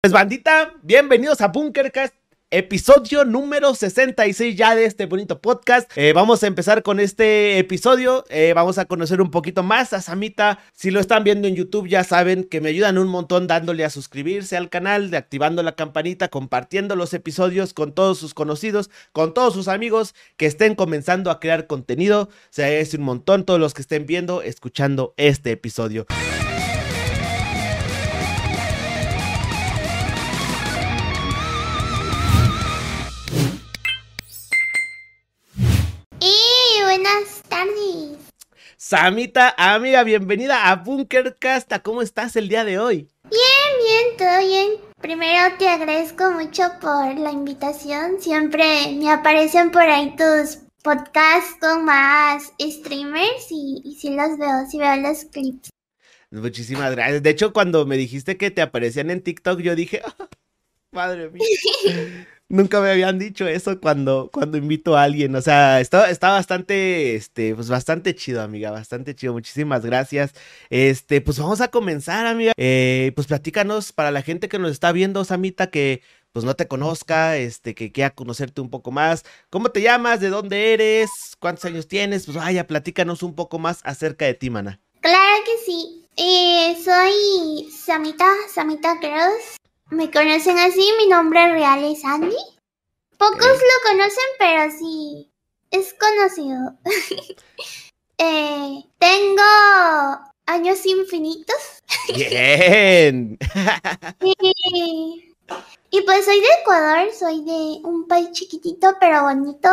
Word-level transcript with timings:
Pues 0.00 0.12
bandita, 0.12 0.74
bienvenidos 0.84 1.40
a 1.40 1.48
Bunkercast. 1.48 2.14
Episodio 2.52 3.24
número 3.24 3.74
66 3.74 4.54
ya 4.54 4.76
de 4.76 4.84
este 4.84 5.06
bonito 5.06 5.40
podcast. 5.40 5.90
Eh, 5.96 6.12
vamos 6.12 6.44
a 6.44 6.46
empezar 6.46 6.84
con 6.84 7.00
este 7.00 7.58
episodio. 7.58 8.24
Eh, 8.30 8.52
vamos 8.54 8.78
a 8.78 8.84
conocer 8.84 9.20
un 9.20 9.32
poquito 9.32 9.64
más 9.64 9.92
a 9.92 10.00
Samita. 10.00 10.60
Si 10.72 10.92
lo 10.92 11.00
están 11.00 11.24
viendo 11.24 11.48
en 11.48 11.56
YouTube 11.56 11.88
ya 11.88 12.04
saben 12.04 12.44
que 12.44 12.60
me 12.60 12.68
ayudan 12.68 12.96
un 12.96 13.08
montón 13.08 13.48
dándole 13.48 13.84
a 13.84 13.90
suscribirse 13.90 14.56
al 14.56 14.70
canal, 14.70 15.10
de 15.10 15.16
activando 15.16 15.64
la 15.64 15.74
campanita, 15.74 16.28
compartiendo 16.28 16.94
los 16.94 17.12
episodios 17.12 17.74
con 17.74 17.92
todos 17.92 18.18
sus 18.18 18.34
conocidos, 18.34 18.90
con 19.10 19.34
todos 19.34 19.52
sus 19.52 19.66
amigos 19.66 20.14
que 20.36 20.46
estén 20.46 20.76
comenzando 20.76 21.32
a 21.32 21.40
crear 21.40 21.66
contenido. 21.66 22.28
Se 22.50 22.62
agradece 22.62 22.98
un 22.98 23.02
montón 23.02 23.44
todos 23.44 23.58
los 23.58 23.74
que 23.74 23.82
estén 23.82 24.06
viendo, 24.06 24.42
escuchando 24.42 25.12
este 25.16 25.50
episodio. 25.50 26.06
Samita, 38.80 39.56
amiga, 39.58 40.04
bienvenida 40.04 40.70
a 40.70 40.76
Bunkercast. 40.76 41.72
¿Cómo 41.82 42.00
estás 42.00 42.36
el 42.36 42.48
día 42.48 42.64
de 42.64 42.78
hoy? 42.78 43.08
Bien, 43.24 43.72
bien, 43.84 44.16
todo 44.16 44.38
bien. 44.46 44.70
Primero 45.00 45.56
te 45.58 45.66
agradezco 45.66 46.30
mucho 46.30 46.62
por 46.80 47.18
la 47.18 47.32
invitación. 47.32 48.20
Siempre 48.20 48.92
me 48.92 49.10
aparecen 49.10 49.72
por 49.72 49.82
ahí 49.82 50.14
tus 50.14 50.58
podcasts 50.84 51.56
con 51.60 51.86
más 51.86 52.52
streamers 52.60 53.48
y, 53.50 53.82
y 53.84 53.96
sí 53.96 54.10
los 54.10 54.38
veo, 54.38 54.64
sí 54.70 54.78
veo 54.78 54.94
los 54.94 55.24
clips. 55.24 55.70
Muchísimas 56.30 56.92
gracias. 56.92 57.20
De 57.24 57.30
hecho, 57.30 57.52
cuando 57.52 57.84
me 57.84 57.96
dijiste 57.96 58.36
que 58.36 58.52
te 58.52 58.62
aparecían 58.62 59.10
en 59.10 59.24
TikTok, 59.24 59.58
yo 59.58 59.74
dije, 59.74 60.02
madre 60.92 61.30
mía. 61.30 61.44
Nunca 62.50 62.80
me 62.80 62.90
habían 62.90 63.18
dicho 63.18 63.46
eso 63.46 63.78
cuando, 63.78 64.30
cuando 64.32 64.56
invito 64.56 64.96
a 64.96 65.02
alguien. 65.02 65.36
O 65.36 65.42
sea, 65.42 65.80
está, 65.80 66.10
está 66.10 66.30
bastante, 66.30 67.14
este, 67.14 67.54
pues 67.54 67.68
bastante 67.68 68.14
chido, 68.14 68.40
amiga. 68.40 68.70
Bastante 68.70 69.14
chido. 69.14 69.34
Muchísimas 69.34 69.84
gracias. 69.84 70.32
Este, 70.70 71.20
pues 71.20 71.38
vamos 71.38 71.60
a 71.60 71.68
comenzar, 71.68 72.26
amiga. 72.26 72.52
Eh, 72.56 73.12
pues 73.14 73.26
platícanos 73.26 73.92
para 73.92 74.10
la 74.10 74.22
gente 74.22 74.48
que 74.48 74.58
nos 74.58 74.70
está 74.70 74.92
viendo, 74.92 75.24
Samita, 75.24 75.70
que 75.70 76.02
pues 76.32 76.46
no 76.46 76.54
te 76.54 76.68
conozca, 76.68 77.36
este, 77.36 77.74
que 77.74 77.92
quiera 77.92 78.10
conocerte 78.14 78.62
un 78.62 78.70
poco 78.70 78.92
más. 78.92 79.24
¿Cómo 79.50 79.68
te 79.70 79.82
llamas? 79.82 80.20
¿De 80.20 80.30
dónde 80.30 80.72
eres? 80.72 81.10
¿Cuántos 81.38 81.66
años 81.66 81.86
tienes? 81.86 82.24
Pues 82.24 82.38
vaya, 82.38 82.66
platícanos 82.66 83.22
un 83.22 83.34
poco 83.34 83.58
más 83.58 83.80
acerca 83.84 84.24
de 84.24 84.34
ti, 84.34 84.48
mana. 84.48 84.80
Claro 85.00 85.44
que 85.44 85.64
sí. 85.66 86.06
Eh, 86.16 86.76
soy 86.82 87.70
Samita, 87.70 88.28
Samita 88.52 88.98
Cross. 89.00 89.58
Me 89.90 90.10
conocen 90.10 90.58
así, 90.58 90.86
mi 90.98 91.06
nombre 91.06 91.50
real 91.50 91.82
es 91.84 92.04
Andy. 92.04 92.36
Pocos 93.16 93.40
lo 93.40 93.90
conocen, 93.90 94.24
pero 94.38 94.70
sí 94.70 95.32
es 95.70 95.94
conocido. 95.94 96.74
eh, 98.18 98.84
tengo 98.98 99.42
años 100.46 100.84
infinitos. 100.84 101.56
Bien. 102.14 103.38
y, 104.20 105.34
y, 105.90 106.02
pues 106.02 106.24
soy 106.26 106.40
de 106.40 106.48
Ecuador, 106.60 107.12
soy 107.12 107.44
de 107.44 107.80
un 107.88 108.06
país 108.06 108.30
chiquitito 108.32 108.94
pero 109.00 109.22
bonito. 109.22 109.68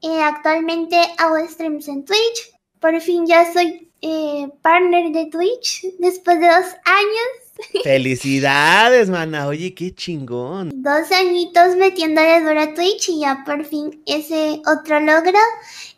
Eh, 0.00 0.20
actualmente 0.20 0.96
hago 1.18 1.36
streams 1.46 1.86
en 1.86 2.04
Twitch. 2.04 2.52
Por 2.80 3.00
fin 3.00 3.24
ya 3.24 3.52
soy 3.52 3.92
eh, 4.00 4.48
partner 4.62 5.12
de 5.12 5.26
Twitch 5.26 5.86
después 6.00 6.40
de 6.40 6.48
dos 6.48 6.66
años. 6.84 7.41
Felicidades, 7.84 9.10
mana. 9.10 9.46
Oye, 9.46 9.74
qué 9.74 9.94
chingón. 9.94 10.70
Dos 10.82 11.10
añitos 11.12 11.76
metiéndole 11.76 12.40
duro 12.40 12.60
a 12.60 12.74
Twitch 12.74 13.10
y 13.10 13.20
ya 13.20 13.42
por 13.44 13.64
fin 13.64 14.02
ese 14.06 14.62
otro 14.66 15.00
logro. 15.00 15.38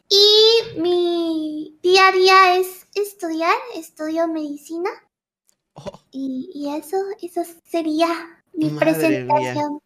Y 0.09 0.81
mi 0.81 1.79
día 1.83 2.09
a 2.09 2.13
día 2.13 2.57
es 2.59 2.87
estudiar, 2.95 3.57
estudio 3.77 4.29
medicina. 4.29 4.91
Oh. 5.75 6.01
Y, 6.13 6.69
eso, 6.77 6.97
eso 7.21 7.43
sería 7.65 8.09
mi 8.53 8.71
presentación. 8.71 9.81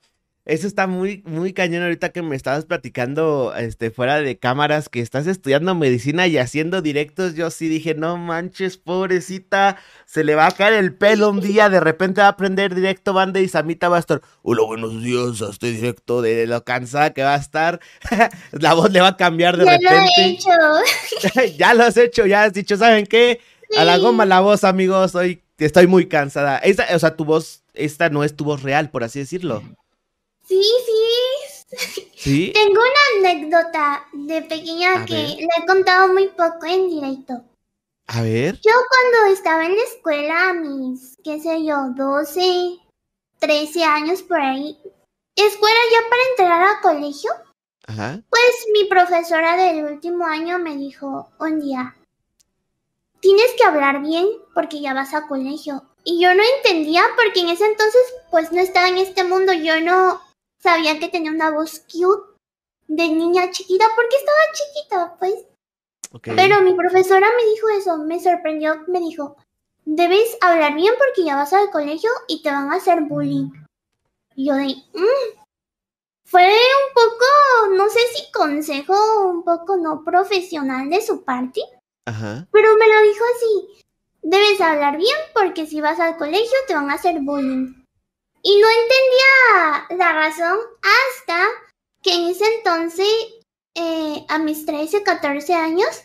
Eso 0.48 0.66
está 0.66 0.86
muy, 0.86 1.22
muy 1.26 1.52
cañón 1.52 1.82
ahorita 1.82 2.08
que 2.08 2.22
me 2.22 2.34
estabas 2.34 2.64
platicando 2.64 3.52
este, 3.54 3.90
fuera 3.90 4.22
de 4.22 4.38
cámaras 4.38 4.88
que 4.88 5.00
estás 5.00 5.26
estudiando 5.26 5.74
medicina 5.74 6.26
y 6.26 6.38
haciendo 6.38 6.80
directos. 6.80 7.34
Yo 7.34 7.50
sí 7.50 7.68
dije, 7.68 7.94
no 7.94 8.16
manches, 8.16 8.78
pobrecita, 8.78 9.76
se 10.06 10.24
le 10.24 10.34
va 10.34 10.46
a 10.46 10.50
caer 10.52 10.72
el 10.72 10.94
pelo 10.94 11.28
un 11.28 11.42
día, 11.42 11.68
de 11.68 11.80
repente 11.80 12.22
va 12.22 12.28
a 12.28 12.30
aprender 12.30 12.74
directo 12.74 13.12
banda 13.12 13.40
y 13.40 13.48
Samita 13.48 13.90
va 13.90 13.98
a 13.98 14.00
estar, 14.00 14.22
hola, 14.40 14.62
buenos 14.64 15.02
días, 15.02 15.38
estoy 15.42 15.72
directo 15.72 16.22
de 16.22 16.46
lo 16.46 16.64
cansada 16.64 17.12
que 17.12 17.22
va 17.22 17.34
a 17.34 17.38
estar. 17.38 17.78
La 18.52 18.72
voz 18.72 18.90
le 18.90 19.02
va 19.02 19.08
a 19.08 19.16
cambiar 19.18 19.58
de 19.58 19.66
ya 19.66 19.72
repente. 19.72 20.10
Lo 20.16 20.22
he 20.22 20.30
hecho. 20.30 21.56
ya 21.58 21.74
lo 21.74 21.84
has 21.84 21.98
hecho, 21.98 22.24
ya 22.24 22.44
has 22.44 22.54
dicho, 22.54 22.78
¿saben 22.78 23.06
qué? 23.06 23.40
A 23.76 23.84
la 23.84 23.98
goma 23.98 24.24
la 24.24 24.40
voz, 24.40 24.64
amigos, 24.64 25.14
hoy 25.14 25.42
estoy 25.58 25.86
muy 25.86 26.06
cansada. 26.08 26.56
Esta, 26.56 26.86
o 26.94 26.98
sea, 26.98 27.16
tu 27.16 27.26
voz, 27.26 27.64
esta 27.74 28.08
no 28.08 28.24
es 28.24 28.34
tu 28.34 28.44
voz 28.44 28.62
real, 28.62 28.88
por 28.88 29.04
así 29.04 29.18
decirlo. 29.18 29.62
Sí, 30.48 30.62
sí. 30.86 31.76
¿Sí? 32.16 32.52
Tengo 32.54 32.80
una 32.80 33.30
anécdota 33.30 34.08
de 34.14 34.40
pequeña 34.42 35.04
que 35.04 35.14
le 35.14 35.48
he 35.58 35.66
contado 35.66 36.12
muy 36.12 36.28
poco 36.28 36.64
en 36.64 36.88
directo. 36.88 37.44
A 38.06 38.22
ver. 38.22 38.54
Yo 38.54 38.72
cuando 38.88 39.34
estaba 39.34 39.66
en 39.66 39.76
la 39.76 39.82
escuela, 39.82 40.48
a 40.48 40.54
mis, 40.54 41.18
qué 41.22 41.38
sé 41.40 41.62
yo, 41.62 41.90
12, 41.94 42.78
13 43.38 43.84
años 43.84 44.22
por 44.22 44.40
ahí, 44.40 44.78
escuela 45.36 45.80
ya 45.92 46.08
para 46.08 46.22
entrar 46.30 46.62
a 46.62 46.80
colegio, 46.80 47.30
Ajá. 47.86 48.22
pues 48.30 48.66
mi 48.72 48.84
profesora 48.84 49.56
del 49.56 49.84
último 49.84 50.24
año 50.24 50.58
me 50.58 50.76
dijo 50.76 51.28
un 51.38 51.60
día, 51.60 51.94
tienes 53.20 53.52
que 53.58 53.64
hablar 53.64 54.00
bien 54.00 54.26
porque 54.54 54.80
ya 54.80 54.94
vas 54.94 55.12
a 55.12 55.26
colegio. 55.26 55.84
Y 56.04 56.22
yo 56.22 56.34
no 56.34 56.42
entendía 56.56 57.02
porque 57.16 57.40
en 57.40 57.50
ese 57.50 57.66
entonces 57.66 58.00
pues 58.30 58.50
no 58.52 58.60
estaba 58.60 58.88
en 58.88 58.96
este 58.96 59.24
mundo, 59.24 59.52
yo 59.52 59.78
no 59.82 60.22
sabía 60.60 60.98
que 60.98 61.08
tenía 61.08 61.30
una 61.30 61.50
voz 61.50 61.80
cute 61.80 62.38
de 62.88 63.08
niña 63.08 63.50
chiquita 63.50 63.84
porque 63.94 64.16
estaba 64.16 64.38
chiquita, 64.52 65.16
pues. 65.18 65.46
Pero 66.22 66.62
mi 66.62 66.74
profesora 66.74 67.28
me 67.36 67.50
dijo 67.50 67.68
eso, 67.68 67.98
me 67.98 68.18
sorprendió, 68.18 68.82
me 68.86 69.00
dijo, 69.00 69.36
debes 69.84 70.36
hablar 70.40 70.74
bien 70.74 70.94
porque 70.98 71.24
ya 71.24 71.36
vas 71.36 71.52
al 71.52 71.70
colegio 71.70 72.10
y 72.28 72.42
te 72.42 72.50
van 72.50 72.72
a 72.72 72.76
hacer 72.76 73.02
bullying. 73.02 73.50
Y 74.34 74.46
yo 74.48 74.54
de, 74.54 74.74
mm". 74.94 75.38
fue 76.24 76.46
un 76.46 76.94
poco, 76.94 77.74
no 77.74 77.88
sé 77.90 78.00
si 78.14 78.32
consejo 78.32 78.94
un 79.28 79.44
poco 79.44 79.76
no 79.76 80.02
profesional 80.02 80.88
de 80.88 81.02
su 81.02 81.24
parte, 81.24 81.60
Ajá. 82.06 82.46
pero 82.52 82.68
me 82.78 82.86
lo 82.86 83.02
dijo 83.02 83.24
así, 83.36 83.84
debes 84.22 84.60
hablar 84.60 84.96
bien 84.96 85.16
porque 85.34 85.66
si 85.66 85.80
vas 85.80 86.00
al 86.00 86.16
colegio 86.16 86.58
te 86.66 86.74
van 86.74 86.90
a 86.90 86.94
hacer 86.94 87.20
bullying. 87.20 87.77
Y 88.42 88.60
no 88.60 88.66
entendía 88.68 90.04
la 90.04 90.12
razón 90.12 90.58
hasta 90.82 91.46
que 92.02 92.14
en 92.14 92.30
ese 92.30 92.44
entonces, 92.56 93.08
eh, 93.74 94.24
a 94.28 94.38
mis 94.38 94.64
13, 94.64 95.02
14 95.02 95.54
años, 95.54 96.04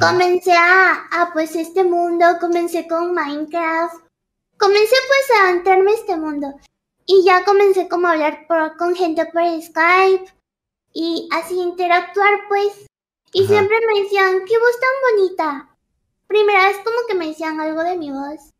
comencé 0.00 0.52
a, 0.52 1.08
a, 1.10 1.32
pues, 1.32 1.56
este 1.56 1.84
mundo, 1.84 2.24
comencé 2.40 2.86
con 2.86 3.12
Minecraft, 3.12 4.04
comencé 4.58 4.96
pues 5.08 5.40
a 5.40 5.50
entrarme 5.50 5.90
a 5.92 5.94
este 5.94 6.16
mundo. 6.16 6.54
Y 7.06 7.22
ya 7.24 7.44
comencé 7.44 7.88
como 7.88 8.06
a 8.06 8.12
hablar 8.12 8.46
por, 8.46 8.76
con 8.76 8.94
gente 8.94 9.26
por 9.26 9.42
Skype 9.42 10.32
y 10.92 11.28
así 11.32 11.60
interactuar 11.60 12.48
pues. 12.48 12.86
Y 13.32 13.46
siempre 13.46 13.76
me 13.86 14.02
decían, 14.02 14.44
qué 14.46 14.58
voz 14.58 14.80
tan 14.80 14.90
bonita. 15.10 15.76
Primera 16.28 16.68
vez 16.68 16.78
como 16.78 16.96
que 17.08 17.14
me 17.14 17.26
decían 17.26 17.60
algo 17.60 17.82
de 17.82 17.96
mi 17.96 18.10
voz. 18.10 18.53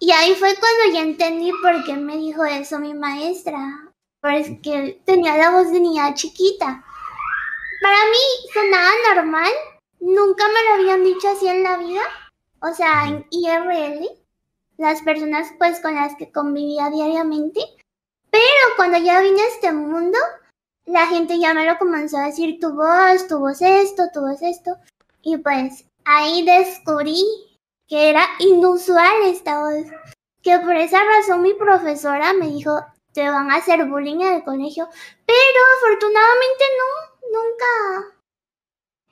Y 0.00 0.12
ahí 0.12 0.34
fue 0.34 0.54
cuando 0.56 0.94
ya 0.94 1.02
entendí 1.02 1.50
por 1.60 1.84
qué 1.84 1.94
me 1.94 2.16
dijo 2.16 2.44
eso 2.44 2.78
mi 2.78 2.94
maestra. 2.94 3.58
Porque 4.20 5.00
tenía 5.04 5.36
la 5.36 5.50
voz 5.50 5.72
de 5.72 5.80
niña 5.80 6.14
chiquita. 6.14 6.84
Para 7.82 7.96
mí 8.10 8.50
sonaba 8.52 8.90
normal. 9.14 9.52
Nunca 10.00 10.44
me 10.48 10.64
lo 10.64 10.74
habían 10.74 11.04
dicho 11.04 11.28
así 11.28 11.48
en 11.48 11.62
la 11.62 11.76
vida. 11.78 12.02
O 12.60 12.72
sea, 12.72 13.08
en 13.08 13.26
IRL. 13.30 14.08
Las 14.76 15.02
personas 15.02 15.52
pues 15.58 15.80
con 15.80 15.94
las 15.94 16.14
que 16.16 16.30
convivía 16.30 16.90
diariamente. 16.90 17.60
Pero 18.30 18.42
cuando 18.76 18.98
ya 18.98 19.20
vine 19.20 19.42
a 19.42 19.48
este 19.48 19.72
mundo, 19.72 20.18
la 20.86 21.06
gente 21.06 21.38
ya 21.38 21.54
me 21.54 21.66
lo 21.66 21.76
comenzó 21.78 22.18
a 22.18 22.26
decir 22.26 22.60
tu 22.60 22.72
voz, 22.72 23.26
tu 23.26 23.38
voz 23.38 23.60
esto, 23.62 24.04
tu 24.12 24.20
voz 24.20 24.40
esto. 24.42 24.76
Y 25.22 25.36
pues 25.38 25.84
ahí 26.04 26.44
descubrí 26.44 27.47
que 27.88 28.10
era 28.10 28.24
inusual 28.38 29.22
esta 29.24 29.60
voz. 29.60 29.86
Que 30.42 30.58
por 30.58 30.76
esa 30.76 30.98
razón 31.02 31.42
mi 31.42 31.54
profesora 31.54 32.32
me 32.34 32.48
dijo, 32.48 32.78
te 33.12 33.28
van 33.28 33.50
a 33.50 33.56
hacer 33.56 33.84
bullying 33.86 34.20
en 34.20 34.34
el 34.34 34.44
colegio. 34.44 34.88
Pero 35.26 35.60
afortunadamente 35.78 36.64
no, 36.78 37.40
nunca. 37.40 38.14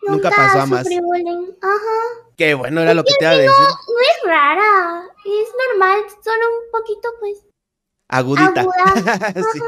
Nunca, 0.03 0.31
pasó 0.31 0.61
a 0.61 0.67
más. 0.67 0.85
bullying. 0.85 1.53
Ajá. 1.61 2.31
Qué 2.37 2.55
bueno 2.55 2.83
era 2.83 2.95
lo 2.95 3.03
que 3.03 3.15
te 3.19 3.25
iba 3.25 3.33
a 3.33 3.37
decir. 3.37 3.51
No, 3.51 3.69
no 3.69 4.01
es 4.01 4.25
rara, 4.25 5.09
es 5.25 5.49
normal, 5.69 6.01
solo 6.23 6.45
un 6.65 6.71
poquito 6.71 7.09
pues. 7.19 7.45
Agudita. 8.09 8.63
sí. 9.53 9.61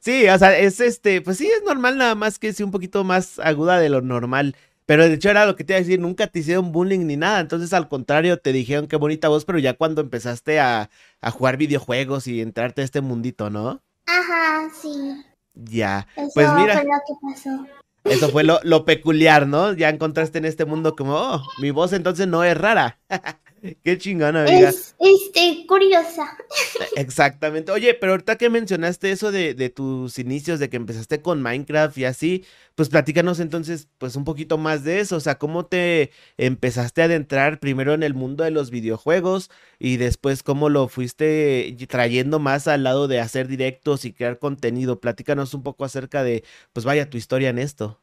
Sí, 0.00 0.28
o 0.28 0.38
sea, 0.38 0.56
es 0.56 0.80
este, 0.80 1.20
pues 1.22 1.38
sí, 1.38 1.48
es 1.48 1.62
normal, 1.64 1.98
nada 1.98 2.14
más 2.14 2.38
que 2.38 2.52
sí 2.52 2.62
un 2.62 2.70
poquito 2.70 3.02
más 3.02 3.38
aguda 3.40 3.80
de 3.80 3.88
lo 3.88 4.00
normal. 4.00 4.54
Pero 4.88 5.06
de 5.06 5.12
hecho 5.12 5.28
era 5.28 5.44
lo 5.44 5.54
que 5.54 5.64
te 5.64 5.74
iba 5.74 5.76
a 5.76 5.82
decir, 5.82 6.00
nunca 6.00 6.28
te 6.28 6.38
hicieron 6.38 6.72
bullying 6.72 7.00
ni 7.00 7.18
nada. 7.18 7.40
Entonces, 7.40 7.74
al 7.74 7.90
contrario, 7.90 8.38
te 8.38 8.54
dijeron 8.54 8.86
qué 8.86 8.96
bonita 8.96 9.28
voz, 9.28 9.44
pero 9.44 9.58
ya 9.58 9.74
cuando 9.74 10.00
empezaste 10.00 10.60
a, 10.60 10.88
a 11.20 11.30
jugar 11.30 11.58
videojuegos 11.58 12.26
y 12.26 12.40
entrarte 12.40 12.80
a 12.80 12.86
este 12.86 13.02
mundito, 13.02 13.50
¿no? 13.50 13.82
Ajá, 14.06 14.70
sí. 14.80 15.22
Ya. 15.52 16.06
Eso 16.16 16.30
pues 16.32 16.50
mira. 16.54 16.78
fue 16.78 16.84
lo 16.84 16.90
que 17.06 17.14
pasó. 17.20 17.66
Eso 18.04 18.30
fue 18.30 18.44
lo, 18.44 18.60
lo, 18.62 18.84
peculiar, 18.86 19.46
¿no? 19.46 19.74
Ya 19.74 19.90
encontraste 19.90 20.38
en 20.38 20.46
este 20.46 20.64
mundo 20.64 20.96
como, 20.96 21.16
oh, 21.16 21.42
mi 21.60 21.70
voz 21.70 21.92
entonces 21.92 22.26
no 22.26 22.42
es 22.42 22.56
rara. 22.56 22.98
Qué 23.84 23.98
chingona, 23.98 24.42
amiga. 24.42 24.70
Es, 24.70 24.94
este, 24.98 25.66
curiosa. 25.66 26.36
Exactamente. 26.96 27.72
Oye, 27.72 27.94
pero 27.94 28.12
ahorita 28.12 28.36
que 28.36 28.50
mencionaste 28.50 29.10
eso 29.10 29.30
de, 29.30 29.54
de, 29.54 29.70
tus 29.70 30.18
inicios, 30.18 30.58
de 30.58 30.68
que 30.68 30.76
empezaste 30.76 31.22
con 31.22 31.42
Minecraft 31.42 31.96
y 31.98 32.04
así, 32.04 32.44
pues 32.74 32.88
platícanos 32.88 33.40
entonces, 33.40 33.88
pues 33.98 34.16
un 34.16 34.24
poquito 34.24 34.58
más 34.58 34.84
de 34.84 35.00
eso. 35.00 35.16
O 35.16 35.20
sea, 35.20 35.38
¿cómo 35.38 35.66
te 35.66 36.10
empezaste 36.36 37.02
a 37.02 37.06
adentrar 37.06 37.60
primero 37.60 37.94
en 37.94 38.02
el 38.02 38.14
mundo 38.14 38.44
de 38.44 38.50
los 38.50 38.70
videojuegos 38.70 39.50
y 39.78 39.96
después 39.96 40.42
cómo 40.42 40.68
lo 40.68 40.88
fuiste 40.88 41.76
trayendo 41.88 42.38
más 42.38 42.68
al 42.68 42.84
lado 42.84 43.08
de 43.08 43.20
hacer 43.20 43.48
directos 43.48 44.04
y 44.04 44.12
crear 44.12 44.38
contenido? 44.38 45.00
Platícanos 45.00 45.54
un 45.54 45.62
poco 45.62 45.84
acerca 45.84 46.22
de, 46.22 46.44
pues 46.72 46.84
vaya, 46.84 47.10
tu 47.10 47.16
historia 47.16 47.50
en 47.50 47.58
esto. 47.58 48.00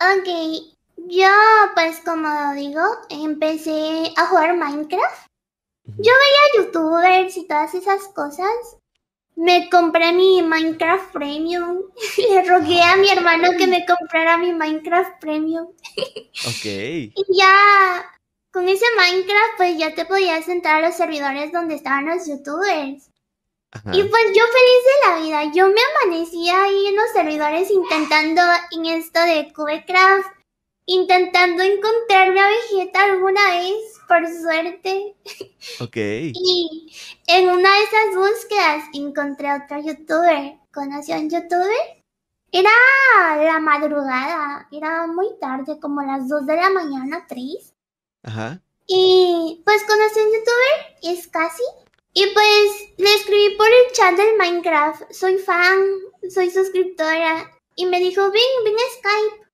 Ok, 0.00 0.77
yo, 1.06 1.30
pues 1.74 2.00
como 2.00 2.54
digo, 2.54 2.82
empecé 3.08 4.12
a 4.16 4.26
jugar 4.26 4.56
Minecraft. 4.56 5.28
Yo 5.84 6.12
veía 6.12 6.64
youtubers 6.64 7.36
y 7.36 7.46
todas 7.46 7.74
esas 7.74 8.08
cosas. 8.08 8.50
Me 9.36 9.70
compré 9.70 10.12
mi 10.12 10.42
Minecraft 10.42 11.12
Premium. 11.12 11.78
Le 12.18 12.42
rogué 12.42 12.82
a 12.82 12.96
mi 12.96 13.08
hermano 13.08 13.50
que 13.56 13.66
me 13.66 13.86
comprara 13.86 14.36
mi 14.36 14.52
Minecraft 14.52 15.20
Premium. 15.20 15.68
Ok. 16.46 16.64
y 16.64 17.24
ya, 17.30 18.12
con 18.52 18.68
ese 18.68 18.84
Minecraft, 18.96 19.56
pues 19.56 19.78
ya 19.78 19.94
te 19.94 20.04
podías 20.04 20.48
entrar 20.48 20.82
a 20.82 20.86
los 20.88 20.96
servidores 20.96 21.52
donde 21.52 21.74
estaban 21.76 22.06
los 22.06 22.26
youtubers. 22.26 23.10
Ajá. 23.70 23.90
Y 23.94 24.02
pues 24.02 24.24
yo 24.34 24.42
feliz 24.44 24.82
de 24.84 25.08
la 25.08 25.20
vida, 25.20 25.52
yo 25.54 25.68
me 25.68 25.80
amanecía 26.04 26.62
ahí 26.62 26.86
en 26.86 26.96
los 26.96 27.10
servidores 27.12 27.70
intentando 27.70 28.40
en 28.72 28.86
esto 28.86 29.20
de 29.20 29.52
Cubecraft 29.52 30.37
intentando 30.88 31.62
encontrarme 31.62 32.40
a 32.40 32.48
Vegeta 32.48 33.04
alguna 33.04 33.40
vez, 33.50 34.00
por 34.08 34.26
suerte. 34.26 35.14
Ok. 35.80 35.96
Y 35.96 36.90
en 37.26 37.50
una 37.50 37.68
de 37.76 37.82
esas 37.84 38.16
búsquedas 38.16 38.84
encontré 38.94 39.48
a 39.48 39.62
otro 39.64 39.80
youtuber. 39.80 40.58
¿Conocí 40.72 41.12
a 41.12 41.16
un 41.16 41.28
youtuber? 41.28 42.02
Era 42.50 42.70
la 43.36 43.60
madrugada, 43.60 44.66
era 44.72 45.06
muy 45.06 45.26
tarde, 45.38 45.78
como 45.78 46.00
las 46.02 46.26
2 46.26 46.46
de 46.46 46.56
la 46.56 46.70
mañana, 46.70 47.26
3. 47.28 47.74
Ajá. 48.22 48.62
Y 48.86 49.60
pues 49.66 49.84
conocí 49.84 50.18
a 50.18 50.22
un 50.22 50.32
youtuber, 50.32 51.14
es 51.16 51.28
casi. 51.28 51.62
Y 52.14 52.26
pues 52.32 52.94
le 52.96 53.14
escribí 53.14 53.56
por 53.56 53.66
el 53.66 53.92
chat 53.92 54.16
del 54.16 54.38
Minecraft, 54.38 55.12
soy 55.12 55.36
fan, 55.36 55.78
soy 56.30 56.50
suscriptora. 56.50 57.50
Y 57.76 57.84
me 57.84 58.00
dijo, 58.00 58.22
ven, 58.22 58.64
ven 58.64 58.74
a 58.74 58.98
Skype. 58.98 59.47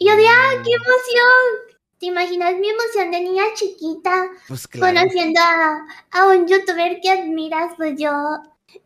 Y 0.00 0.06
yo 0.06 0.16
de, 0.16 0.26
¡ah, 0.26 0.62
qué 0.64 0.72
emoción! 0.72 1.76
¿Te 1.98 2.06
imaginas 2.06 2.56
mi 2.56 2.70
emoción 2.70 3.10
de 3.10 3.20
niña 3.20 3.44
chiquita? 3.54 4.30
Pues 4.48 4.66
claro. 4.66 4.98
Conociendo 4.98 5.38
a, 5.42 5.86
a, 6.12 6.26
un 6.28 6.48
youtuber 6.48 6.98
que 7.02 7.10
admiras, 7.10 7.74
pues 7.76 8.00
yo, 8.00 8.10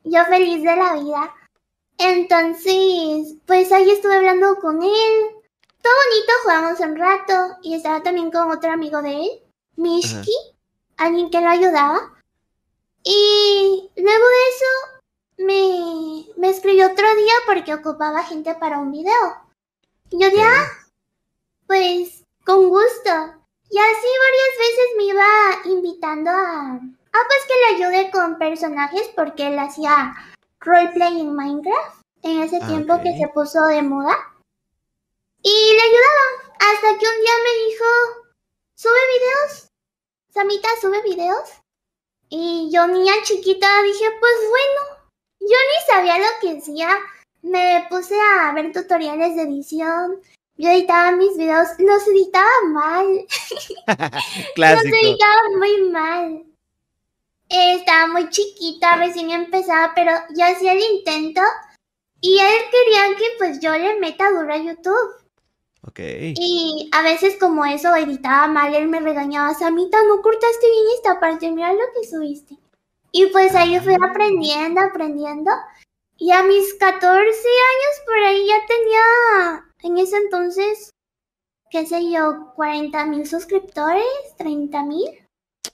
yo 0.02 0.25
feliz 0.25 0.64
de 0.64 0.75
la 0.75 0.94
vida. 0.94 1.32
Entonces, 1.99 3.37
pues 3.46 3.70
ahí 3.70 3.88
estuve 3.90 4.16
hablando 4.16 4.56
con 4.56 4.82
él. 4.82 5.12
Todo 5.81 5.93
bonito, 6.11 6.32
jugamos 6.43 6.81
un 6.81 6.96
rato. 6.96 7.58
Y 7.62 7.75
estaba 7.75 8.02
también 8.02 8.32
con 8.32 8.50
otro 8.50 8.72
amigo 8.72 9.00
de 9.00 9.14
él, 9.14 9.43
Mishki, 9.76 10.17
Ajá. 10.17 11.06
alguien 11.06 11.31
que 11.31 11.40
lo 11.40 11.49
ayudaba. 11.49 12.12
Y 13.05 13.88
luego 13.94 14.25
de 14.26 14.49
eso, 14.50 15.46
me, 15.46 16.26
me 16.40 16.50
escribió 16.50 16.87
otro 16.87 17.06
día 17.14 17.34
porque 17.46 17.72
ocupaba 17.72 18.25
gente 18.25 18.52
para 18.56 18.81
un 18.81 18.90
video. 18.90 19.37
Y 20.10 20.20
yo 20.20 20.28
de, 20.28 20.43
ah, 20.43 20.83
pues 21.74 22.22
con 22.44 22.68
gusto. 22.68 23.10
Y 23.68 23.78
así 23.78 24.08
varias 24.26 24.54
veces 24.58 24.86
me 24.96 25.04
iba 25.04 25.26
invitando 25.64 26.30
a... 26.30 26.78
Ah, 27.12 27.22
pues 27.26 27.44
que 27.48 27.54
le 27.60 27.84
ayude 27.84 28.10
con 28.12 28.38
personajes 28.38 29.10
porque 29.16 29.48
él 29.48 29.58
hacía 29.58 30.14
roleplay 30.60 31.20
en 31.20 31.34
Minecraft 31.34 32.00
en 32.22 32.42
ese 32.42 32.60
tiempo 32.60 32.94
Okay. 32.94 33.12
que 33.12 33.18
se 33.18 33.28
puso 33.28 33.60
de 33.64 33.82
moda. 33.82 34.16
Y 35.42 35.72
le 35.74 35.82
ayudaba 35.82 36.54
hasta 36.60 36.98
que 36.98 37.06
un 37.06 37.20
día 37.20 37.34
me 37.42 37.66
dijo, 37.66 37.84
sube 38.76 39.00
videos. 39.14 39.68
Samita, 40.32 40.68
sube 40.80 41.02
videos. 41.02 41.50
Y 42.28 42.70
yo, 42.72 42.86
niña 42.86 43.14
chiquita, 43.24 43.82
dije, 43.82 44.06
pues 44.20 44.34
bueno, 44.48 45.06
yo 45.40 45.56
ni 45.56 45.86
sabía 45.86 46.18
lo 46.18 46.40
que 46.40 46.58
hacía. 46.58 46.88
Me 47.42 47.86
puse 47.90 48.16
a 48.20 48.52
ver 48.52 48.72
tutoriales 48.72 49.36
de 49.36 49.42
edición, 49.42 50.22
yo 50.56 50.70
editaba 50.70 51.12
mis 51.12 51.36
videos, 51.36 51.68
los 51.78 52.06
editaba 52.08 52.48
mal. 52.68 53.06
Los 54.56 54.84
editaba 54.84 55.42
muy 55.58 55.82
mal. 55.90 56.44
Eh, 57.48 57.74
estaba 57.74 58.06
muy 58.06 58.28
chiquita, 58.30 58.96
recién 58.96 59.30
empezaba, 59.30 59.92
pero 59.94 60.12
yo 60.36 60.44
hacía 60.44 60.72
el 60.72 60.80
intento. 60.80 61.40
Y 62.20 62.38
él 62.38 62.62
quería 62.70 63.16
que 63.16 63.24
pues 63.38 63.60
yo 63.60 63.72
le 63.72 63.98
meta 63.98 64.30
duro 64.30 64.52
a 64.52 64.56
YouTube. 64.56 65.24
Ok. 65.86 66.00
Y 66.00 66.88
a 66.92 67.02
veces 67.02 67.36
como 67.38 67.64
eso 67.66 67.94
editaba 67.94 68.46
mal, 68.46 68.74
él 68.74 68.88
me 68.88 69.00
regañaba, 69.00 69.54
Samita, 69.54 69.98
no 70.04 70.22
cortaste 70.22 70.70
bien 70.70 70.84
esta 70.96 71.20
parte, 71.20 71.50
mira 71.50 71.72
lo 71.72 71.84
que 71.94 72.08
subiste. 72.08 72.56
Y 73.12 73.26
pues 73.26 73.54
ahí 73.54 73.78
fui 73.80 73.94
aprendiendo, 73.94 74.80
aprendiendo. 74.80 75.50
Y 76.16 76.32
a 76.32 76.42
mis 76.42 76.74
14 76.74 77.18
años 77.18 78.02
por 78.06 78.16
ahí 78.16 78.46
ya 78.46 78.66
tenía, 78.66 79.73
en 79.84 79.98
ese 79.98 80.16
entonces, 80.16 80.94
qué 81.70 81.86
sé 81.86 82.10
yo, 82.10 82.52
40 82.56 83.04
mil 83.04 83.26
suscriptores, 83.26 84.04
30 84.38 84.82
mil. 84.84 85.08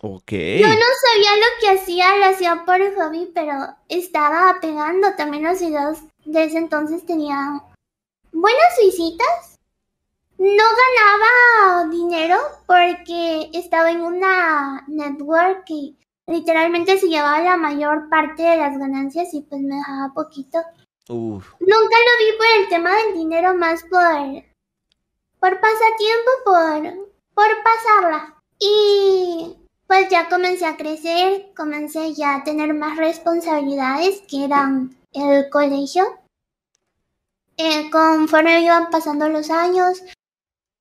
Ok. 0.02 0.32
Yo 0.32 0.66
no 0.66 0.88
sabía 1.06 1.36
lo 1.36 1.46
que 1.60 1.68
hacía, 1.70 2.16
lo 2.16 2.24
hacía 2.26 2.64
por 2.66 2.80
el 2.80 2.94
hobby, 2.96 3.30
pero 3.32 3.52
estaba 3.88 4.58
pegando 4.60 5.14
también 5.16 5.44
los 5.44 5.60
videos. 5.60 5.98
De 6.24 6.44
ese 6.44 6.58
entonces 6.58 7.06
tenía 7.06 7.62
buenas 8.32 8.78
visitas. 8.82 9.60
No 10.38 10.64
ganaba 10.64 11.90
dinero 11.90 12.36
porque 12.66 13.50
estaba 13.52 13.92
en 13.92 14.00
una 14.00 14.84
network 14.88 15.64
y 15.68 15.98
literalmente 16.26 16.98
se 16.98 17.08
llevaba 17.08 17.42
la 17.42 17.56
mayor 17.56 18.08
parte 18.08 18.42
de 18.42 18.56
las 18.56 18.76
ganancias 18.76 19.32
y 19.34 19.42
pues 19.42 19.60
me 19.60 19.76
dejaba 19.76 20.14
poquito. 20.14 20.58
Nunca 21.60 21.96
lo 22.06 22.18
vi 22.18 22.36
por 22.36 22.46
el 22.58 22.68
tema 22.68 22.96
del 22.96 23.14
dinero, 23.14 23.54
más 23.54 23.82
por, 23.82 24.44
por 25.40 25.60
pasatiempo, 25.60 26.30
por, 26.44 27.08
por 27.34 27.62
pasarla. 27.62 28.36
Y 28.58 29.56
pues 29.86 30.08
ya 30.08 30.28
comencé 30.28 30.66
a 30.66 30.76
crecer, 30.76 31.52
comencé 31.56 32.14
ya 32.14 32.36
a 32.36 32.44
tener 32.44 32.74
más 32.74 32.96
responsabilidades 32.96 34.22
que 34.28 34.44
eran 34.44 34.96
el 35.12 35.50
colegio. 35.50 36.04
Eh, 37.56 37.90
conforme 37.90 38.62
iban 38.62 38.90
pasando 38.90 39.28
los 39.28 39.50
años. 39.50 40.00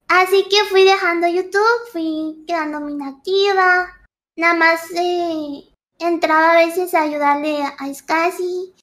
Así 0.07 0.47
que 0.49 0.63
fui 0.69 0.83
dejando 0.83 1.27
YouTube, 1.27 1.91
fui 1.91 2.43
quedándome 2.47 2.91
inactiva. 2.91 3.88
Nada 4.35 4.53
más 4.53 4.91
eh, 4.95 5.63
entraba 5.99 6.53
a 6.53 6.65
veces 6.65 6.93
a 6.93 7.01
ayudarle 7.01 7.63
a 7.63 7.93
Scassi. 7.93 8.75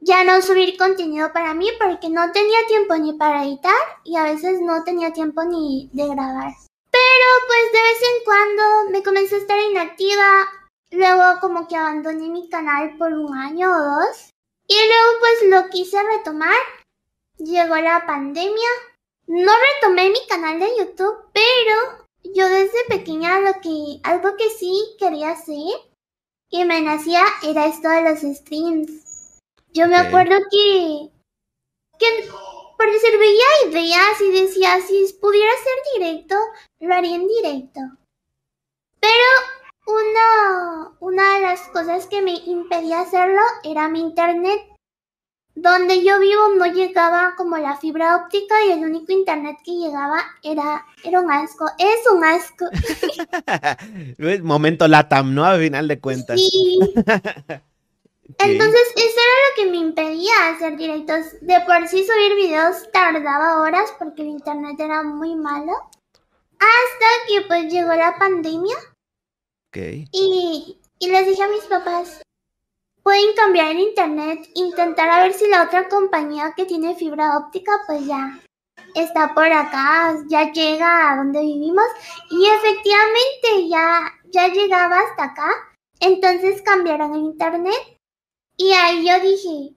Ya 0.00 0.22
no 0.24 0.40
subir 0.42 0.76
contenido 0.76 1.32
para 1.32 1.54
mí 1.54 1.68
porque 1.78 2.08
no 2.08 2.30
tenía 2.32 2.66
tiempo 2.68 2.96
ni 2.96 3.14
para 3.14 3.44
editar 3.44 3.74
y 4.04 4.16
a 4.16 4.22
veces 4.24 4.60
no 4.60 4.84
tenía 4.84 5.12
tiempo 5.12 5.42
ni 5.44 5.90
de 5.92 6.06
grabar. 6.06 6.52
Pero 6.90 7.26
pues 7.46 7.72
de 7.72 7.82
vez 7.82 8.02
en 8.02 8.24
cuando 8.24 8.90
me 8.90 9.02
comencé 9.02 9.34
a 9.34 9.38
estar 9.38 9.58
inactiva. 9.58 10.48
Luego 10.90 11.40
como 11.40 11.68
que 11.68 11.76
abandoné 11.76 12.28
mi 12.28 12.48
canal 12.48 12.96
por 12.96 13.12
un 13.12 13.36
año 13.36 13.70
o 13.70 13.78
dos. 13.78 14.30
Y 14.68 14.74
luego 14.74 15.18
pues 15.20 15.50
lo 15.50 15.70
quise 15.70 16.02
retomar. 16.02 16.56
Llegó 17.38 17.76
la 17.76 18.06
pandemia. 18.06 18.68
No 19.26 19.52
retomé 19.52 20.10
mi 20.10 20.26
canal 20.28 20.58
de 20.58 20.70
YouTube, 20.78 21.16
pero 21.32 22.06
yo 22.34 22.48
desde 22.48 22.84
pequeña 22.88 23.40
lo 23.40 23.52
que 23.60 24.00
algo 24.02 24.36
que 24.36 24.48
sí 24.50 24.72
quería 24.98 25.32
hacer 25.32 25.74
y 26.50 26.64
me 26.64 26.80
nacía 26.80 27.24
era 27.42 27.66
esto 27.66 27.88
de 27.88 28.02
los 28.02 28.20
streams. 28.20 29.07
Yo 29.72 29.86
me 29.86 29.96
acuerdo 29.96 30.36
que 30.50 31.10
que 31.98 32.06
por 32.78 32.92
decir 32.92 33.18
veía 33.18 33.70
ideas 33.70 34.20
y 34.20 34.40
decía 34.40 34.80
si 34.80 35.12
pudiera 35.20 35.50
ser 35.52 36.00
directo, 36.00 36.36
lo 36.80 36.94
haría 36.94 37.16
en 37.16 37.26
directo. 37.26 37.80
Pero 39.00 39.28
una, 39.86 40.96
una 41.00 41.34
de 41.34 41.40
las 41.42 41.60
cosas 41.68 42.06
que 42.06 42.22
me 42.22 42.36
impedía 42.46 43.00
hacerlo 43.00 43.40
era 43.64 43.88
mi 43.88 44.00
internet. 44.00 44.60
Donde 45.54 46.04
yo 46.04 46.20
vivo 46.20 46.50
no 46.56 46.66
llegaba 46.66 47.34
como 47.36 47.56
la 47.56 47.76
fibra 47.76 48.14
óptica 48.14 48.54
y 48.64 48.70
el 48.70 48.84
único 48.84 49.10
internet 49.10 49.56
que 49.64 49.72
llegaba 49.72 50.20
era, 50.44 50.86
era 51.02 51.20
un 51.20 51.32
asco. 51.32 51.66
Es 51.78 52.06
un 52.14 52.22
asco. 52.22 52.66
Momento 54.44 54.86
latam, 54.86 55.34
¿no? 55.34 55.44
A 55.44 55.58
final 55.58 55.88
de 55.88 55.98
cuentas. 55.98 56.38
Sí. 56.38 56.78
Entonces, 58.36 58.92
eso 58.94 59.20
era 59.20 59.48
lo 59.48 59.54
que 59.56 59.70
me 59.70 59.76
impedía 59.78 60.50
hacer 60.50 60.76
directos. 60.76 61.40
De 61.40 61.60
por 61.62 61.88
sí 61.88 62.04
subir 62.04 62.34
videos 62.36 62.90
tardaba 62.92 63.62
horas 63.62 63.94
porque 63.98 64.22
el 64.22 64.28
internet 64.28 64.78
era 64.78 65.02
muy 65.02 65.34
malo. 65.34 65.72
Hasta 66.58 67.06
que 67.26 67.40
pues 67.46 67.72
llegó 67.72 67.94
la 67.94 68.18
pandemia. 68.18 68.76
Ok. 69.68 69.78
Y, 70.12 70.78
y 70.98 71.08
les 71.08 71.26
dije 71.26 71.42
a 71.42 71.48
mis 71.48 71.64
papás, 71.64 72.20
pueden 73.02 73.34
cambiar 73.34 73.70
el 73.70 73.80
internet, 73.80 74.46
intentar 74.54 75.08
a 75.08 75.22
ver 75.22 75.32
si 75.32 75.48
la 75.48 75.62
otra 75.62 75.88
compañía 75.88 76.52
que 76.56 76.66
tiene 76.66 76.94
fibra 76.94 77.38
óptica 77.38 77.72
pues 77.86 78.04
ya 78.06 78.38
está 78.94 79.34
por 79.34 79.50
acá, 79.50 80.16
ya 80.28 80.52
llega 80.52 81.12
a 81.12 81.16
donde 81.16 81.40
vivimos. 81.40 81.86
Y 82.30 82.46
efectivamente 82.46 83.68
ya, 83.68 84.12
ya 84.26 84.48
llegaba 84.48 85.00
hasta 85.00 85.24
acá. 85.24 85.50
Entonces 86.00 86.62
cambiaron 86.62 87.14
el 87.14 87.22
internet 87.22 87.97
y 88.58 88.72
ahí 88.72 89.06
yo 89.06 89.20
dije, 89.20 89.74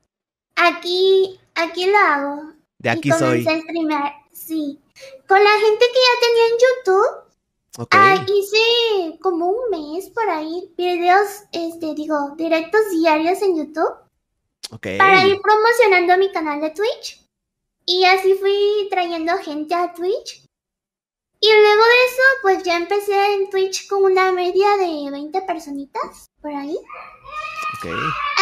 aquí, 0.56 1.40
aquí 1.56 1.86
lo 1.86 1.98
hago. 1.98 2.54
De 2.80 2.90
aquí 2.90 3.10
y 3.10 3.12
comencé 3.12 3.44
soy. 3.44 3.54
a 3.54 3.62
streamear, 3.62 4.14
sí. 4.34 4.80
Con 5.28 5.42
la 5.42 5.52
gente 5.52 5.86
que 5.86 6.00
ya 6.00 6.20
tenía 6.28 6.48
en 6.48 6.58
YouTube, 6.66 7.88
ah, 7.92 8.26
hice 8.28 9.20
como 9.20 9.50
un 9.50 9.70
mes 9.70 10.10
por 10.10 10.28
ahí 10.30 10.74
videos, 10.76 11.44
este, 11.52 11.94
digo, 11.94 12.34
directos 12.36 12.82
diarios 12.92 13.42
en 13.44 13.58
YouTube 13.58 13.94
ok. 14.72 14.88
para 14.98 15.26
ir 15.28 15.40
promocionando 15.40 16.18
mi 16.18 16.32
canal 16.32 16.60
de 16.60 16.72
Twitch. 16.72 17.24
Y 17.86 18.04
así 18.06 18.34
fui 18.34 18.88
trayendo 18.90 19.38
gente 19.38 19.76
a 19.76 19.94
Twitch. 19.94 20.44
Y 21.40 21.48
luego 21.48 21.84
de 21.84 22.06
eso, 22.06 22.24
pues 22.42 22.64
ya 22.64 22.78
empecé 22.78 23.34
en 23.34 23.50
Twitch 23.50 23.88
con 23.88 24.04
una 24.04 24.32
media 24.32 24.78
de 24.78 25.10
20 25.12 25.42
personitas 25.42 26.30
por 26.42 26.54
ahí. 26.54 26.78
Ok. 27.84 27.92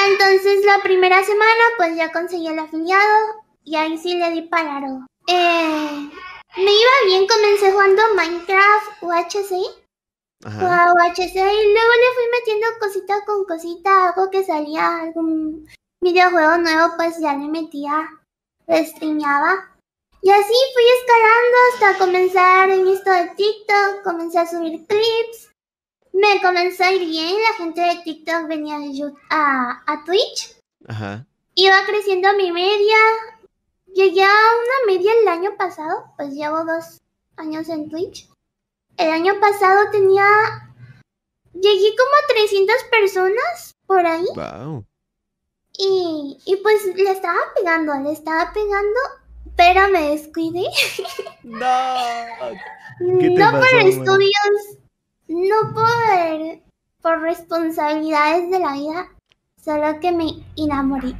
Entonces 0.07 0.65
la 0.65 0.81
primera 0.83 1.23
semana 1.23 1.63
pues 1.77 1.95
ya 1.95 2.11
conseguí 2.11 2.47
el 2.47 2.59
afiliado 2.59 3.43
y 3.63 3.75
ahí 3.75 3.97
sí 3.97 4.15
le 4.15 4.31
di 4.31 4.41
parado. 4.43 5.05
Eh, 5.27 6.09
me 6.57 6.71
iba 6.71 6.91
bien, 7.05 7.27
comencé 7.27 7.71
jugando 7.71 8.01
Minecraft 8.15 9.01
UHC, 9.01 9.51
Ajá. 10.43 10.93
UHC 10.93 11.35
y 11.35 11.73
luego 11.73 11.93
le 11.95 12.13
fui 12.15 12.23
metiendo 12.33 12.67
cosita 12.79 13.25
con 13.25 13.45
cosita, 13.45 14.09
algo 14.09 14.29
que 14.29 14.43
salía, 14.43 14.97
algún 15.03 15.67
videojuego 16.01 16.57
nuevo 16.57 16.93
pues 16.97 17.19
ya 17.19 17.33
le 17.33 17.47
metía, 17.47 18.09
lo 18.67 18.75
streameaba. 18.85 19.75
Y 20.21 20.31
así 20.31 20.53
fui 20.73 20.83
escalando 20.99 21.57
hasta 21.73 22.05
comenzar 22.05 22.69
en 22.71 22.87
esto 22.87 23.09
de 23.09 23.27
TikTok, 23.37 24.03
comencé 24.03 24.39
a 24.39 24.47
subir 24.47 24.85
clips, 24.85 25.48
me 26.19 26.41
comenzó 26.41 26.83
a 26.83 26.91
ir 26.91 27.07
bien, 27.07 27.35
la 27.49 27.55
gente 27.57 27.81
de 27.81 28.01
TikTok 28.03 28.47
venía 28.47 28.77
a, 29.29 29.83
a 29.85 30.03
Twitch, 30.03 30.55
Ajá. 30.87 31.25
iba 31.55 31.75
creciendo 31.85 32.33
mi 32.33 32.51
media, 32.51 32.97
llegué 33.93 34.23
a 34.23 34.27
una 34.27 34.93
media 34.93 35.11
el 35.21 35.27
año 35.27 35.55
pasado, 35.57 36.05
pues 36.17 36.33
llevo 36.33 36.63
dos 36.65 36.99
años 37.37 37.69
en 37.69 37.89
Twitch. 37.89 38.29
El 38.97 39.11
año 39.11 39.39
pasado 39.39 39.89
tenía, 39.91 40.25
llegué 41.53 41.95
como 41.95 42.11
a 42.11 42.27
300 42.33 42.75
personas 42.91 43.73
por 43.87 44.05
ahí 44.05 44.25
Wow. 44.35 44.85
y, 45.77 46.37
y 46.45 46.55
pues 46.57 46.85
le 46.95 47.09
estaba 47.11 47.39
pegando, 47.55 47.93
le 48.03 48.11
estaba 48.11 48.51
pegando, 48.51 48.99
pero 49.55 49.87
me 49.89 50.09
descuidé. 50.09 50.65
No. 51.43 51.65
¿Qué 53.19 53.29
te 53.29 53.29
no 53.29 53.51
pasó, 53.51 53.59
por 53.59 53.79
estudios, 53.87 54.77
no 55.29 55.73
por, 55.73 56.59
por 57.01 57.21
responsabilidades 57.21 58.49
de 58.49 58.59
la 58.59 58.73
vida, 58.73 59.07
solo 59.63 59.99
que 59.99 60.11
me 60.11 60.43
enamoré. 60.57 61.15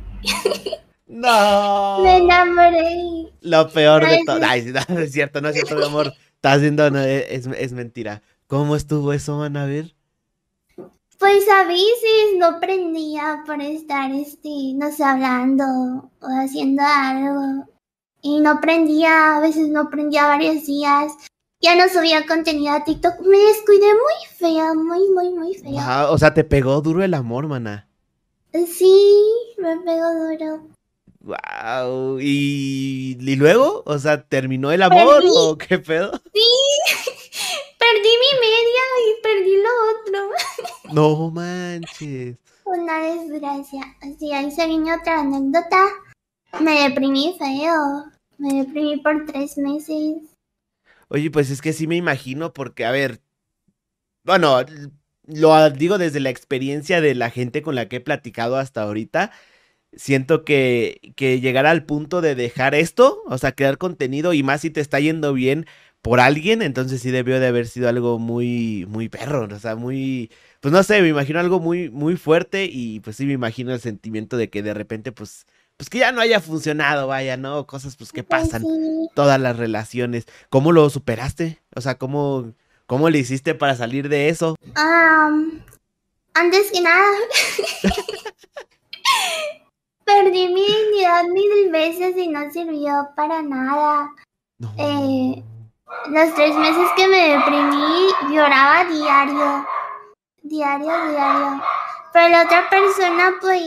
No. 1.08 2.00
Me 2.04 2.18
enamoré. 2.18 3.32
Lo 3.42 3.70
peor 3.70 4.06
de 4.06 4.22
todo. 4.26 4.40
no, 4.40 5.00
es 5.00 5.12
cierto, 5.12 5.42
no 5.42 5.50
es 5.50 5.56
cierto, 5.56 5.76
mi 5.76 5.84
amor. 5.84 6.14
Estás 6.36 6.58
haciendo, 6.58 6.90
no, 6.92 7.00
es, 7.00 7.48
es 7.48 7.74
mentira. 7.74 8.22
¿Cómo 8.48 8.76
estuvo 8.76 9.14
eso, 9.14 9.38
man? 9.38 9.58
A 9.58 9.66
ver. 9.66 9.96
Pues 11.20 11.50
a 11.50 11.66
veces 11.66 12.38
no 12.38 12.60
prendía 12.60 13.44
por 13.46 13.62
estar, 13.62 14.10
este, 14.12 14.74
no 14.76 14.92
sé, 14.92 15.04
hablando 15.04 15.66
o 16.22 16.28
haciendo 16.42 16.82
algo. 16.84 17.68
Y 18.22 18.40
no 18.40 18.60
prendía, 18.62 19.38
a 19.38 19.40
veces 19.40 19.68
no 19.70 19.90
prendía 19.90 20.28
varios 20.28 20.66
días. 20.66 21.14
Ya 21.62 21.76
no 21.76 21.90
subía 21.90 22.26
contenido 22.26 22.74
a 22.74 22.84
TikTok. 22.86 23.20
Me 23.22 23.38
descuidé 23.38 23.88
muy 23.94 24.28
fea, 24.38 24.74
muy, 24.74 25.10
muy, 25.10 25.30
muy 25.32 25.54
fea. 25.56 26.06
Wow, 26.06 26.14
o 26.14 26.18
sea, 26.18 26.34
te 26.34 26.46
pegó 26.46 26.80
duro 26.82 27.04
el 27.04 27.14
amor, 27.14 27.48
mana. 27.48 27.88
Sí, 28.54 29.26
me 29.58 29.76
pegó 29.78 30.08
duro. 30.14 30.68
Wow. 31.20 32.20
¿Y, 32.22 33.18
y 33.20 33.36
luego? 33.36 33.84
O 33.86 34.00
sea, 34.00 34.24
¿terminó 34.24 34.72
el 34.72 34.82
amor 34.84 35.16
Perdí. 35.16 35.30
o 35.36 35.58
qué 35.58 35.80
pedo? 35.80 36.12
Sí, 36.34 36.42
perdí 37.78 38.10
mi 38.10 38.40
media 38.40 38.84
y 39.06 39.22
perdí 39.22 39.56
lo 39.58 39.70
otro. 39.92 40.30
No 40.94 41.30
manches. 41.30 42.38
Una 42.64 43.00
desgracia. 43.00 43.82
Así, 44.02 44.32
ahí 44.34 44.50
se 44.50 44.66
viene 44.66 44.94
otra 44.96 45.20
anécdota. 45.20 45.86
Me 46.62 46.84
deprimí 46.90 47.36
feo. 47.38 48.06
Me 48.40 48.64
deprimí 48.64 48.98
por 48.98 49.26
tres 49.28 49.58
meses. 49.58 50.16
Oye, 51.10 51.30
pues 51.32 51.50
es 51.52 51.62
que 51.62 51.74
sí 51.74 51.88
me 51.88 51.96
imagino 51.98 52.54
porque, 52.54 52.86
a 52.86 52.92
ver, 52.92 53.22
bueno, 54.24 54.60
lo 55.26 55.70
digo 55.72 55.98
desde 55.98 56.20
la 56.20 56.30
experiencia 56.30 57.02
de 57.02 57.16
la 57.16 57.30
gente 57.32 57.62
con 57.62 57.76
la 57.76 57.88
que 57.88 57.98
he 57.98 58.02
platicado 58.02 58.58
hasta 58.58 58.82
ahorita. 58.84 59.32
Siento 59.94 60.46
que, 60.46 61.14
que 61.18 61.42
llegar 61.42 61.66
al 61.68 61.86
punto 61.86 62.22
de 62.22 62.36
dejar 62.36 62.76
esto, 62.76 63.24
o 63.28 63.38
sea, 63.40 63.54
crear 63.54 63.78
contenido 63.80 64.34
y 64.34 64.44
más 64.44 64.62
si 64.62 64.72
te 64.72 64.82
está 64.82 65.00
yendo 65.00 65.34
bien 65.34 65.68
por 66.02 66.20
alguien, 66.22 66.62
entonces 66.64 67.02
sí 67.02 67.12
debió 67.12 67.40
de 67.40 67.48
haber 67.48 67.68
sido 67.68 67.90
algo 67.90 68.20
muy, 68.20 68.86
muy 68.90 69.10
perro, 69.10 69.48
o 69.52 69.60
sea, 69.60 69.76
muy, 69.78 70.32
pues 70.62 70.74
no 70.74 70.84
sé, 70.84 71.02
me 71.02 71.10
imagino 71.10 71.40
algo 71.40 71.60
muy, 71.60 71.90
muy 71.92 72.18
fuerte 72.18 72.66
y 72.72 73.02
pues 73.02 73.18
sí 73.18 73.26
me 73.26 73.34
imagino 73.34 73.74
el 73.74 73.82
sentimiento 73.82 74.38
de 74.38 74.50
que 74.50 74.64
de 74.64 74.74
repente, 74.76 75.12
pues, 75.14 75.48
pues 75.80 75.90
que 75.90 76.00
ya 76.00 76.12
no 76.12 76.20
haya 76.20 76.42
funcionado, 76.42 77.08
vaya, 77.08 77.38
¿no? 77.38 77.66
Cosas 77.66 77.96
pues 77.96 78.12
que 78.12 78.22
pasan 78.22 78.66
todas 79.16 79.40
las 79.40 79.56
relaciones. 79.56 80.28
¿Cómo 80.50 80.74
lo 80.74 80.90
superaste? 80.90 81.62
O 81.74 81.80
sea, 81.80 81.98
¿cómo, 81.98 82.52
cómo 82.86 83.10
le 83.10 83.20
hiciste 83.20 83.56
para 83.56 83.78
salir 83.78 84.10
de 84.10 84.28
eso? 84.28 84.58
Am, 84.76 85.64
antes 86.34 86.70
que 86.74 86.82
nada, 86.82 87.08
perdí 90.04 90.50
mi 90.50 90.66
dignidad 90.66 91.24
mil 91.24 91.72
veces 91.72 92.18
y 92.18 92.28
no 92.28 92.52
sirvió 92.52 93.12
para 93.16 93.42
nada. 93.42 94.10
No. 94.58 94.74
Eh, 94.78 95.42
Los 96.10 96.36
tres 96.36 96.58
meses 96.58 96.88
que 96.98 97.08
me 97.08 97.38
deprimí, 97.38 98.34
lloraba 98.34 98.84
diario. 98.84 99.66
Diario, 100.44 101.12
diario. 101.12 101.64
Pero 102.12 102.28
la 102.28 102.44
otra 102.44 102.70
persona, 102.70 103.32
pues. 103.40 103.64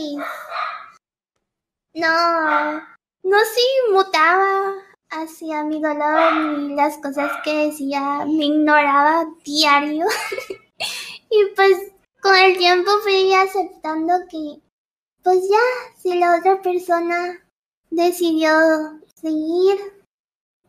No. 1.95 2.81
No 3.23 3.37
se 3.37 3.93
mutaba 3.93 4.73
hacia 5.11 5.63
mi 5.63 5.81
dolor 5.81 6.33
ni 6.57 6.75
las 6.75 6.97
cosas 6.97 7.31
que 7.43 7.67
decía. 7.67 8.25
Me 8.25 8.45
ignoraba 8.45 9.25
diario. 9.43 10.05
y 11.29 11.45
pues 11.55 11.91
con 12.21 12.35
el 12.35 12.57
tiempo 12.57 12.91
fui 13.03 13.33
aceptando 13.33 14.13
que. 14.29 14.59
Pues 15.23 15.47
ya, 15.49 15.93
si 15.97 16.19
la 16.19 16.37
otra 16.37 16.61
persona 16.61 17.39
decidió 17.89 18.51
seguir, 19.15 19.77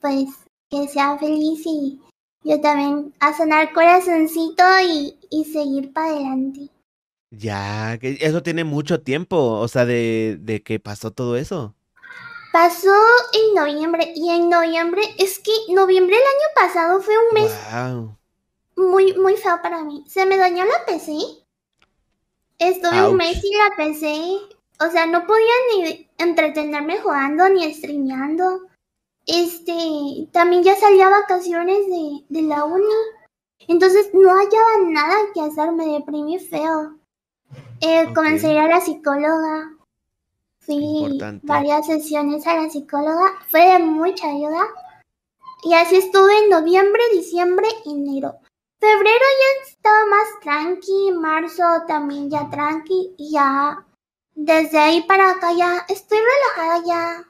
pues 0.00 0.28
que 0.71 0.87
sea 0.87 1.19
feliz 1.19 1.62
y 1.64 2.00
yo 2.45 2.61
también 2.61 3.14
a 3.19 3.37
sonar 3.37 3.73
corazoncito 3.73 4.62
y, 4.87 5.19
y 5.31 5.45
seguir 5.47 5.93
para 5.93 6.09
adelante. 6.09 6.69
Ya, 7.38 7.99
que 8.00 8.19
eso 8.21 8.43
tiene 8.43 8.64
mucho 8.64 9.03
tiempo, 9.03 9.37
o 9.61 9.69
sea, 9.69 9.85
de, 9.87 10.37
de 10.41 10.62
que 10.62 10.79
pasó 10.81 11.11
todo 11.12 11.37
eso. 11.37 11.75
Pasó 12.53 12.95
en 13.33 13.55
noviembre 13.55 14.12
y 14.14 14.31
en 14.31 14.49
noviembre, 14.49 15.03
es 15.19 15.38
que 15.41 15.50
noviembre 15.73 16.17
del 16.17 16.25
año 16.25 16.49
pasado 16.55 17.00
fue 17.03 17.14
un 17.19 17.35
mes 17.35 17.53
Wow. 17.73 18.17
muy, 18.76 19.14
muy 19.19 19.37
feo 19.37 19.61
para 19.62 19.83
mí. 19.85 20.05
Se 20.07 20.25
me 20.26 20.37
dañó 20.37 20.64
la 20.64 20.85
PC. 20.87 21.12
Estuve 22.59 23.00
Ouch. 23.00 23.11
un 23.11 23.17
mes 23.17 23.41
sin 23.41 23.59
la 23.59 23.76
PC. 23.76 24.38
O 24.81 24.91
sea, 24.91 25.07
no 25.07 25.26
podía 25.26 25.53
ni 25.76 26.09
entretenerme 26.19 26.99
jugando 27.00 27.49
ni 27.49 27.73
streameando. 27.75 28.61
Este, 29.26 30.29
también 30.33 30.62
ya 30.62 30.76
salí 30.76 31.00
a 31.00 31.09
vacaciones 31.09 31.79
de, 31.88 32.25
de 32.29 32.43
la 32.43 32.64
uni. 32.64 32.85
Entonces 33.69 34.11
no 34.12 34.29
hallaba 34.31 34.79
nada 34.91 35.17
que 35.35 35.41
hacer, 35.41 35.73
me 35.73 35.87
deprimí 35.87 36.38
feo. 36.38 36.99
Eh, 37.87 38.14
Comencé 38.14 38.59
a 38.59 38.67
la 38.67 38.81
psicóloga. 38.81 39.76
Fui 40.61 41.21
varias 41.43 41.87
sesiones 41.87 42.47
a 42.47 42.55
la 42.55 42.71
psicóloga. 42.71 43.35
Fue 43.49 43.61
de 43.61 43.79
mucha 43.79 44.26
ayuda. 44.26 44.64
Y 45.62 45.75
así 45.75 45.97
estuve 45.97 46.33
en 46.45 46.49
noviembre, 46.49 47.03
diciembre, 47.12 47.69
enero. 47.85 48.37
Febrero 48.81 49.26
ya 49.41 49.69
estaba 49.69 50.07
más 50.07 50.41
tranqui, 50.43 51.12
marzo 51.12 51.62
también 51.87 52.31
ya 52.31 52.49
tranqui. 52.49 53.14
Y 53.19 53.33
ya 53.33 53.85
desde 54.35 54.79
ahí 54.79 55.03
para 55.03 55.33
acá 55.33 55.53
ya 55.53 55.85
estoy 55.87 56.19
relajada 56.19 56.87
ya. 56.87 57.25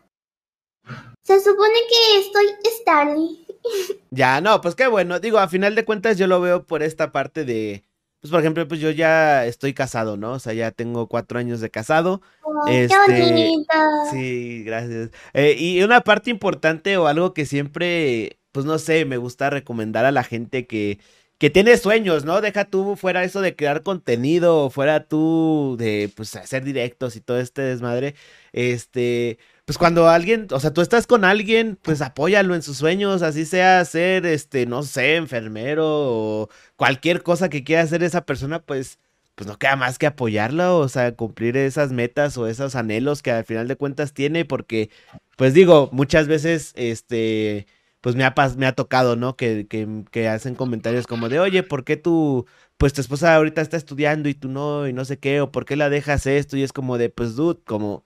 Se 1.24 1.40
supone 1.40 1.78
que 1.88 2.20
estoy 2.20 2.46
estable. 2.64 3.40
Ya, 4.10 4.40
no, 4.42 4.60
pues 4.60 4.76
qué 4.76 4.86
bueno. 4.86 5.18
Digo, 5.18 5.38
a 5.38 5.48
final 5.48 5.74
de 5.74 5.84
cuentas 5.84 6.18
yo 6.18 6.28
lo 6.28 6.40
veo 6.40 6.64
por 6.66 6.82
esta 6.84 7.10
parte 7.10 7.44
de, 7.44 7.82
pues 8.24 8.30
por 8.30 8.40
ejemplo, 8.40 8.66
pues 8.66 8.80
yo 8.80 8.88
ya 8.88 9.44
estoy 9.44 9.74
casado, 9.74 10.16
¿no? 10.16 10.32
O 10.32 10.38
sea, 10.38 10.54
ya 10.54 10.70
tengo 10.70 11.08
cuatro 11.08 11.38
años 11.38 11.60
de 11.60 11.68
casado. 11.68 12.22
Oh, 12.40 12.64
¡Qué 12.64 12.84
este, 12.84 13.20
bonito! 13.20 13.74
Sí, 14.10 14.64
gracias. 14.64 15.10
Eh, 15.34 15.56
y 15.58 15.82
una 15.82 16.00
parte 16.00 16.30
importante 16.30 16.96
o 16.96 17.06
algo 17.06 17.34
que 17.34 17.44
siempre, 17.44 18.38
pues 18.50 18.64
no 18.64 18.78
sé, 18.78 19.04
me 19.04 19.18
gusta 19.18 19.50
recomendar 19.50 20.06
a 20.06 20.10
la 20.10 20.24
gente 20.24 20.66
que, 20.66 21.00
que 21.36 21.50
tiene 21.50 21.76
sueños, 21.76 22.24
¿no? 22.24 22.40
Deja 22.40 22.64
tú 22.64 22.96
fuera 22.96 23.24
eso 23.24 23.42
de 23.42 23.56
crear 23.56 23.82
contenido, 23.82 24.70
fuera 24.70 25.06
tú 25.06 25.76
de, 25.78 26.10
pues, 26.16 26.34
hacer 26.34 26.64
directos 26.64 27.16
y 27.16 27.20
todo 27.20 27.38
este 27.38 27.60
desmadre. 27.60 28.14
Este, 28.52 29.36
pues 29.64 29.78
cuando 29.78 30.08
alguien, 30.08 30.46
o 30.50 30.60
sea, 30.60 30.72
tú 30.72 30.82
estás 30.82 31.06
con 31.06 31.24
alguien, 31.24 31.78
pues 31.82 32.02
apóyalo 32.02 32.54
en 32.54 32.62
sus 32.62 32.76
sueños, 32.76 33.22
así 33.22 33.46
sea 33.46 33.84
ser, 33.86 34.26
este, 34.26 34.66
no 34.66 34.82
sé, 34.82 35.16
enfermero 35.16 35.84
o 35.86 36.48
cualquier 36.76 37.22
cosa 37.22 37.48
que 37.48 37.64
quiera 37.64 37.82
hacer 37.82 38.02
esa 38.02 38.26
persona, 38.26 38.60
pues, 38.60 38.98
pues 39.34 39.46
no 39.48 39.58
queda 39.58 39.76
más 39.76 39.98
que 39.98 40.06
apoyarla, 40.06 40.74
o 40.74 40.88
sea, 40.88 41.16
cumplir 41.16 41.56
esas 41.56 41.92
metas 41.92 42.36
o 42.36 42.46
esos 42.46 42.74
anhelos 42.76 43.22
que 43.22 43.30
al 43.32 43.44
final 43.44 43.66
de 43.68 43.76
cuentas 43.76 44.12
tiene, 44.12 44.44
porque, 44.44 44.90
pues 45.36 45.54
digo, 45.54 45.88
muchas 45.92 46.28
veces, 46.28 46.72
este, 46.76 47.66
pues 48.02 48.16
me 48.16 48.24
ha, 48.24 48.34
me 48.58 48.66
ha 48.66 48.72
tocado, 48.74 49.16
¿no? 49.16 49.34
Que, 49.36 49.66
que, 49.66 50.04
que 50.10 50.28
hacen 50.28 50.54
comentarios 50.56 51.06
como 51.06 51.28
de, 51.30 51.40
oye, 51.40 51.62
¿por 51.62 51.84
qué 51.84 51.96
tú, 51.96 52.46
pues 52.76 52.92
tu 52.92 53.00
esposa 53.00 53.34
ahorita 53.34 53.62
está 53.62 53.76
estudiando 53.78 54.28
y 54.28 54.34
tú 54.34 54.48
no, 54.48 54.86
y 54.86 54.92
no 54.92 55.04
sé 55.06 55.18
qué, 55.18 55.40
o 55.40 55.50
por 55.50 55.64
qué 55.64 55.76
la 55.76 55.88
dejas 55.88 56.26
esto? 56.26 56.56
Y 56.58 56.62
es 56.62 56.72
como 56.74 56.98
de, 56.98 57.08
pues, 57.08 57.34
dude, 57.34 57.60
como 57.64 58.04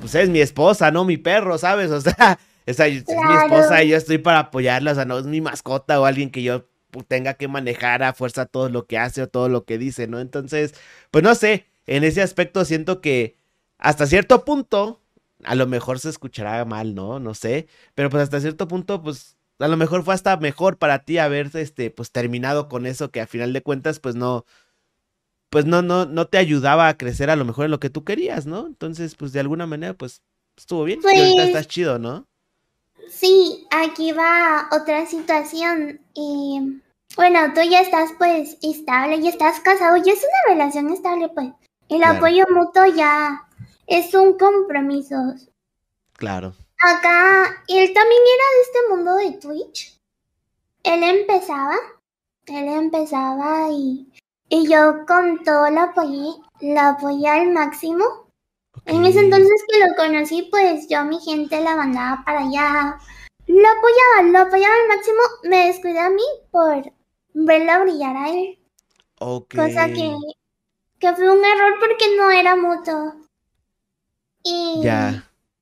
pues 0.00 0.14
es 0.14 0.28
mi 0.28 0.40
esposa, 0.40 0.90
no 0.90 1.04
mi 1.04 1.16
perro, 1.16 1.58
¿sabes? 1.58 1.90
O 1.90 2.00
sea, 2.00 2.38
es, 2.66 2.78
mi 2.78 3.36
esposa 3.44 3.82
y 3.82 3.88
yo 3.88 3.96
estoy 3.96 4.18
para 4.18 4.40
apoyarla, 4.40 4.92
o 4.92 4.94
sea, 4.94 5.04
no 5.04 5.18
es 5.18 5.26
mi 5.26 5.40
mascota 5.40 6.00
o 6.00 6.04
alguien 6.04 6.30
que 6.30 6.42
yo 6.42 6.68
tenga 7.08 7.34
que 7.34 7.48
manejar 7.48 8.02
a 8.02 8.12
fuerza 8.12 8.46
todo 8.46 8.68
lo 8.68 8.86
que 8.86 8.98
hace 8.98 9.22
o 9.22 9.28
todo 9.28 9.48
lo 9.48 9.64
que 9.64 9.78
dice, 9.78 10.06
¿no? 10.06 10.20
Entonces, 10.20 10.74
pues 11.10 11.22
no 11.24 11.34
sé, 11.34 11.66
en 11.86 12.04
ese 12.04 12.22
aspecto 12.22 12.64
siento 12.64 13.00
que 13.00 13.36
hasta 13.78 14.06
cierto 14.06 14.44
punto, 14.44 15.02
a 15.44 15.54
lo 15.54 15.66
mejor 15.66 15.98
se 15.98 16.08
escuchará 16.08 16.64
mal, 16.64 16.94
¿no? 16.94 17.20
No 17.20 17.34
sé, 17.34 17.68
pero 17.94 18.10
pues 18.10 18.22
hasta 18.22 18.40
cierto 18.40 18.68
punto, 18.68 19.02
pues 19.02 19.36
a 19.58 19.68
lo 19.68 19.76
mejor 19.76 20.02
fue 20.04 20.14
hasta 20.14 20.36
mejor 20.36 20.78
para 20.78 21.00
ti 21.04 21.18
haber, 21.18 21.50
este, 21.54 21.90
pues 21.90 22.10
terminado 22.10 22.68
con 22.68 22.86
eso 22.86 23.10
que 23.10 23.20
a 23.20 23.26
final 23.26 23.52
de 23.52 23.62
cuentas, 23.62 24.00
pues 24.00 24.14
no, 24.14 24.44
pues 25.50 25.64
no, 25.64 25.82
no, 25.82 26.06
no 26.06 26.26
te 26.26 26.38
ayudaba 26.38 26.88
a 26.88 26.96
crecer 26.96 27.30
a 27.30 27.36
lo 27.36 27.44
mejor 27.44 27.66
en 27.66 27.70
lo 27.70 27.80
que 27.80 27.90
tú 27.90 28.04
querías, 28.04 28.46
¿no? 28.46 28.66
Entonces, 28.66 29.14
pues 29.14 29.32
de 29.32 29.40
alguna 29.40 29.66
manera, 29.66 29.94
pues 29.94 30.22
estuvo 30.56 30.84
bien. 30.84 31.00
Pues, 31.00 31.18
ahorita 31.18 31.44
estás 31.44 31.68
chido, 31.68 31.98
¿no? 31.98 32.26
Sí, 33.08 33.66
aquí 33.70 34.12
va 34.12 34.68
otra 34.72 35.06
situación. 35.06 36.00
Y 36.14 36.80
bueno, 37.16 37.52
tú 37.54 37.60
ya 37.62 37.80
estás 37.80 38.10
pues 38.18 38.58
estable, 38.62 39.22
ya 39.22 39.30
estás 39.30 39.60
casado, 39.60 39.96
ya 39.98 40.12
es 40.12 40.18
una 40.18 40.54
relación 40.54 40.90
estable, 40.90 41.28
pues. 41.28 41.48
El 41.88 42.02
apoyo 42.02 42.44
mutuo 42.50 42.84
ya 42.86 43.46
es 43.86 44.12
un 44.14 44.36
compromiso. 44.36 45.16
Claro. 46.14 46.54
Acá, 46.82 47.62
él 47.68 47.92
también 47.94 48.22
era 48.34 48.44
de 48.54 48.62
este 48.62 48.78
mundo 48.90 49.14
de 49.16 49.32
Twitch. 49.38 49.98
Él 50.82 51.02
empezaba, 51.02 51.76
él 52.46 52.68
empezaba 52.68 53.70
y 53.70 54.08
y 54.48 54.68
yo 54.68 55.04
con 55.06 55.42
todo 55.44 55.70
lo 55.70 55.80
apoyé, 55.80 56.32
lo 56.60 56.80
apoyé 56.80 57.28
al 57.28 57.52
máximo. 57.52 58.04
En 58.84 59.04
ese 59.04 59.20
entonces 59.20 59.64
que 59.68 59.80
lo 59.80 59.94
conocí, 59.96 60.48
pues 60.50 60.86
yo 60.88 60.98
a 61.00 61.04
mi 61.04 61.18
gente 61.18 61.60
la 61.60 61.76
mandaba 61.76 62.22
para 62.24 62.40
allá. 62.40 62.98
Lo 63.46 63.68
apoyaba, 63.68 64.30
lo 64.30 64.38
apoyaba 64.38 64.74
al 64.74 64.88
máximo. 64.88 65.18
Me 65.44 65.66
descuidé 65.66 65.98
a 65.98 66.10
mí 66.10 66.22
por 66.50 66.92
verlo 67.34 67.82
brillar 67.82 68.16
a 68.16 68.30
él. 68.30 68.58
Cosa 69.18 69.86
que, 69.88 70.14
que 70.98 71.12
fue 71.14 71.30
un 71.30 71.44
error 71.44 71.74
porque 71.80 72.16
no 72.16 72.30
era 72.30 72.54
mutuo. 72.54 73.14
Y, 74.42 74.82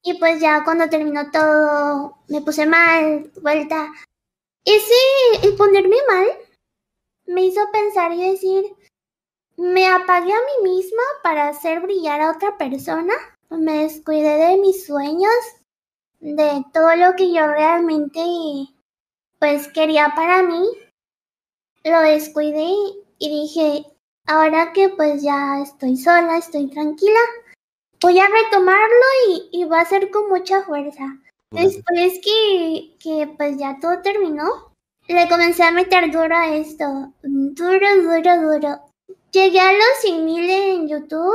y 0.02 0.18
pues 0.18 0.40
ya 0.40 0.62
cuando 0.64 0.88
terminó 0.90 1.30
todo, 1.30 2.18
me 2.28 2.42
puse 2.42 2.66
mal, 2.66 3.30
vuelta. 3.40 3.90
Ese, 4.64 4.94
el 5.42 5.56
ponerme 5.56 5.96
mal, 6.06 6.26
me 7.26 7.44
hizo 7.46 7.60
pensar 7.72 8.12
y 8.12 8.30
decir, 8.30 8.64
me 9.56 9.86
apagué 9.86 10.32
a 10.32 10.36
mí 10.62 10.70
misma 10.70 11.02
para 11.22 11.48
hacer 11.48 11.80
brillar 11.80 12.20
a 12.20 12.32
otra 12.32 12.58
persona, 12.58 13.14
me 13.50 13.84
descuidé 13.84 14.36
de 14.48 14.56
mis 14.58 14.86
sueños, 14.86 15.32
de 16.20 16.64
todo 16.72 16.96
lo 16.96 17.14
que 17.16 17.32
yo 17.32 17.46
realmente 17.46 18.20
pues 19.38 19.68
quería 19.68 20.12
para 20.16 20.42
mí, 20.42 20.64
lo 21.84 22.00
descuidé 22.00 22.72
y 23.18 23.42
dije, 23.42 23.86
ahora 24.26 24.72
que 24.72 24.88
pues 24.88 25.22
ya 25.22 25.60
estoy 25.60 25.96
sola, 25.96 26.38
estoy 26.38 26.68
tranquila, 26.70 27.20
voy 28.00 28.18
a 28.18 28.26
retomarlo 28.26 29.04
y, 29.28 29.48
y 29.52 29.64
va 29.64 29.80
a 29.80 29.84
ser 29.84 30.10
con 30.10 30.28
mucha 30.28 30.62
fuerza. 30.62 31.20
Después 31.50 32.20
que, 32.24 32.96
que 32.98 33.32
pues 33.36 33.58
ya 33.58 33.78
todo 33.80 34.02
terminó, 34.02 34.73
le 35.08 35.28
comencé 35.28 35.62
a 35.62 35.70
meter 35.70 36.10
duro 36.10 36.36
a 36.36 36.54
esto. 36.54 37.12
Duro, 37.22 38.02
duro, 38.02 38.40
duro. 38.40 38.80
Llegué 39.30 39.60
a 39.60 39.72
los 39.72 40.04
100.000 40.04 40.48
en 40.48 40.88
YouTube. 40.88 41.34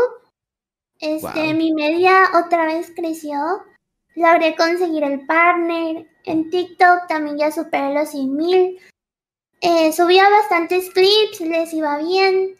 Este, 0.99 1.53
mi 1.53 1.73
media 1.73 2.29
otra 2.43 2.65
vez 2.65 2.91
creció. 2.95 3.37
Logré 4.15 4.55
conseguir 4.55 5.03
el 5.03 5.25
partner. 5.25 6.07
En 6.25 6.49
TikTok 6.49 7.07
también 7.07 7.37
ya 7.37 7.51
superé 7.51 7.93
los 7.93 8.13
100.000. 8.13 8.79
Eh, 9.61 9.91
subía 9.93 10.29
bastantes 10.29 10.89
clips, 10.91 11.41
les 11.41 11.73
iba 11.73 11.97
bien. 11.97 12.55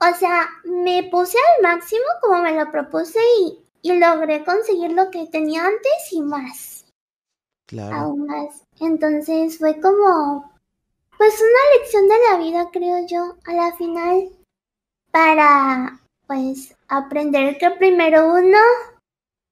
O 0.00 0.14
sea, 0.16 0.48
me 0.64 1.04
puse 1.04 1.38
al 1.38 1.62
máximo 1.62 2.04
como 2.20 2.42
me 2.42 2.52
lo 2.52 2.70
propuse 2.70 3.20
y, 3.40 3.58
y 3.82 3.98
logré 3.98 4.44
conseguir 4.44 4.92
lo 4.92 5.10
que 5.10 5.26
tenía 5.26 5.64
antes 5.64 6.12
y 6.12 6.20
más. 6.20 6.84
Claro. 7.66 7.96
Aún 7.96 8.26
más. 8.26 8.62
Entonces 8.80 9.58
fue 9.58 9.80
como 9.80 10.51
pues 11.22 11.34
una 11.40 11.78
lección 11.78 12.08
de 12.08 12.14
la 12.28 12.36
vida, 12.36 12.70
creo 12.72 13.06
yo, 13.06 13.36
a 13.44 13.52
la 13.52 13.76
final, 13.76 14.28
para, 15.12 16.00
pues, 16.26 16.74
aprender 16.88 17.58
que 17.58 17.70
primero 17.78 18.26
uno, 18.26 18.58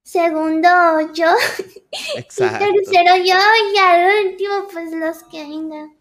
segundo 0.04 0.68
yo, 1.14 1.28
y 1.92 2.22
tercero 2.24 3.16
yo, 3.18 3.36
y 3.72 3.78
al 3.78 4.26
último, 4.26 4.66
pues, 4.72 4.90
los 4.90 5.22
que 5.30 5.44
vengan. 5.44 5.96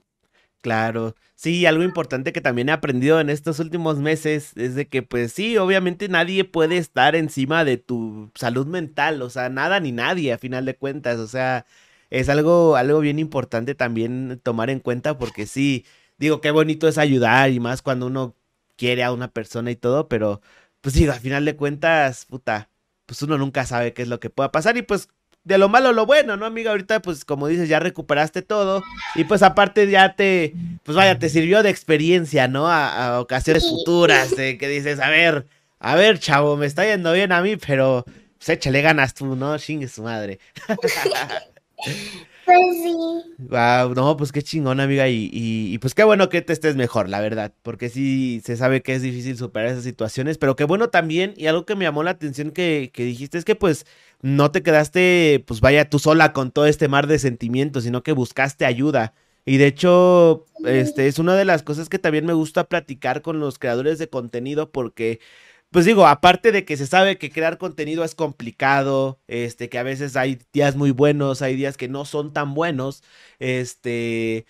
Claro. 0.62 1.14
Sí, 1.36 1.68
algo 1.68 1.84
importante 1.84 2.34
que 2.34 2.42
también 2.42 2.70
he 2.70 2.72
aprendido 2.72 3.22
en 3.22 3.30
estos 3.30 3.60
últimos 3.60 4.00
meses 4.00 4.54
es 4.56 4.74
de 4.74 4.88
que, 4.88 5.04
pues 5.04 5.34
sí, 5.34 5.56
obviamente 5.58 6.10
nadie 6.10 6.46
puede 6.46 6.78
estar 6.78 7.16
encima 7.16 7.64
de 7.64 7.78
tu 7.78 8.32
salud 8.34 8.66
mental, 8.66 9.22
o 9.22 9.30
sea, 9.30 9.50
nada 9.50 9.80
ni 9.80 9.92
nadie 9.92 10.34
a 10.34 10.40
final 10.40 10.66
de 10.66 10.76
cuentas, 10.76 11.20
o 11.20 11.28
sea, 11.28 11.68
es 12.10 12.30
algo, 12.30 12.76
algo 12.76 13.00
bien 13.00 13.20
importante 13.20 13.76
también 13.76 14.40
tomar 14.44 14.70
en 14.70 14.80
cuenta 14.80 15.18
porque 15.18 15.46
sí, 15.46 15.86
digo, 16.18 16.42
qué 16.42 16.52
bonito 16.52 16.88
es 16.88 16.98
ayudar 16.98 17.52
y 17.52 17.60
más 17.60 17.82
cuando 17.82 18.08
uno 18.08 18.36
quiere 18.78 19.04
a 19.04 19.12
una 19.12 19.32
persona 19.32 19.72
y 19.72 19.76
todo, 19.76 20.08
pero 20.08 20.42
pues 20.82 20.96
digo, 20.96 21.12
al 21.14 21.20
final 21.20 21.46
de 21.46 21.56
cuentas, 21.56 22.26
puta, 22.26 22.70
pues 23.06 23.22
uno 23.22 23.38
nunca 23.38 23.66
sabe 23.66 23.94
qué 23.94 24.04
es 24.04 24.08
lo 24.08 24.20
que 24.20 24.30
pueda 24.30 24.52
pasar 24.52 24.78
y 24.78 24.82
pues 24.82 25.10
de 25.44 25.58
lo 25.58 25.70
malo 25.70 25.94
lo 25.94 26.06
bueno, 26.06 26.38
¿no, 26.38 26.46
amiga? 26.46 26.72
Ahorita, 26.72 27.02
pues, 27.02 27.26
como 27.26 27.48
dices, 27.48 27.70
ya 27.70 27.80
recuperaste 27.80 28.42
todo. 28.42 28.84
Y 29.16 29.24
pues 29.24 29.42
aparte 29.42 29.90
ya 29.90 30.16
te, 30.16 30.54
pues 30.84 30.96
vaya, 30.96 31.18
te 31.18 31.30
sirvió 31.30 31.64
de 31.64 31.70
experiencia, 31.70 32.48
¿no? 32.48 32.70
A, 32.70 33.20
ocasiones 33.20 33.68
futuras, 33.68 34.36
de 34.36 34.58
que 34.58 34.68
dices, 34.68 35.00
a 35.00 35.10
ver, 35.10 35.48
a 35.80 35.96
ver, 35.96 36.20
chavo, 36.20 36.58
me 36.58 36.66
está 36.66 36.86
yendo 36.86 37.14
bien 37.14 37.32
a 37.32 37.42
mí, 37.42 37.56
pero 37.56 38.06
pues 38.38 38.50
échale 38.50 38.82
ganas 38.82 39.14
tú, 39.14 39.36
¿no? 39.36 39.58
Chingue 39.58 39.88
su 39.88 40.04
madre. 40.04 40.40
Pues 42.46 42.58
sí. 42.84 42.96
Wow, 43.38 43.94
no, 43.94 44.18
pues 44.18 44.32
qué 44.32 44.42
chingón, 44.42 44.80
amiga. 44.80 45.08
Y, 45.08 45.30
y, 45.32 45.78
pues 45.78 45.94
qué 45.94 46.04
bueno 46.04 46.30
que 46.30 46.42
te 46.42 46.52
estés 46.54 46.76
mejor, 46.76 47.08
la 47.08 47.20
verdad. 47.20 47.54
Porque 47.62 47.90
sí 47.90 48.42
se 48.44 48.58
sabe 48.58 48.82
que 48.82 48.96
es 48.96 49.02
difícil 49.02 49.38
superar 49.38 49.68
esas 49.70 49.84
situaciones. 49.84 50.38
Pero 50.38 50.56
qué 50.56 50.64
bueno 50.64 50.90
también. 50.90 51.34
Y 51.38 51.48
algo 51.48 51.66
que 51.66 51.76
me 51.76 51.86
llamó 51.86 52.04
la 52.04 52.12
atención 52.12 52.52
que, 52.52 52.92
que 52.94 53.04
dijiste 53.04 53.38
es 53.38 53.46
que 53.46 53.56
pues 53.56 53.86
no 54.22 54.52
te 54.52 54.64
quedaste, 54.64 55.44
pues 55.48 55.62
vaya 55.62 55.90
tú 55.90 56.00
sola 56.00 56.34
con 56.34 56.52
todo 56.52 56.66
este 56.66 56.88
mar 56.88 57.08
de 57.08 57.20
sentimientos, 57.20 57.84
sino 57.84 58.04
que 58.04 58.12
buscaste 58.14 58.66
ayuda. 58.66 59.14
Y 59.46 59.58
de 59.58 59.68
hecho, 59.68 60.46
este 60.66 61.08
es 61.08 61.18
una 61.20 61.36
de 61.36 61.46
las 61.46 61.64
cosas 61.64 61.90
que 61.90 62.00
también 62.00 62.26
me 62.26 62.34
gusta 62.34 62.66
platicar 62.66 63.22
con 63.22 63.40
los 63.40 63.58
creadores 63.60 63.98
de 64.00 64.10
contenido 64.10 64.72
porque 64.72 65.20
pues 65.72 65.86
digo, 65.86 66.08
aparte 66.08 66.52
de 66.52 66.66
que 66.66 66.78
se 66.78 66.88
sabe 66.88 67.18
que 67.18 67.32
crear 67.32 67.58
contenido 67.60 68.04
es 68.04 68.16
complicado, 68.16 69.20
este, 69.28 69.70
que 69.70 69.78
a 69.78 69.84
veces 69.84 70.16
hay 70.16 70.40
días 70.52 70.76
muy 70.76 70.92
buenos, 70.92 71.42
hay 71.42 71.56
días 71.56 71.78
que 71.78 71.88
no 71.88 72.06
son 72.06 72.34
tan 72.34 72.54
buenos, 72.56 73.04
este, 73.40 74.46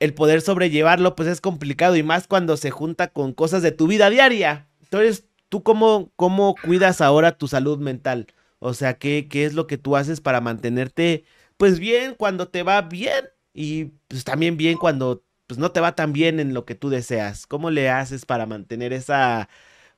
el 0.00 0.14
poder 0.14 0.40
sobrellevarlo, 0.42 1.16
pues 1.16 1.28
es 1.28 1.40
complicado 1.40 1.96
y 1.96 2.02
más 2.02 2.26
cuando 2.28 2.56
se 2.56 2.70
junta 2.70 3.08
con 3.08 3.32
cosas 3.32 3.62
de 3.62 3.72
tu 3.72 3.86
vida 3.88 4.10
diaria. 4.10 4.68
Entonces, 4.82 5.26
¿tú 5.48 5.62
cómo, 5.62 6.12
cómo 6.16 6.54
cuidas 6.62 7.00
ahora 7.00 7.38
tu 7.38 7.48
salud 7.48 7.78
mental? 7.78 8.28
O 8.60 8.74
sea, 8.74 8.94
¿qué, 8.98 9.28
¿qué 9.28 9.44
es 9.44 9.54
lo 9.54 9.66
que 9.66 9.78
tú 9.78 9.96
haces 9.96 10.20
para 10.20 10.40
mantenerte, 10.40 11.24
pues 11.56 11.78
bien 11.80 12.14
cuando 12.16 12.48
te 12.48 12.62
va 12.62 12.82
bien 12.82 13.26
y 13.52 13.86
pues 14.08 14.24
también 14.24 14.56
bien 14.56 14.78
cuando 14.78 15.24
pues 15.46 15.58
no 15.58 15.72
te 15.72 15.80
va 15.80 15.94
tan 15.94 16.12
bien 16.12 16.40
en 16.40 16.54
lo 16.54 16.64
que 16.64 16.74
tú 16.74 16.90
deseas? 16.90 17.46
¿Cómo 17.46 17.70
le 17.70 17.90
haces 17.90 18.26
para 18.26 18.46
mantener 18.46 18.92
esa 18.92 19.48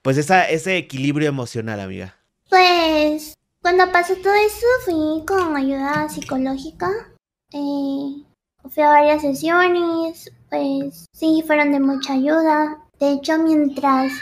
pues 0.07 0.19
esa, 0.19 0.49
ese 0.49 0.77
equilibrio 0.77 1.29
emocional, 1.29 1.81
amiga? 1.81 2.17
Pues 2.49 3.35
cuando 3.61 3.91
pasó 3.91 4.15
todo 4.15 4.35
eso 4.35 4.65
fui 4.85 5.27
con 5.27 5.57
ayuda 5.57 6.09
psicológica. 6.09 6.89
Eh, 7.53 8.23
fui 8.71 8.83
a 8.85 8.89
varias 8.89 9.23
sesiones, 9.23 10.31
pues 10.49 11.07
sí, 11.13 11.43
fueron 11.45 11.73
de 11.73 11.81
mucha 11.81 12.13
ayuda. 12.13 12.87
De 13.01 13.15
hecho, 13.15 13.37
mientras 13.39 14.13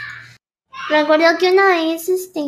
recuerdo 0.89 1.37
que 1.37 1.51
una 1.51 1.67
vez, 1.67 2.09
este, 2.09 2.41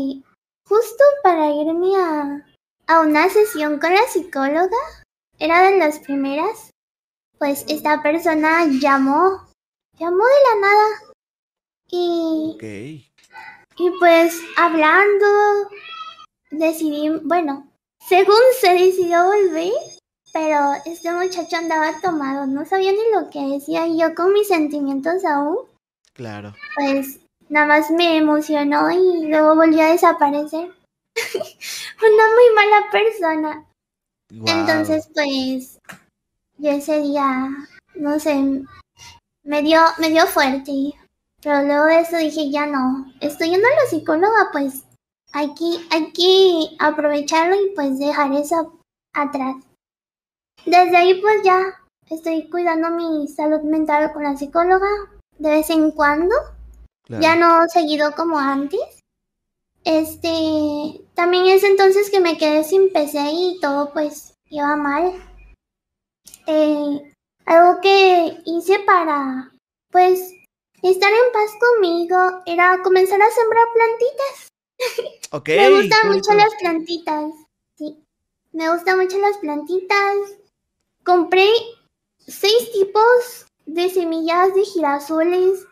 justo 0.68 1.04
para 1.22 1.52
irme 1.52 1.96
a, 1.96 2.44
a 2.88 3.02
una 3.02 3.30
sesión 3.30 3.78
con 3.78 3.94
la 3.94 4.02
psicóloga, 4.12 4.78
era 5.38 5.70
de 5.70 5.78
las 5.78 6.00
primeras, 6.00 6.72
pues 7.38 7.66
esta 7.68 8.02
persona 8.02 8.66
llamó, 8.66 9.46
llamó 10.00 10.24
de 10.24 10.60
la 10.60 10.68
nada. 10.68 11.14
Y 11.90 12.58
y 13.78 13.92
pues 14.00 14.42
hablando, 14.58 15.26
decidí, 16.50 17.10
bueno, 17.24 17.68
según 18.08 18.40
se 18.60 18.74
decidió 18.74 19.26
volver, 19.26 19.72
pero 20.34 20.74
este 20.86 21.12
muchacho 21.12 21.58
andaba 21.58 22.00
tomado, 22.02 22.48
no 22.48 22.66
sabía 22.66 22.92
ni 22.92 23.12
lo 23.14 23.30
que 23.30 23.40
decía 23.40 23.88
y 23.88 24.00
yo 24.00 24.16
con 24.16 24.34
mis 24.34 24.48
sentimientos 24.48 25.24
aún. 25.26 25.58
Claro. 26.14 26.54
Pues 26.76 27.20
nada 27.50 27.68
más 27.68 27.92
me 27.92 28.18
emocionó 28.18 28.90
y 28.90 29.28
luego 29.28 29.56
volvió 29.56 29.84
a 29.84 29.92
desaparecer. 29.92 30.74
Una 32.02 32.28
muy 32.36 32.56
mala 32.56 32.92
persona. 32.92 33.66
Entonces, 34.30 35.10
pues, 35.14 35.80
yo 36.58 36.72
ese 36.72 37.02
día, 37.02 37.50
no 37.96 38.20
sé, 38.20 38.66
me 39.44 39.62
dio, 39.62 39.80
me 40.00 40.10
dio 40.10 40.26
fuerte. 40.28 40.94
Pero 41.42 41.62
luego 41.64 41.86
de 41.86 42.00
eso 42.00 42.18
dije, 42.18 42.50
ya 42.50 42.66
no, 42.66 43.14
estoy 43.22 43.50
yendo 43.50 43.68
a 43.68 43.84
la 43.84 43.90
psicóloga, 43.90 44.50
pues 44.52 44.86
hay 45.34 45.54
que, 45.54 45.78
hay 45.92 46.12
que 46.12 46.76
aprovecharlo 46.80 47.56
y 47.56 47.76
pues 47.76 48.00
dejar 48.00 48.32
eso 48.34 48.80
atrás. 49.14 49.56
Desde 50.66 50.98
ahí 50.98 51.22
pues 51.22 51.44
ya 51.44 51.62
estoy 52.10 52.50
cuidando 52.50 52.90
mi 52.90 53.28
salud 53.28 53.62
mental 53.62 54.12
con 54.14 54.24
la 54.24 54.36
psicóloga 54.36 54.88
de 55.38 55.50
vez 55.52 55.70
en 55.70 55.92
cuando. 55.92 56.36
Ya 57.08 57.36
no 57.36 57.66
seguido 57.70 58.12
como 58.16 58.38
antes. 58.38 58.82
Este, 59.86 61.06
también 61.14 61.46
es 61.46 61.64
entonces 61.64 62.10
que 62.10 62.20
me 62.20 62.38
quedé 62.38 62.66
sin 62.66 62.92
PC 62.92 63.32
y 63.32 63.60
todo 63.62 63.94
pues 63.94 64.34
iba 64.50 64.76
mal. 64.76 65.14
Eh, 66.48 67.14
algo 67.46 67.80
que 67.82 68.42
hice 68.46 68.80
para 68.80 69.52
pues 69.90 70.34
Estar 70.84 71.12
en 71.12 71.32
paz 71.34 71.52
conmigo 71.60 72.44
era 72.46 72.80
comenzar 72.84 73.20
a 73.22 73.32
sembrar 73.32 73.66
plantitas. 73.74 74.48
Ok. 75.32 75.50
me 75.50 75.82
gustan 75.82 76.12
mucho 76.12 76.34
las 76.34 76.56
plantitas. 76.56 77.34
Sí. 77.76 78.02
Me 78.54 78.72
gustan 78.72 78.98
mucho 79.00 79.18
las 79.18 79.38
plantitas. 79.40 80.16
Compré 81.04 81.50
seis 82.20 82.72
tipos 82.72 83.46
de 83.66 83.90
semillas 83.90 84.54
de 84.54 84.62
girasoles. 84.62 85.66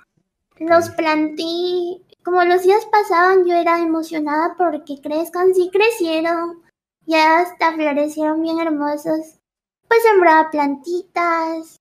Los 0.58 0.90
planté. 0.90 2.04
Como 2.24 2.44
los 2.44 2.64
días 2.64 2.86
pasaban, 2.88 3.46
yo 3.46 3.56
era 3.56 3.80
emocionada 3.80 4.56
porque 4.58 5.00
crezcan. 5.02 5.54
Sí 5.54 5.70
crecieron. 5.72 6.64
Ya 7.06 7.40
hasta 7.40 7.74
florecieron 7.74 8.42
bien 8.42 8.60
hermosos. 8.60 9.40
Pues 9.88 10.02
sembraba 10.04 10.50
plantitas 10.52 11.80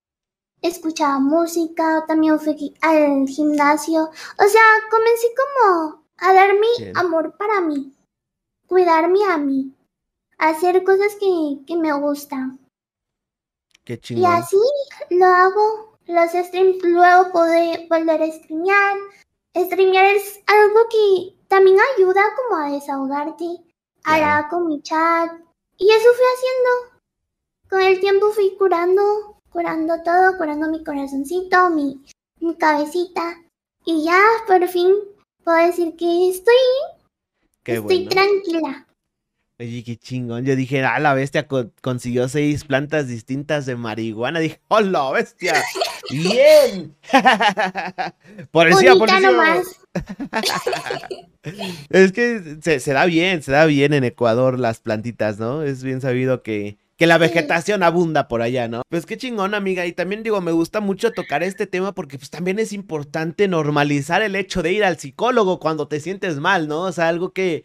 escuchaba 0.64 1.18
música, 1.18 2.05
también 2.09 2.40
fui 2.40 2.74
al 2.81 3.29
gimnasio. 3.29 4.05
O 4.05 4.48
sea, 4.48 4.62
comencé 4.90 5.27
como 5.37 6.03
a 6.16 6.33
dar 6.33 6.55
mi 6.55 6.92
amor 6.94 7.37
para 7.37 7.61
mí, 7.61 7.92
cuidarme 8.66 9.24
a 9.24 9.37
mí, 9.37 9.74
hacer 10.38 10.83
cosas 10.83 11.16
que, 11.16 11.77
me 11.77 11.92
gustan. 11.92 12.59
Qué. 13.85 14.00
Y 14.09 14.24
así 14.24 14.57
lo 15.11 15.27
hago. 15.27 15.94
Los 16.07 16.33
streams, 16.33 16.83
luego 16.83 17.33
puedo 17.33 17.53
volver 17.88 18.22
a 18.22 18.33
streamear. 18.33 18.96
Streamear 19.55 20.16
es 20.16 20.40
algo 20.46 20.81
que 20.90 21.37
también 21.48 21.79
ayuda 21.96 22.22
como 22.37 22.61
a 22.61 22.70
desahogarte. 22.70 23.46
Ahora 24.05 24.48
con 24.50 24.66
mi 24.66 24.83
chat. 24.83 25.31
Y 25.77 25.90
eso 25.90 26.09
fui 26.14 26.27
haciendo. 26.35 27.00
Con 27.70 27.81
el 27.81 28.00
tiempo 28.00 28.31
fui 28.31 28.55
curando 28.57 29.33
curando 29.54 30.02
todo, 30.02 30.36
curando 30.36 30.68
mi 30.68 30.82
corazoncito, 30.82 31.70
mi, 31.70 32.02
mi 32.40 32.56
cabecita. 32.56 33.40
Y 33.86 34.04
ya 34.04 34.20
por 34.48 34.66
fin 34.66 34.90
puedo 35.44 35.64
decir 35.64 35.94
que 35.96 36.30
estoy, 36.30 36.54
estoy 37.64 38.08
tranquila. 38.08 38.86
Oye, 39.60 39.84
qué 39.84 39.96
chingón. 39.96 40.44
Yo 40.44 40.56
dije, 40.56 40.82
ah, 40.82 40.98
la 40.98 41.14
bestia 41.14 41.46
consiguió 41.80 42.28
seis 42.28 42.64
plantas 42.64 43.06
distintas 43.06 43.64
de 43.66 43.76
marihuana. 43.76 44.40
Dije, 44.40 44.60
¡oh, 44.66 44.80
la 44.80 45.12
bestia! 45.12 45.54
¡Bien! 46.10 46.96
por 48.50 48.66
encima, 48.66 48.96
por 48.96 49.08
encima. 49.08 49.62
es 51.90 52.10
que 52.10 52.58
se, 52.60 52.80
se, 52.80 52.92
da 52.92 53.06
bien, 53.06 53.44
se 53.44 53.52
da 53.52 53.66
bien 53.66 53.92
en 53.92 54.02
Ecuador 54.02 54.58
las 54.58 54.80
plantitas, 54.80 55.38
¿no? 55.38 55.62
Es 55.62 55.84
bien 55.84 56.00
sabido 56.00 56.42
que, 56.42 56.76
que 56.96 57.07
la 57.07 57.18
vegetación 57.18 57.83
abunda 57.83 58.28
por 58.28 58.42
allá, 58.42 58.68
¿no? 58.68 58.83
Pues 58.88 59.07
qué 59.07 59.16
chingón, 59.16 59.54
amiga. 59.54 59.87
Y 59.87 59.92
también 59.92 60.22
digo, 60.22 60.40
me 60.40 60.52
gusta 60.52 60.80
mucho 60.80 61.11
tocar 61.12 61.42
este 61.42 61.66
tema 61.66 61.92
porque 61.92 62.18
pues 62.18 62.30
también 62.30 62.59
es 62.59 62.72
importante 62.72 63.48
normalizar 63.48 64.22
el 64.22 64.37
hecho 64.37 64.62
de 64.62 64.72
ir 64.72 64.85
al 64.85 64.98
psicólogo 64.98 65.59
cuando 65.59 65.88
te 65.88 66.00
sientes 66.00 66.37
mal, 66.37 66.68
¿no? 66.68 66.83
O 66.83 66.92
sea, 66.92 67.09
algo 67.09 67.33
que, 67.33 67.64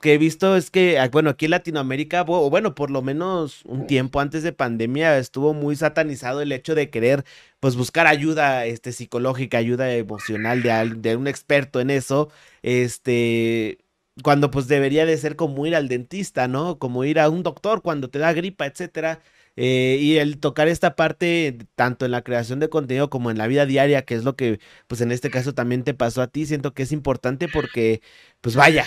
que 0.00 0.14
he 0.14 0.18
visto 0.18 0.56
es 0.56 0.70
que, 0.70 0.98
ah, 0.98 1.08
bueno, 1.10 1.30
aquí 1.30 1.44
en 1.44 1.50
Latinoamérica, 1.52 2.24
o 2.26 2.48
bueno, 2.48 2.74
por 2.74 2.90
lo 2.90 3.02
menos 3.02 3.62
un 3.66 3.86
tiempo 3.86 4.20
antes 4.20 4.42
de 4.42 4.52
pandemia, 4.52 5.18
estuvo 5.18 5.52
muy 5.52 5.76
satanizado 5.76 6.40
el 6.40 6.52
hecho 6.52 6.74
de 6.74 6.88
querer, 6.90 7.24
pues, 7.60 7.76
buscar 7.76 8.06
ayuda, 8.06 8.64
este, 8.66 8.92
psicológica, 8.92 9.58
ayuda 9.58 9.92
emocional 9.92 10.62
de, 10.62 10.94
de 10.96 11.16
un 11.16 11.26
experto 11.28 11.80
en 11.80 11.90
eso, 11.90 12.30
este 12.62 13.78
cuando 14.22 14.50
pues 14.50 14.68
debería 14.68 15.06
de 15.06 15.16
ser 15.16 15.36
como 15.36 15.66
ir 15.66 15.74
al 15.76 15.88
dentista, 15.88 16.48
¿no? 16.48 16.78
Como 16.78 17.04
ir 17.04 17.18
a 17.20 17.28
un 17.30 17.42
doctor 17.42 17.82
cuando 17.82 18.10
te 18.10 18.18
da 18.18 18.32
gripa, 18.32 18.66
etcétera. 18.66 19.20
Eh, 19.56 19.98
y 20.00 20.18
el 20.18 20.38
tocar 20.40 20.68
esta 20.68 20.96
parte, 20.96 21.58
tanto 21.74 22.04
en 22.06 22.12
la 22.12 22.22
creación 22.22 22.60
de 22.60 22.68
contenido 22.68 23.10
como 23.10 23.30
en 23.30 23.38
la 23.38 23.46
vida 23.46 23.66
diaria, 23.66 24.04
que 24.04 24.14
es 24.14 24.24
lo 24.24 24.36
que, 24.36 24.60
pues 24.86 25.00
en 25.00 25.12
este 25.12 25.30
caso 25.30 25.54
también 25.54 25.84
te 25.84 25.94
pasó 25.94 26.22
a 26.22 26.28
ti, 26.28 26.46
siento 26.46 26.72
que 26.74 26.84
es 26.84 26.92
importante 26.92 27.48
porque, 27.48 28.00
pues 28.40 28.56
vaya, 28.56 28.86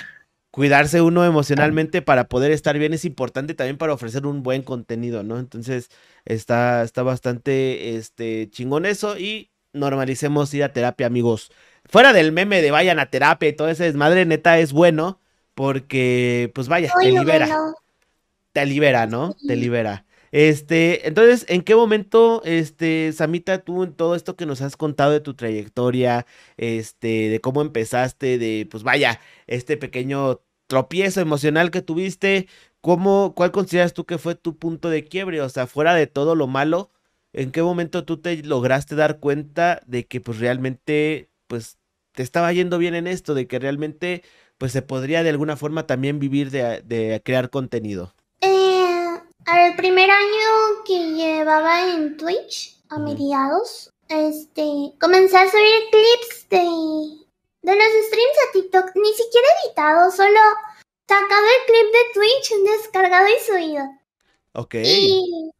cuidarse 0.51 1.01
uno 1.01 1.25
emocionalmente 1.25 2.01
para 2.01 2.27
poder 2.29 2.51
estar 2.51 2.77
bien 2.77 2.93
es 2.93 3.05
importante 3.05 3.53
también 3.55 3.77
para 3.77 3.93
ofrecer 3.93 4.25
un 4.25 4.43
buen 4.43 4.63
contenido, 4.63 5.23
¿no? 5.23 5.39
Entonces, 5.39 5.89
está, 6.25 6.83
está 6.83 7.03
bastante, 7.03 7.95
este, 7.97 8.49
chingón 8.49 8.85
eso 8.85 9.17
y 9.17 9.51
normalicemos 9.73 10.53
ir 10.53 10.63
a 10.63 10.73
terapia, 10.73 11.07
amigos. 11.07 11.51
Fuera 11.89 12.13
del 12.13 12.31
meme 12.31 12.61
de 12.61 12.71
vayan 12.71 12.99
a 12.99 13.09
terapia 13.09 13.49
y 13.49 13.53
todo 13.53 13.69
ese 13.69 13.83
desmadre, 13.85 14.25
neta, 14.25 14.59
es 14.59 14.73
bueno 14.73 15.19
porque, 15.53 16.51
pues 16.55 16.67
vaya, 16.67 16.91
te 16.99 17.11
libera. 17.11 17.49
Te 18.51 18.65
libera, 18.65 19.07
¿no? 19.07 19.35
Te 19.47 19.55
libera. 19.55 20.05
Este, 20.33 21.07
entonces, 21.07 21.45
¿en 21.47 21.61
qué 21.61 21.75
momento, 21.75 22.41
este, 22.43 23.11
Samita, 23.13 23.59
tú 23.59 23.83
en 23.83 23.93
todo 23.93 24.15
esto 24.15 24.35
que 24.35 24.47
nos 24.47 24.61
has 24.63 24.75
contado 24.75 25.11
de 25.11 25.19
tu 25.19 25.35
trayectoria, 25.35 26.25
este, 26.57 27.29
de 27.29 27.39
cómo 27.39 27.61
empezaste, 27.61 28.39
de, 28.39 28.67
pues 28.69 28.81
vaya, 28.81 29.19
este 29.45 29.77
pequeño 29.77 30.41
tropiezo 30.65 31.21
emocional 31.21 31.69
que 31.69 31.83
tuviste, 31.83 32.47
¿cómo, 32.81 33.33
cuál 33.35 33.51
consideras 33.51 33.93
tú 33.93 34.05
que 34.05 34.17
fue 34.17 34.33
tu 34.33 34.57
punto 34.57 34.89
de 34.89 35.03
quiebre? 35.03 35.39
O 35.41 35.49
sea, 35.49 35.67
fuera 35.67 35.93
de 35.93 36.07
todo 36.07 36.33
lo 36.33 36.47
malo, 36.47 36.89
¿en 37.31 37.51
qué 37.51 37.61
momento 37.61 38.03
tú 38.03 38.17
te 38.17 38.41
lograste 38.41 38.95
dar 38.95 39.19
cuenta 39.19 39.81
de 39.85 40.07
que, 40.07 40.19
pues, 40.19 40.39
realmente, 40.39 41.29
pues, 41.53 41.77
te 42.13 42.23
estaba 42.23 42.51
yendo 42.51 42.79
bien 42.79 42.95
en 42.95 43.05
esto, 43.05 43.35
de 43.35 43.47
que 43.47 43.59
realmente 43.59 44.23
pues 44.57 44.71
se 44.71 44.81
podría 44.81 45.21
de 45.21 45.29
alguna 45.29 45.55
forma 45.55 45.85
también 45.85 46.17
vivir 46.17 46.49
de, 46.49 47.21
crear 47.23 47.51
contenido? 47.51 48.15
Eh, 48.41 49.21
el 49.45 49.75
primer 49.75 50.09
año 50.09 50.83
que 50.83 51.13
llevaba 51.13 51.93
en 51.93 52.17
Twitch, 52.17 52.81
a 52.89 52.97
mediados, 52.97 53.93
este, 54.09 54.95
comencé 54.99 55.37
a 55.37 55.51
subir 55.51 55.91
clips 55.91 56.49
de, 56.49 56.57
de 56.57 57.75
los 57.75 58.05
streams 58.07 58.37
a 58.49 58.51
TikTok, 58.53 58.95
ni 58.95 59.13
siquiera 59.13 59.47
editado, 59.63 60.09
solo 60.09 60.39
sacado 61.07 61.45
el 61.45 61.65
clip 61.67 61.93
de 61.93 62.13
Twitch, 62.15 62.79
descargado 62.79 63.27
y 63.27 63.45
subido. 63.45 63.83
Ok. 64.53 64.73
Y, 64.73 65.51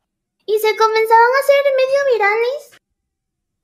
y 0.48 0.58
se 0.58 0.76
comenzaban 0.76 1.30
a 1.36 1.42
hacer 1.44 1.64
medio 1.78 2.14
virales. 2.14 2.80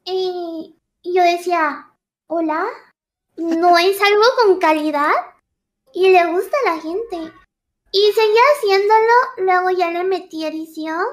Y, 0.06 0.76
y 1.02 1.14
yo 1.16 1.24
decía, 1.24 1.89
hola, 2.32 2.68
no 3.38 3.76
es 3.80 4.00
algo 4.02 4.24
con 4.40 4.60
calidad 4.60 5.12
y 5.94 6.10
le 6.10 6.32
gusta 6.32 6.56
a 6.64 6.76
la 6.76 6.82
gente. 6.82 7.34
Y 7.92 8.12
seguía 8.14 8.42
haciéndolo, 8.56 9.14
luego 9.38 9.72
ya 9.72 9.90
le 9.90 10.04
metí 10.04 10.46
edición. 10.46 11.04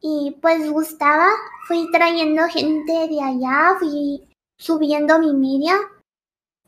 Y 0.00 0.36
pues 0.42 0.70
gustaba, 0.70 1.30
fui 1.66 1.90
trayendo 1.90 2.46
gente 2.48 3.08
de 3.08 3.22
allá, 3.22 3.76
fui 3.78 4.28
subiendo 4.58 5.18
mi 5.18 5.32
media. 5.32 5.78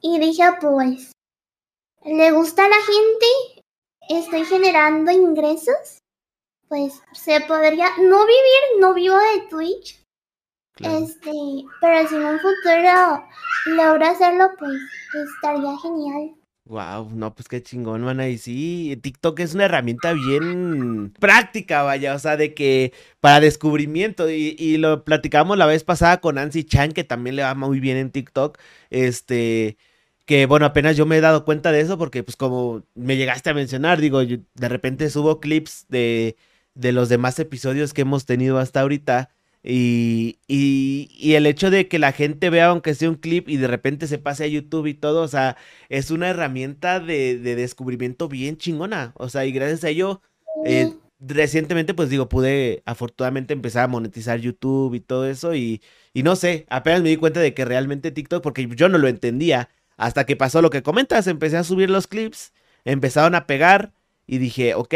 Y 0.00 0.18
dije 0.18 0.44
pues, 0.58 1.12
le 2.02 2.32
gusta 2.32 2.64
a 2.64 2.68
la 2.68 2.76
gente, 2.76 3.62
estoy 4.08 4.46
generando 4.46 5.12
ingresos, 5.12 5.98
pues 6.66 7.02
se 7.12 7.42
podría, 7.42 7.90
no 7.98 8.24
vivir, 8.24 8.80
no 8.80 8.94
vivo 8.94 9.18
de 9.18 9.40
Twitch, 9.50 9.99
este, 10.82 11.30
pero 11.80 12.08
si 12.08 12.14
en 12.16 12.24
un 12.24 12.38
futuro 12.40 13.24
logro 13.66 14.06
hacerlo, 14.06 14.50
pues 14.58 14.78
estaría 15.12 15.76
genial. 15.82 16.34
Wow, 16.66 17.10
no, 17.12 17.34
pues 17.34 17.48
qué 17.48 17.62
chingón, 17.62 18.02
mana. 18.02 18.28
Y 18.28 18.38
sí, 18.38 18.96
TikTok 19.02 19.40
es 19.40 19.54
una 19.54 19.64
herramienta 19.64 20.12
bien 20.12 21.12
práctica, 21.18 21.82
vaya, 21.82 22.14
o 22.14 22.18
sea, 22.20 22.36
de 22.36 22.54
que 22.54 22.92
para 23.18 23.40
descubrimiento. 23.40 24.30
Y, 24.30 24.54
y 24.56 24.76
lo 24.76 25.04
platicamos 25.04 25.58
la 25.58 25.66
vez 25.66 25.82
pasada 25.82 26.20
con 26.20 26.36
Nancy 26.36 26.62
Chan, 26.64 26.92
que 26.92 27.02
también 27.02 27.34
le 27.34 27.42
va 27.42 27.54
muy 27.54 27.80
bien 27.80 27.96
en 27.96 28.10
TikTok. 28.12 28.58
Este, 28.90 29.78
que 30.26 30.46
bueno, 30.46 30.64
apenas 30.66 30.96
yo 30.96 31.06
me 31.06 31.16
he 31.16 31.20
dado 31.20 31.44
cuenta 31.44 31.72
de 31.72 31.80
eso, 31.80 31.98
porque 31.98 32.22
pues 32.22 32.36
como 32.36 32.84
me 32.94 33.16
llegaste 33.16 33.50
a 33.50 33.54
mencionar, 33.54 34.00
digo, 34.00 34.22
yo 34.22 34.38
de 34.54 34.68
repente 34.68 35.10
subo 35.10 35.40
clips 35.40 35.86
de, 35.88 36.36
de 36.74 36.92
los 36.92 37.08
demás 37.08 37.38
episodios 37.40 37.92
que 37.92 38.02
hemos 38.02 38.26
tenido 38.26 38.58
hasta 38.58 38.80
ahorita. 38.82 39.30
Y, 39.62 40.38
y, 40.48 41.34
el 41.34 41.46
hecho 41.46 41.70
de 41.70 41.86
que 41.86 41.98
la 41.98 42.12
gente 42.12 42.48
vea, 42.48 42.68
aunque 42.68 42.94
sea 42.94 43.10
un 43.10 43.16
clip, 43.16 43.48
y 43.48 43.58
de 43.58 43.66
repente 43.66 44.06
se 44.06 44.18
pase 44.18 44.44
a 44.44 44.46
YouTube 44.46 44.86
y 44.86 44.94
todo, 44.94 45.22
o 45.22 45.28
sea, 45.28 45.56
es 45.90 46.10
una 46.10 46.30
herramienta 46.30 46.98
de, 46.98 47.38
de 47.38 47.56
descubrimiento 47.56 48.28
bien 48.28 48.56
chingona. 48.56 49.12
O 49.16 49.28
sea, 49.28 49.44
y 49.44 49.52
gracias 49.52 49.84
a 49.84 49.90
ello, 49.90 50.22
eh, 50.64 50.94
recientemente, 51.20 51.94
pues 51.94 52.08
digo, 52.08 52.28
pude 52.28 52.82
afortunadamente 52.86 53.52
empezar 53.52 53.84
a 53.84 53.88
monetizar 53.88 54.40
YouTube 54.40 54.94
y 54.94 55.00
todo 55.00 55.28
eso. 55.28 55.54
Y, 55.54 55.82
y 56.14 56.22
no 56.22 56.36
sé, 56.36 56.66
apenas 56.70 57.02
me 57.02 57.10
di 57.10 57.16
cuenta 57.16 57.40
de 57.40 57.54
que 57.54 57.64
realmente 57.64 58.10
TikTok, 58.10 58.42
porque 58.42 58.66
yo 58.74 58.88
no 58.88 58.98
lo 58.98 59.08
entendía, 59.08 59.68
hasta 59.96 60.24
que 60.24 60.36
pasó 60.36 60.62
lo 60.62 60.70
que 60.70 60.82
comentas, 60.82 61.26
empecé 61.26 61.58
a 61.58 61.64
subir 61.64 61.90
los 61.90 62.06
clips, 62.06 62.52
empezaron 62.84 63.34
a 63.34 63.46
pegar. 63.46 63.92
Y 64.32 64.38
dije, 64.38 64.76
ok, 64.76 64.94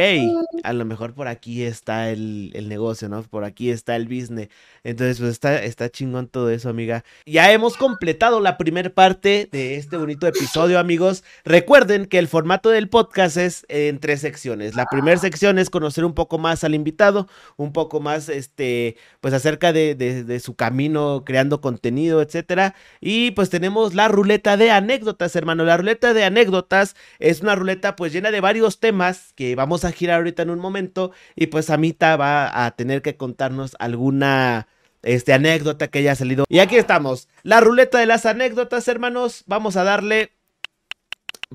a 0.63 0.73
lo 0.73 0.85
mejor 0.85 1.13
por 1.13 1.27
aquí 1.27 1.65
está 1.65 2.11
el, 2.11 2.53
el, 2.55 2.69
negocio, 2.69 3.09
¿no? 3.09 3.25
Por 3.25 3.43
aquí 3.43 3.69
está 3.69 3.97
el 3.97 4.07
business. 4.07 4.49
Entonces, 4.85 5.19
pues 5.19 5.33
está, 5.33 5.61
está 5.61 5.91
chingón 5.91 6.29
todo 6.29 6.51
eso, 6.51 6.69
amiga. 6.69 7.03
Ya 7.27 7.51
hemos 7.51 7.77
completado 7.77 8.39
la 8.39 8.57
primera 8.57 8.91
parte 8.91 9.49
de 9.51 9.75
este 9.75 9.97
bonito 9.97 10.29
episodio, 10.29 10.79
amigos. 10.79 11.25
Recuerden 11.45 12.07
que 12.07 12.21
el 12.21 12.29
formato 12.29 12.71
del 12.71 12.89
podcast 12.89 13.37
es 13.37 13.67
en 13.67 13.99
tres 13.99 14.21
secciones. 14.21 14.77
La 14.77 14.87
primera 14.87 15.17
sección 15.17 15.59
es 15.59 15.69
conocer 15.69 16.05
un 16.05 16.15
poco 16.15 16.39
más 16.39 16.63
al 16.63 16.77
invitado, 16.77 17.27
un 17.57 17.73
poco 17.73 17.99
más, 17.99 18.29
este, 18.29 18.97
pues 19.21 19.35
acerca 19.35 19.73
de, 19.73 19.97
de, 19.97 20.23
de 20.23 20.39
su 20.39 20.55
camino 20.55 21.25
creando 21.27 21.61
contenido, 21.61 22.23
etcétera. 22.23 22.77
Y 23.01 23.33
pues 23.33 23.51
tenemos 23.51 23.95
la 23.95 24.07
ruleta 24.07 24.57
de 24.57 24.71
anécdotas, 24.71 25.35
hermano. 25.35 25.65
La 25.65 25.77
ruleta 25.77 26.15
de 26.15 26.23
anécdotas 26.23 26.95
es 27.19 27.41
una 27.41 27.57
ruleta 27.57 27.97
pues 27.97 28.13
llena 28.13 28.31
de 28.31 28.41
varios 28.41 28.79
temas 28.79 29.24
que 29.33 29.55
vamos 29.55 29.85
a 29.85 29.93
girar 29.93 30.19
ahorita 30.19 30.43
en 30.43 30.51
un 30.51 30.59
momento 30.59 31.13
y 31.35 31.47
pues 31.47 31.71
Amita 31.71 32.17
va 32.17 32.65
a 32.65 32.71
tener 32.73 33.03
que 33.03 33.17
contarnos 33.17 33.77
alguna 33.79 34.69
este, 35.05 35.33
anécdota 35.33 35.89
que 35.89 36.01
haya 36.01 36.15
salido. 36.15 36.45
Y 36.49 36.59
aquí 36.59 36.77
estamos, 36.77 37.29
la 37.43 37.61
ruleta 37.61 37.99
de 37.99 38.07
las 38.07 38.27
anécdotas, 38.27 38.89
hermanos. 38.89 39.45
Vamos 39.47 39.77
a 39.77 39.85
darle, 39.85 40.33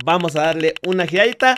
vamos 0.03 0.35
a 0.35 0.43
darle 0.43 0.75
una 0.85 1.07
giradita. 1.07 1.57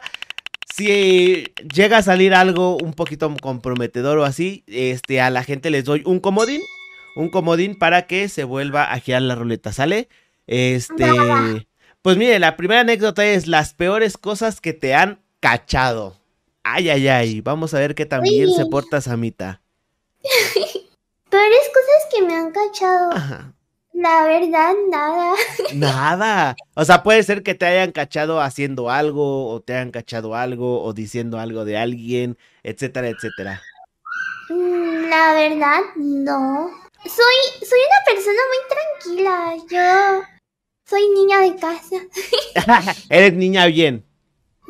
Si 0.73 1.45
llega 1.73 1.97
a 1.97 2.03
salir 2.03 2.33
algo 2.33 2.77
un 2.77 2.93
poquito 2.93 3.33
comprometedor 3.41 4.17
o 4.17 4.23
así, 4.23 4.63
este, 4.67 5.19
a 5.19 5.29
la 5.29 5.43
gente 5.43 5.69
les 5.69 5.83
doy 5.83 6.01
un 6.05 6.19
comodín, 6.19 6.61
un 7.15 7.29
comodín 7.29 7.77
para 7.77 8.07
que 8.07 8.29
se 8.29 8.45
vuelva 8.45 8.85
a 8.85 8.99
girar 8.99 9.21
la 9.23 9.35
ruleta, 9.35 9.73
¿sale? 9.73 10.07
Este, 10.47 11.05
pues 12.01 12.17
mire, 12.17 12.39
la 12.39 12.55
primera 12.55 12.81
anécdota 12.81 13.25
es 13.25 13.47
las 13.47 13.73
peores 13.73 14.17
cosas 14.17 14.61
que 14.61 14.73
te 14.73 14.95
han 14.95 15.19
cachado. 15.41 16.15
Ay, 16.63 16.89
ay, 16.89 17.09
ay. 17.09 17.41
Vamos 17.41 17.73
a 17.73 17.79
ver 17.79 17.95
qué 17.95 18.05
también 18.05 18.49
se 18.53 18.65
porta 18.67 19.01
Samita. 19.01 19.61
Peores 21.29 21.71
cosas 21.73 22.13
que 22.13 22.21
me 22.21 22.33
han 22.35 22.51
cachado. 22.51 23.09
La 23.93 24.23
verdad, 24.25 24.73
nada. 24.89 25.33
Nada. 25.73 26.55
O 26.75 26.85
sea, 26.85 27.03
puede 27.03 27.23
ser 27.23 27.43
que 27.43 27.55
te 27.55 27.65
hayan 27.65 27.91
cachado 27.91 28.41
haciendo 28.41 28.89
algo, 28.89 29.49
o 29.49 29.61
te 29.61 29.73
hayan 29.73 29.91
cachado 29.91 30.35
algo, 30.35 30.83
o 30.83 30.93
diciendo 30.93 31.39
algo 31.39 31.65
de 31.65 31.77
alguien, 31.77 32.37
etcétera, 32.63 33.09
etcétera. 33.09 33.61
Mm, 34.49 35.09
la 35.09 35.33
verdad, 35.33 35.79
no. 35.97 36.71
Soy, 37.03 37.67
soy 37.67 37.79
una 37.79 38.05
persona 38.05 38.39
muy 38.49 39.17
tranquila. 39.19 39.55
Yo 39.69 40.23
soy 40.85 41.09
niña 41.09 41.39
de 41.41 41.55
casa. 41.55 42.95
Eres 43.09 43.33
niña 43.33 43.65
bien. 43.67 44.05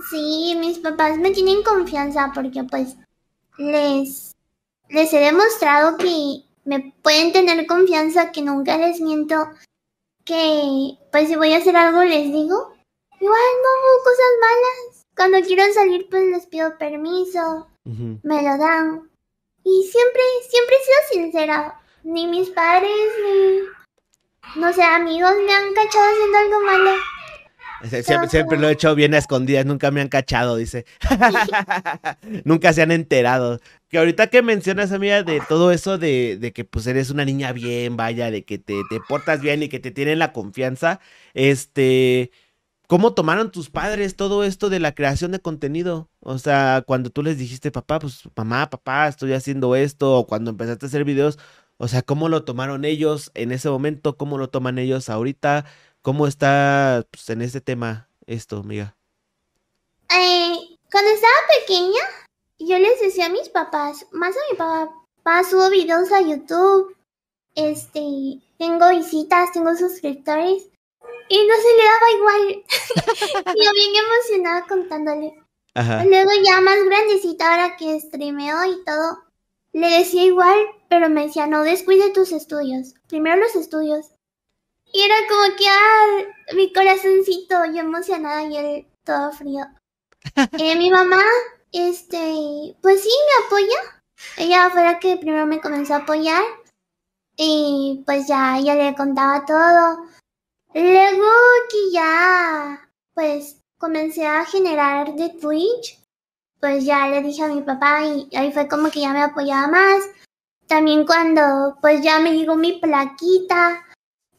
Sí, 0.09 0.55
mis 0.59 0.79
papás 0.79 1.17
me 1.17 1.31
tienen 1.31 1.63
confianza 1.63 2.31
porque 2.33 2.63
pues 2.63 2.95
les, 3.57 4.35
les 4.89 5.13
he 5.13 5.19
demostrado 5.19 5.97
que 5.97 6.43
me 6.63 6.93
pueden 7.01 7.33
tener 7.33 7.65
confianza, 7.67 8.31
que 8.31 8.41
nunca 8.41 8.77
les 8.77 8.99
miento, 9.01 9.35
que 10.25 10.97
pues 11.11 11.27
si 11.27 11.35
voy 11.35 11.53
a 11.53 11.57
hacer 11.57 11.75
algo 11.75 12.03
les 12.03 12.31
digo. 12.31 12.73
Igual 13.19 13.39
no 13.61 13.69
hago 13.69 14.03
cosas 14.03 14.31
malas. 14.41 15.05
Cuando 15.15 15.41
quiero 15.41 15.71
salir 15.73 16.07
pues 16.09 16.23
les 16.23 16.47
pido 16.47 16.77
permiso, 16.77 17.67
me 17.83 18.41
lo 18.41 18.57
dan. 18.57 19.09
Y 19.63 19.89
siempre, 19.91 20.21
siempre 20.49 20.75
he 20.75 20.83
sido 20.83 21.23
sincera. 21.23 21.81
Ni 22.03 22.25
mis 22.25 22.49
padres, 22.49 22.89
ni, 23.23 24.59
no 24.59 24.73
sé, 24.73 24.81
amigos 24.81 25.33
me 25.45 25.53
han 25.53 25.73
cachado 25.75 26.05
haciendo 26.11 26.37
algo 26.39 26.59
malo. 26.61 26.91
Siempre, 27.89 28.57
lo 28.57 28.69
he 28.69 28.73
hecho 28.73 28.93
bien 28.95 29.13
a 29.13 29.17
escondidas, 29.17 29.65
nunca 29.65 29.91
me 29.91 30.01
han 30.01 30.07
cachado, 30.07 30.55
dice. 30.55 30.85
nunca 32.45 32.73
se 32.73 32.81
han 32.81 32.91
enterado. 32.91 33.59
Que 33.89 33.97
ahorita 33.97 34.27
que 34.27 34.41
mencionas, 34.41 34.91
amiga, 34.91 35.23
de 35.23 35.41
todo 35.47 35.71
eso 35.71 35.97
de, 35.97 36.37
de, 36.39 36.53
que 36.53 36.63
pues 36.63 36.87
eres 36.87 37.09
una 37.09 37.25
niña 37.25 37.51
bien, 37.51 37.97
vaya, 37.97 38.31
de 38.31 38.45
que 38.45 38.57
te, 38.57 38.81
te 38.89 38.99
portas 39.07 39.41
bien 39.41 39.63
y 39.63 39.69
que 39.69 39.79
te 39.79 39.91
tienen 39.91 40.19
la 40.19 40.31
confianza, 40.31 40.99
este, 41.33 42.31
¿cómo 42.87 43.13
tomaron 43.13 43.51
tus 43.51 43.69
padres 43.69 44.15
todo 44.15 44.43
esto 44.43 44.69
de 44.69 44.79
la 44.79 44.93
creación 44.93 45.31
de 45.31 45.39
contenido? 45.39 46.09
O 46.19 46.37
sea, 46.37 46.83
cuando 46.85 47.09
tú 47.09 47.23
les 47.23 47.37
dijiste, 47.37 47.71
papá, 47.71 47.99
pues 47.99 48.23
mamá, 48.35 48.69
papá, 48.69 49.07
estoy 49.07 49.33
haciendo 49.33 49.75
esto, 49.75 50.17
o 50.17 50.27
cuando 50.27 50.51
empezaste 50.51 50.85
a 50.85 50.87
hacer 50.87 51.03
videos, 51.05 51.37
o 51.77 51.87
sea, 51.87 52.03
¿cómo 52.03 52.29
lo 52.29 52.43
tomaron 52.43 52.85
ellos 52.85 53.31
en 53.33 53.51
ese 53.51 53.67
momento? 53.67 54.15
¿Cómo 54.15 54.37
lo 54.37 54.49
toman 54.49 54.77
ellos 54.77 55.09
ahorita? 55.09 55.65
¿Cómo 56.01 56.25
está 56.25 57.05
pues, 57.11 57.29
en 57.29 57.43
este 57.43 57.61
tema 57.61 58.09
esto, 58.25 58.57
amiga? 58.57 58.95
Eh, 60.09 60.57
cuando 60.91 61.11
estaba 61.11 61.33
pequeña, 61.59 62.01
yo 62.57 62.79
les 62.79 62.99
decía 62.99 63.27
a 63.27 63.29
mis 63.29 63.49
papás, 63.49 64.07
más 64.11 64.35
a 64.35 64.51
mi 64.51 64.57
papá, 64.57 65.43
subo 65.43 65.69
videos 65.69 66.11
a 66.11 66.21
YouTube, 66.21 66.95
este, 67.53 68.39
tengo 68.57 68.89
visitas, 68.89 69.51
tengo 69.51 69.75
suscriptores, 69.75 70.71
y 71.29 71.47
no 71.47 71.53
se 71.55 71.77
le 71.77 71.83
daba 71.83 72.11
igual. 72.17 72.63
yo 73.63 73.71
bien 73.73 73.91
emocionada 73.95 74.65
contándole. 74.67 75.35
Luego 75.75 76.31
ya 76.43 76.61
más 76.61 76.83
grandecita, 76.83 77.51
ahora 77.51 77.77
que 77.77 77.99
streameo 77.99 78.65
y 78.65 78.83
todo, 78.83 79.19
le 79.71 79.99
decía 79.99 80.25
igual, 80.25 80.57
pero 80.89 81.09
me 81.09 81.27
decía, 81.27 81.45
no 81.45 81.61
descuide 81.61 82.09
tus 82.09 82.31
estudios, 82.31 82.95
primero 83.07 83.37
los 83.37 83.55
estudios. 83.55 84.07
Y 84.93 85.01
era 85.01 85.15
como 85.29 85.55
que, 85.55 85.65
ah, 85.67 86.53
mi 86.55 86.73
corazoncito, 86.73 87.65
yo 87.65 87.79
emocionada 87.79 88.43
y 88.43 88.57
él 88.57 88.87
todo 89.03 89.31
frío. 89.31 89.65
Eh, 90.59 90.75
mi 90.75 90.91
mamá, 90.91 91.23
este, 91.71 92.75
pues 92.81 93.01
sí, 93.01 93.09
me 93.09 93.45
apoya. 93.45 94.03
Ella 94.37 94.69
fue 94.69 94.83
la 94.83 94.99
que 94.99 95.17
primero 95.17 95.47
me 95.47 95.61
comenzó 95.61 95.95
a 95.95 95.97
apoyar. 95.97 96.43
Y 97.35 98.03
pues 98.05 98.27
ya, 98.27 98.57
ella 98.59 98.75
le 98.75 98.95
contaba 98.95 99.45
todo. 99.45 100.05
Luego 100.73 101.27
que 101.69 101.91
ya, 101.91 102.89
pues, 103.13 103.61
comencé 103.77 104.27
a 104.27 104.45
generar 104.45 105.15
de 105.15 105.29
Twitch, 105.29 105.99
pues 106.61 106.85
ya 106.85 107.07
le 107.07 107.23
dije 107.23 107.43
a 107.43 107.47
mi 107.47 107.61
papá 107.61 108.05
y 108.05 108.29
ahí 108.35 108.51
fue 108.53 108.67
como 108.67 108.91
que 108.91 109.01
ya 109.01 109.11
me 109.11 109.23
apoyaba 109.23 109.67
más. 109.67 110.03
también 110.67 111.05
cuando 111.05 111.77
pues 111.81 112.01
ya 112.01 112.19
me 112.19 112.31
llegó 112.33 112.55
mi 112.55 112.79
plaquita 112.79 113.85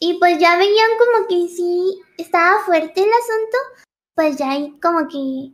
y 0.05 0.15
pues 0.15 0.37
ya 0.41 0.57
veían 0.57 0.91
como 0.99 1.29
que 1.29 1.47
sí 1.55 2.03
estaba 2.19 2.59
fuerte 2.67 3.05
el 3.05 3.09
asunto, 3.09 3.57
pues 4.17 4.37
ya 4.37 4.51
ahí 4.51 4.77
como 4.83 5.07
que 5.07 5.53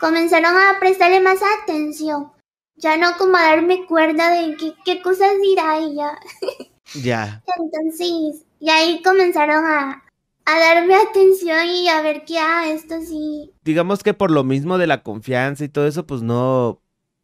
comenzaron 0.00 0.56
a 0.56 0.80
prestarle 0.80 1.20
más 1.20 1.40
atención. 1.62 2.32
Ya 2.76 2.96
no 2.96 3.18
como 3.18 3.36
a 3.36 3.42
darme 3.42 3.84
cuerda 3.84 4.30
de 4.30 4.56
qué, 4.56 4.72
qué 4.82 5.02
cosas 5.02 5.32
dirá 5.42 5.78
ella. 5.78 6.18
Ya. 7.02 7.42
Entonces, 7.58 8.46
y 8.60 8.70
ahí 8.70 9.02
comenzaron 9.02 9.64
a, 9.64 10.04
a 10.44 10.58
darme 10.58 10.94
atención 10.94 11.66
y 11.66 11.88
a 11.88 12.00
ver 12.00 12.24
qué, 12.24 12.38
ah, 12.38 12.68
esto 12.68 13.00
sí. 13.02 13.52
Digamos 13.64 14.04
que 14.04 14.14
por 14.14 14.30
lo 14.30 14.44
mismo 14.44 14.78
de 14.78 14.86
la 14.86 15.02
confianza 15.02 15.64
y 15.64 15.68
todo 15.68 15.88
eso, 15.88 16.06
pues 16.06 16.22
no, 16.22 16.80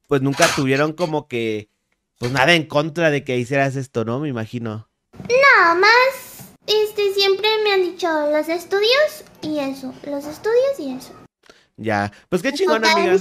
pues 0.08 0.20
nunca 0.20 0.48
tuvieron 0.56 0.94
como 0.94 1.28
que, 1.28 1.70
pues 2.18 2.32
nada 2.32 2.54
en 2.54 2.66
contra 2.66 3.10
de 3.10 3.22
que 3.22 3.38
hicieras 3.38 3.76
esto, 3.76 4.04
¿no? 4.04 4.18
Me 4.18 4.28
imagino. 4.28 4.88
Nada 5.12 5.76
más, 5.76 6.31
este, 6.66 7.12
siempre 7.14 7.48
me 7.64 7.72
han 7.72 7.82
dicho 7.82 8.08
los 8.30 8.48
estudios 8.48 9.24
y 9.42 9.58
eso, 9.58 9.94
los 10.04 10.24
estudios 10.26 10.78
y 10.78 10.94
eso. 10.94 11.12
Ya, 11.76 12.12
pues 12.28 12.42
qué 12.42 12.52
chingón, 12.52 12.84
amiga. 12.84 13.16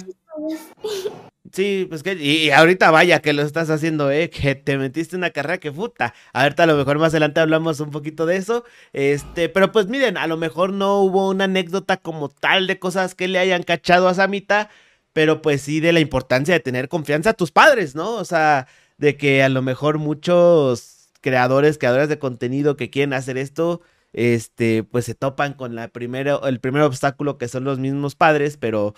Sí, 1.52 1.86
pues 1.90 2.02
que, 2.02 2.14
y, 2.14 2.50
ahorita 2.52 2.92
vaya 2.92 3.20
que 3.22 3.34
lo 3.34 3.42
estás 3.42 3.70
haciendo, 3.70 4.10
eh, 4.10 4.30
que 4.30 4.56
te 4.56 4.78
metiste 4.78 5.18
una 5.18 5.32
carrera 5.32 5.58
que 5.60 5.72
puta. 5.72 6.14
Ahorita 6.34 6.64
a 6.64 6.66
lo 6.66 6.78
mejor 6.78 6.98
más 6.98 7.12
adelante 7.12 7.42
hablamos 7.42 7.80
un 7.82 7.92
poquito 7.92 8.26
de 8.26 8.38
eso. 8.38 8.64
Este, 8.94 9.50
pero 9.50 9.72
pues 9.72 9.88
miren, 9.88 10.18
a 10.18 10.28
lo 10.28 10.38
mejor 10.38 10.72
no 10.72 11.00
hubo 11.02 11.30
una 11.30 11.46
anécdota 11.46 11.98
como 11.98 12.30
tal 12.30 12.68
de 12.68 12.80
cosas 12.80 13.16
que 13.16 13.28
le 13.28 13.40
hayan 13.40 13.64
cachado 13.64 14.08
a 14.08 14.14
Samita, 14.14 14.70
pero 15.14 15.42
pues 15.42 15.62
sí 15.64 15.80
de 15.82 15.92
la 15.94 16.00
importancia 16.00 16.54
de 16.54 16.62
tener 16.62 16.88
confianza 16.88 17.32
a 17.32 17.34
tus 17.34 17.52
padres, 17.52 17.96
¿no? 17.96 18.14
O 18.16 18.26
sea, 18.26 18.68
de 18.98 19.18
que 19.18 19.44
a 19.44 19.50
lo 19.50 19.62
mejor 19.62 19.98
muchos 19.98 21.01
creadores, 21.22 21.78
creadores 21.78 22.10
de 22.10 22.20
contenido 22.20 22.76
que 22.76 22.90
quieren 22.90 23.14
hacer 23.14 23.38
esto, 23.38 23.82
este, 24.14 24.84
pues 24.84 25.06
se 25.06 25.16
topan 25.16 25.54
con 25.54 25.76
la 25.76 25.88
primero, 25.88 26.46
el 26.48 26.60
primer 26.60 26.82
obstáculo 26.84 27.38
que 27.38 27.48
son 27.48 27.64
los 27.64 27.80
mismos 27.80 28.16
padres, 28.16 28.58
pero 28.58 28.94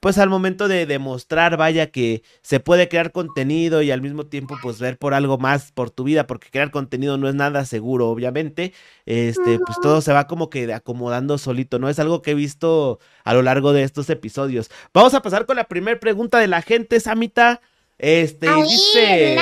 pues 0.00 0.18
al 0.18 0.28
momento 0.28 0.68
de 0.68 0.86
demostrar, 0.86 1.56
vaya, 1.56 1.90
que 1.90 2.22
se 2.42 2.60
puede 2.60 2.88
crear 2.88 3.10
contenido 3.10 3.82
y 3.82 3.90
al 3.90 4.00
mismo 4.00 4.26
tiempo 4.26 4.56
pues 4.62 4.78
ver 4.78 4.96
por 4.96 5.12
algo 5.12 5.38
más 5.38 5.72
por 5.72 5.90
tu 5.90 6.04
vida, 6.04 6.26
porque 6.26 6.50
crear 6.50 6.70
contenido 6.70 7.18
no 7.18 7.28
es 7.28 7.34
nada 7.34 7.64
seguro, 7.64 8.08
obviamente, 8.08 8.72
este, 9.06 9.58
pues 9.58 9.78
todo 9.82 10.00
se 10.00 10.12
va 10.12 10.28
como 10.28 10.50
que 10.50 10.72
acomodando 10.72 11.36
solito, 11.36 11.78
¿no? 11.80 11.88
Es 11.88 11.98
algo 11.98 12.22
que 12.22 12.32
he 12.32 12.34
visto 12.34 13.00
a 13.24 13.34
lo 13.34 13.42
largo 13.42 13.72
de 13.72 13.82
estos 13.82 14.08
episodios. 14.10 14.70
Vamos 14.94 15.14
a 15.14 15.22
pasar 15.22 15.46
con 15.46 15.56
la 15.56 15.64
primera 15.64 15.98
pregunta 15.98 16.38
de 16.38 16.46
la 16.46 16.62
gente, 16.62 17.00
Samita. 17.00 17.60
Este, 17.98 18.48
dice. 18.54 19.36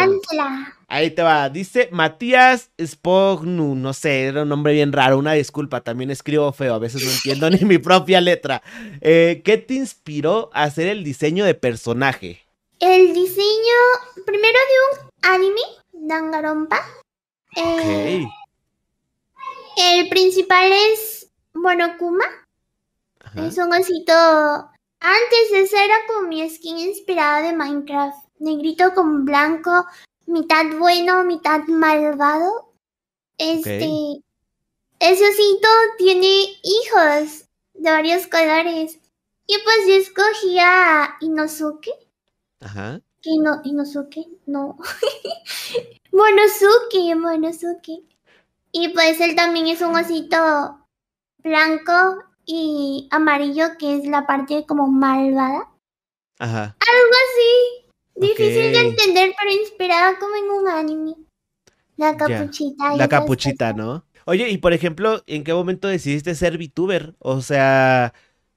Ahí 0.88 1.10
te 1.10 1.22
va. 1.22 1.48
Dice 1.48 1.88
Matías 1.90 2.70
Spognu. 2.80 3.74
No 3.74 3.92
sé, 3.92 4.24
era 4.24 4.42
un 4.42 4.48
nombre 4.48 4.72
bien 4.72 4.92
raro. 4.92 5.18
Una 5.18 5.32
disculpa, 5.32 5.80
también 5.80 6.10
escribo 6.10 6.52
feo. 6.52 6.74
A 6.74 6.78
veces 6.78 7.04
no 7.04 7.10
entiendo 7.10 7.50
ni 7.50 7.64
mi 7.64 7.78
propia 7.78 8.20
letra. 8.20 8.62
Eh, 9.00 9.42
¿Qué 9.44 9.58
te 9.58 9.74
inspiró 9.74 10.50
a 10.52 10.64
hacer 10.64 10.88
el 10.88 11.02
diseño 11.02 11.44
de 11.44 11.54
personaje? 11.54 12.42
El 12.78 13.14
diseño, 13.14 14.24
primero 14.24 14.58
de 14.58 15.00
un 15.00 15.34
anime, 15.34 15.60
Dangarompa. 15.92 16.80
Eh, 17.56 18.26
el 19.76 20.08
principal 20.08 20.70
es 20.72 21.28
Monokuma. 21.54 22.24
Es 23.34 23.58
un 23.58 23.72
osito. 23.72 24.12
Antes 25.00 25.52
esa 25.52 25.84
era 25.84 25.94
como 26.06 26.28
mi 26.28 26.48
skin 26.48 26.78
inspirada 26.78 27.42
de 27.42 27.54
Minecraft 27.54 28.26
negrito 28.38 28.94
con 28.94 29.24
blanco, 29.24 29.86
mitad 30.26 30.64
bueno, 30.78 31.24
mitad 31.24 31.62
malvado. 31.68 32.72
Este, 33.38 34.22
ese 34.98 35.28
osito 35.28 35.68
tiene 35.98 36.26
hijos 36.62 37.44
de 37.74 37.90
varios 37.90 38.26
colores. 38.26 38.98
Y 39.46 39.54
pues 39.62 39.86
yo 39.86 39.94
escogí 39.94 40.58
a 40.58 41.16
Inosuke. 41.20 41.92
Ajá. 42.60 43.00
no, 43.38 43.60
Inosuke, 43.64 44.26
no. 44.46 44.76
Monosuke, 46.12 47.14
Monosuke. 47.14 48.02
Y 48.72 48.88
pues 48.88 49.20
él 49.20 49.36
también 49.36 49.68
es 49.68 49.80
un 49.82 49.94
osito 49.94 50.86
blanco 51.38 52.24
y 52.44 53.08
amarillo, 53.10 53.76
que 53.78 53.96
es 53.96 54.06
la 54.06 54.26
parte 54.26 54.66
como 54.66 54.86
malvada. 54.88 55.68
Ajá. 56.38 56.76
Algo 56.80 57.16
así. 57.26 57.85
Difícil 58.16 58.72
de 58.72 58.80
entender, 58.80 59.34
pero 59.38 59.60
inspirada 59.60 60.18
como 60.18 60.34
en 60.36 60.50
un 60.50 60.68
anime. 60.68 61.14
La 61.96 62.16
capuchita. 62.16 62.96
La 62.96 63.08
capuchita, 63.08 63.72
¿no? 63.72 64.04
Oye, 64.24 64.48
y 64.50 64.58
por 64.58 64.72
ejemplo, 64.72 65.22
¿en 65.26 65.44
qué 65.44 65.54
momento 65.54 65.88
decidiste 65.88 66.34
ser 66.34 66.58
VTuber? 66.58 67.14
O 67.20 67.40
sea, 67.42 68.12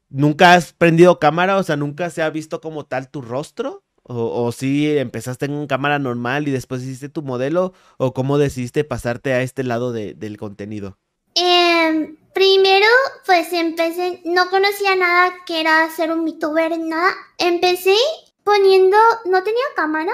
¿nunca 0.09 0.53
has 0.53 0.73
prendido 0.73 1.19
cámara? 1.19 1.57
O 1.57 1.63
sea, 1.63 1.75
¿nunca 1.75 2.09
se 2.09 2.21
ha 2.21 2.29
visto 2.29 2.59
como 2.59 2.85
tal 2.85 3.09
tu 3.09 3.21
rostro? 3.21 3.83
¿O, 4.03 4.43
o 4.43 4.51
sí 4.51 4.97
empezaste 4.97 5.45
en 5.45 5.67
cámara 5.67 5.99
normal 5.99 6.47
y 6.47 6.51
después 6.51 6.81
hiciste 6.81 7.09
tu 7.09 7.21
modelo? 7.21 7.73
¿O 7.97 8.13
cómo 8.13 8.37
decidiste 8.37 8.83
pasarte 8.83 9.33
a 9.33 9.41
este 9.41 9.63
lado 9.63 9.91
del 9.91 10.37
contenido? 10.37 10.97
Eh, 11.35 12.15
primero, 12.33 12.87
pues 13.25 13.53
empecé, 13.53 14.21
no 14.25 14.49
conocía 14.49 14.95
nada 14.95 15.33
que 15.45 15.61
era 15.61 15.89
ser 15.91 16.11
un 16.11 16.25
VTuber, 16.25 16.79
nada. 16.79 17.11
Empecé 17.37 17.95
poniendo, 18.43 18.97
no 19.25 19.43
tenía 19.43 19.63
cámara, 19.75 20.13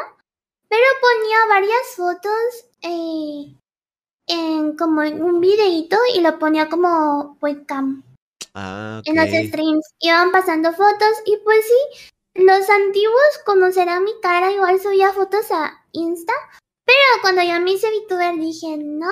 pero 0.69 0.83
ponía 1.01 1.37
varias 1.47 1.95
fotos 1.95 2.65
eh, 2.81 3.55
en 4.27 4.75
como 4.77 5.03
en 5.03 5.23
un 5.23 5.39
videito 5.39 5.97
y 6.15 6.21
lo 6.21 6.37
ponía 6.39 6.69
como 6.69 7.37
webcam. 7.41 8.03
Ah, 8.53 9.01
En 9.05 9.15
los 9.15 9.27
streams 9.47 9.85
iban 9.99 10.31
pasando 10.31 10.71
fotos 10.73 11.21
y 11.25 11.37
pues 11.43 11.65
sí, 11.65 12.11
los 12.35 12.69
antiguos 12.69 13.41
como 13.45 13.71
será 13.71 13.99
mi 13.99 14.11
cara 14.21 14.51
igual 14.51 14.79
subía 14.79 15.13
fotos 15.13 15.51
a 15.51 15.85
Insta, 15.91 16.33
pero 16.85 16.99
cuando 17.21 17.41
yo 17.43 17.59
me 17.59 17.73
hice 17.73 17.87
VTuber 17.89 18.35
dije 18.35 18.77
no, 18.77 19.09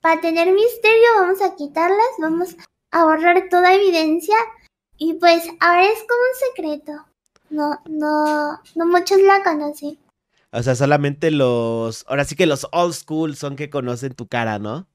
para 0.00 0.20
tener 0.20 0.52
misterio 0.52 1.08
vamos 1.18 1.40
a 1.40 1.54
quitarlas, 1.54 2.08
vamos 2.18 2.56
a 2.90 3.04
borrar 3.04 3.48
toda 3.48 3.74
evidencia 3.74 4.36
y 4.96 5.14
pues 5.14 5.44
ahora 5.60 5.86
es 5.88 5.98
como 6.00 6.20
un 6.20 6.48
secreto. 6.48 7.13
No, 7.54 7.80
no, 7.88 8.60
no 8.74 8.86
muchos 8.86 9.20
la 9.20 9.44
conocen. 9.44 9.96
O 10.50 10.60
sea, 10.62 10.74
solamente 10.74 11.30
los, 11.30 12.04
ahora 12.08 12.24
sí 12.24 12.34
que 12.34 12.46
los 12.46 12.66
old 12.72 12.94
school 12.94 13.36
son 13.36 13.54
que 13.54 13.70
conocen 13.70 14.14
tu 14.14 14.26
cara, 14.26 14.58
¿no? 14.58 14.88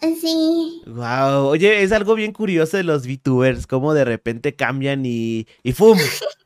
Sí. 0.00 0.82
Wow, 0.86 1.46
oye, 1.46 1.82
es 1.82 1.92
algo 1.92 2.14
bien 2.14 2.32
curioso 2.32 2.76
de 2.76 2.82
los 2.82 3.06
VTubers, 3.06 3.66
cómo 3.66 3.94
de 3.94 4.04
repente 4.04 4.54
cambian 4.54 5.06
y, 5.06 5.46
y 5.62 5.72
¡fum! 5.72 5.96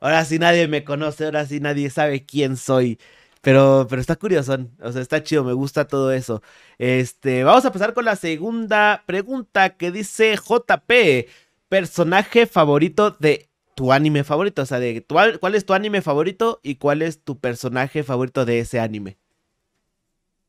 Ahora 0.01 0.25
sí 0.25 0.39
nadie 0.39 0.69
me 0.69 0.85
conoce, 0.85 1.25
ahora 1.25 1.45
sí 1.47 1.59
nadie 1.59 1.91
sabe 1.91 2.25
quién 2.25 2.57
soy. 2.57 3.01
Pero, 3.41 3.87
pero 3.89 4.01
está 4.01 4.15
curioso, 4.17 4.57
o 4.81 4.93
sea, 4.93 5.03
está 5.03 5.23
chido, 5.23 5.43
me 5.43 5.55
gusta 5.55 5.89
todo 5.89 6.13
eso. 6.13 6.43
Este, 6.79 7.43
vamos 7.43 7.65
a 7.65 7.73
pasar 7.73 7.95
con 7.95 8.05
la 8.05 8.15
segunda 8.17 9.03
pregunta 9.07 9.77
que 9.77 9.91
dice 9.91 10.37
JP, 10.37 11.29
personaje 11.69 12.47
favorito 12.47 13.11
de 13.19 13.49
tu 13.77 13.93
anime 13.93 14.25
favorito, 14.25 14.63
o 14.63 14.67
sea, 14.67 14.81
de 14.81 15.05
cuál 15.07 15.55
es 15.55 15.67
tu 15.67 15.75
anime 15.75 16.01
favorito 16.01 16.61
y 16.63 16.77
cuál 16.77 17.03
es 17.03 17.23
tu 17.23 17.39
personaje 17.39 18.03
favorito 18.03 18.47
de 18.47 18.61
ese 18.61 18.81
anime. 18.81 19.19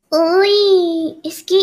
Uy, 0.10 1.20
es 1.26 1.44
que 1.44 1.58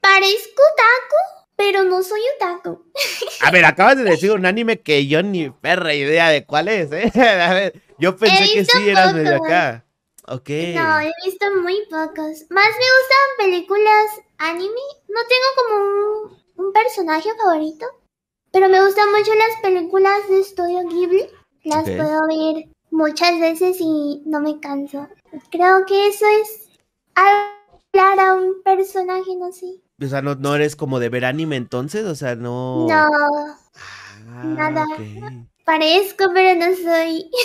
parezco 0.00 0.62
otaku, 0.72 1.46
pero 1.54 1.84
no 1.84 2.02
soy 2.02 2.20
otaku. 2.34 2.84
A 3.42 3.52
ver, 3.52 3.64
acabas 3.64 3.96
de 3.96 4.02
decir 4.02 4.32
un 4.32 4.44
anime 4.44 4.80
que 4.80 5.06
yo 5.06 5.22
ni 5.22 5.50
perra 5.50 5.94
idea 5.94 6.30
de 6.30 6.44
cuál 6.44 6.66
es, 6.66 6.90
¿eh? 6.90 7.12
A 7.40 7.54
ver, 7.54 7.80
yo 7.98 8.16
pensé 8.16 8.52
que 8.52 8.64
sí 8.64 8.88
eras 8.88 9.14
medio 9.14 9.36
acá. 9.36 9.84
Ok. 10.26 10.50
No, 10.74 11.00
he 11.00 11.12
visto 11.24 11.46
muy 11.62 11.80
pocos. 11.88 12.44
Más 12.50 12.72
me 12.74 12.88
gustan 12.96 13.28
películas 13.38 14.06
anime. 14.38 14.82
No 15.06 15.20
tengo 15.28 15.46
como 15.56 15.74
un, 15.84 16.66
un 16.66 16.72
personaje 16.72 17.30
favorito. 17.40 17.86
Pero 18.52 18.68
me 18.68 18.84
gustan 18.84 19.10
mucho 19.10 19.32
las 19.34 19.60
películas 19.62 20.28
de 20.28 20.40
Estudio 20.40 20.88
Ghibli. 20.88 21.26
Las 21.64 21.84
puedo 21.84 22.26
ver 22.28 22.68
muchas 22.90 23.38
veces 23.40 23.76
y 23.80 24.22
no 24.26 24.40
me 24.40 24.60
canso. 24.60 25.08
Creo 25.50 25.84
que 25.86 26.08
eso 26.08 26.24
es 26.40 26.68
hablar 27.14 28.20
a 28.20 28.34
un 28.34 28.62
personaje, 28.62 29.36
no 29.36 29.52
sé. 29.52 29.66
O 30.00 30.06
sea, 30.06 30.22
no, 30.22 30.54
eres 30.54 30.76
como 30.76 30.98
de 31.00 31.08
ver 31.08 31.24
anime 31.24 31.56
entonces, 31.56 32.04
o 32.04 32.14
sea, 32.14 32.34
no. 32.36 32.86
No. 32.86 33.08
Ah, 34.28 34.44
nada. 34.44 34.86
Parezco, 35.64 36.26
pero 36.32 36.54
no 36.58 36.76
soy. 36.76 37.28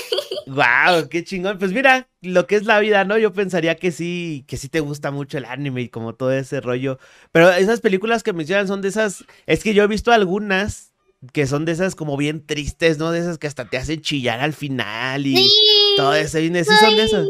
Wow, 0.47 1.07
qué 1.09 1.23
chingón. 1.23 1.57
Pues 1.59 1.71
mira, 1.71 2.09
lo 2.21 2.45
que 2.45 2.55
es 2.55 2.65
la 2.65 2.79
vida, 2.79 3.05
¿no? 3.05 3.17
Yo 3.17 3.31
pensaría 3.31 3.75
que 3.75 3.91
sí, 3.91 4.43
que 4.47 4.57
sí 4.57 4.69
te 4.69 4.79
gusta 4.79 5.09
mucho 5.11 5.37
el 5.37 5.45
anime 5.45 5.81
y 5.81 5.89
como 5.89 6.15
todo 6.15 6.31
ese 6.31 6.61
rollo. 6.61 6.99
Pero 7.31 7.49
esas 7.51 7.79
películas 7.79 8.21
que 8.21 8.33
mencionan 8.33 8.67
son 8.67 8.81
de 8.81 8.89
esas. 8.89 9.23
Es 9.45 9.63
que 9.63 9.73
yo 9.73 9.83
he 9.83 9.87
visto 9.87 10.11
algunas 10.11 10.90
que 11.33 11.45
son 11.47 11.65
de 11.65 11.73
esas 11.73 11.95
como 11.95 12.17
bien 12.17 12.45
tristes, 12.45 12.97
¿no? 12.97 13.11
De 13.11 13.19
esas 13.19 13.37
que 13.37 13.47
hasta 13.47 13.65
te 13.69 13.77
hacen 13.77 14.01
chillar 14.01 14.39
al 14.39 14.53
final 14.53 15.25
y 15.25 15.49
todo 15.95 16.15
eso. 16.15 16.37
¿Sí 16.39 16.47
son 16.47 16.95
de 16.95 17.03
esas? 17.03 17.25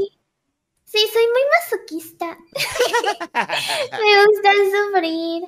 Sí, 0.92 1.00
soy 1.14 1.24
muy 1.32 1.42
masoquista. 1.60 2.38
me 3.92 4.26
gusta 4.26 4.52
sufrir. 4.92 5.44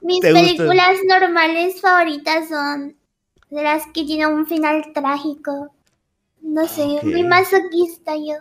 Mis 0.00 0.20
películas 0.20 0.98
normales 1.06 1.80
favoritas 1.80 2.48
son 2.48 2.96
de 3.50 3.62
las 3.62 3.84
que 3.94 4.04
tienen 4.04 4.28
un 4.28 4.46
final 4.46 4.92
trágico. 4.92 5.72
No 6.40 6.66
sé, 6.66 6.98
muy 7.04 7.22
masoquista 7.22 8.16
yo. 8.16 8.34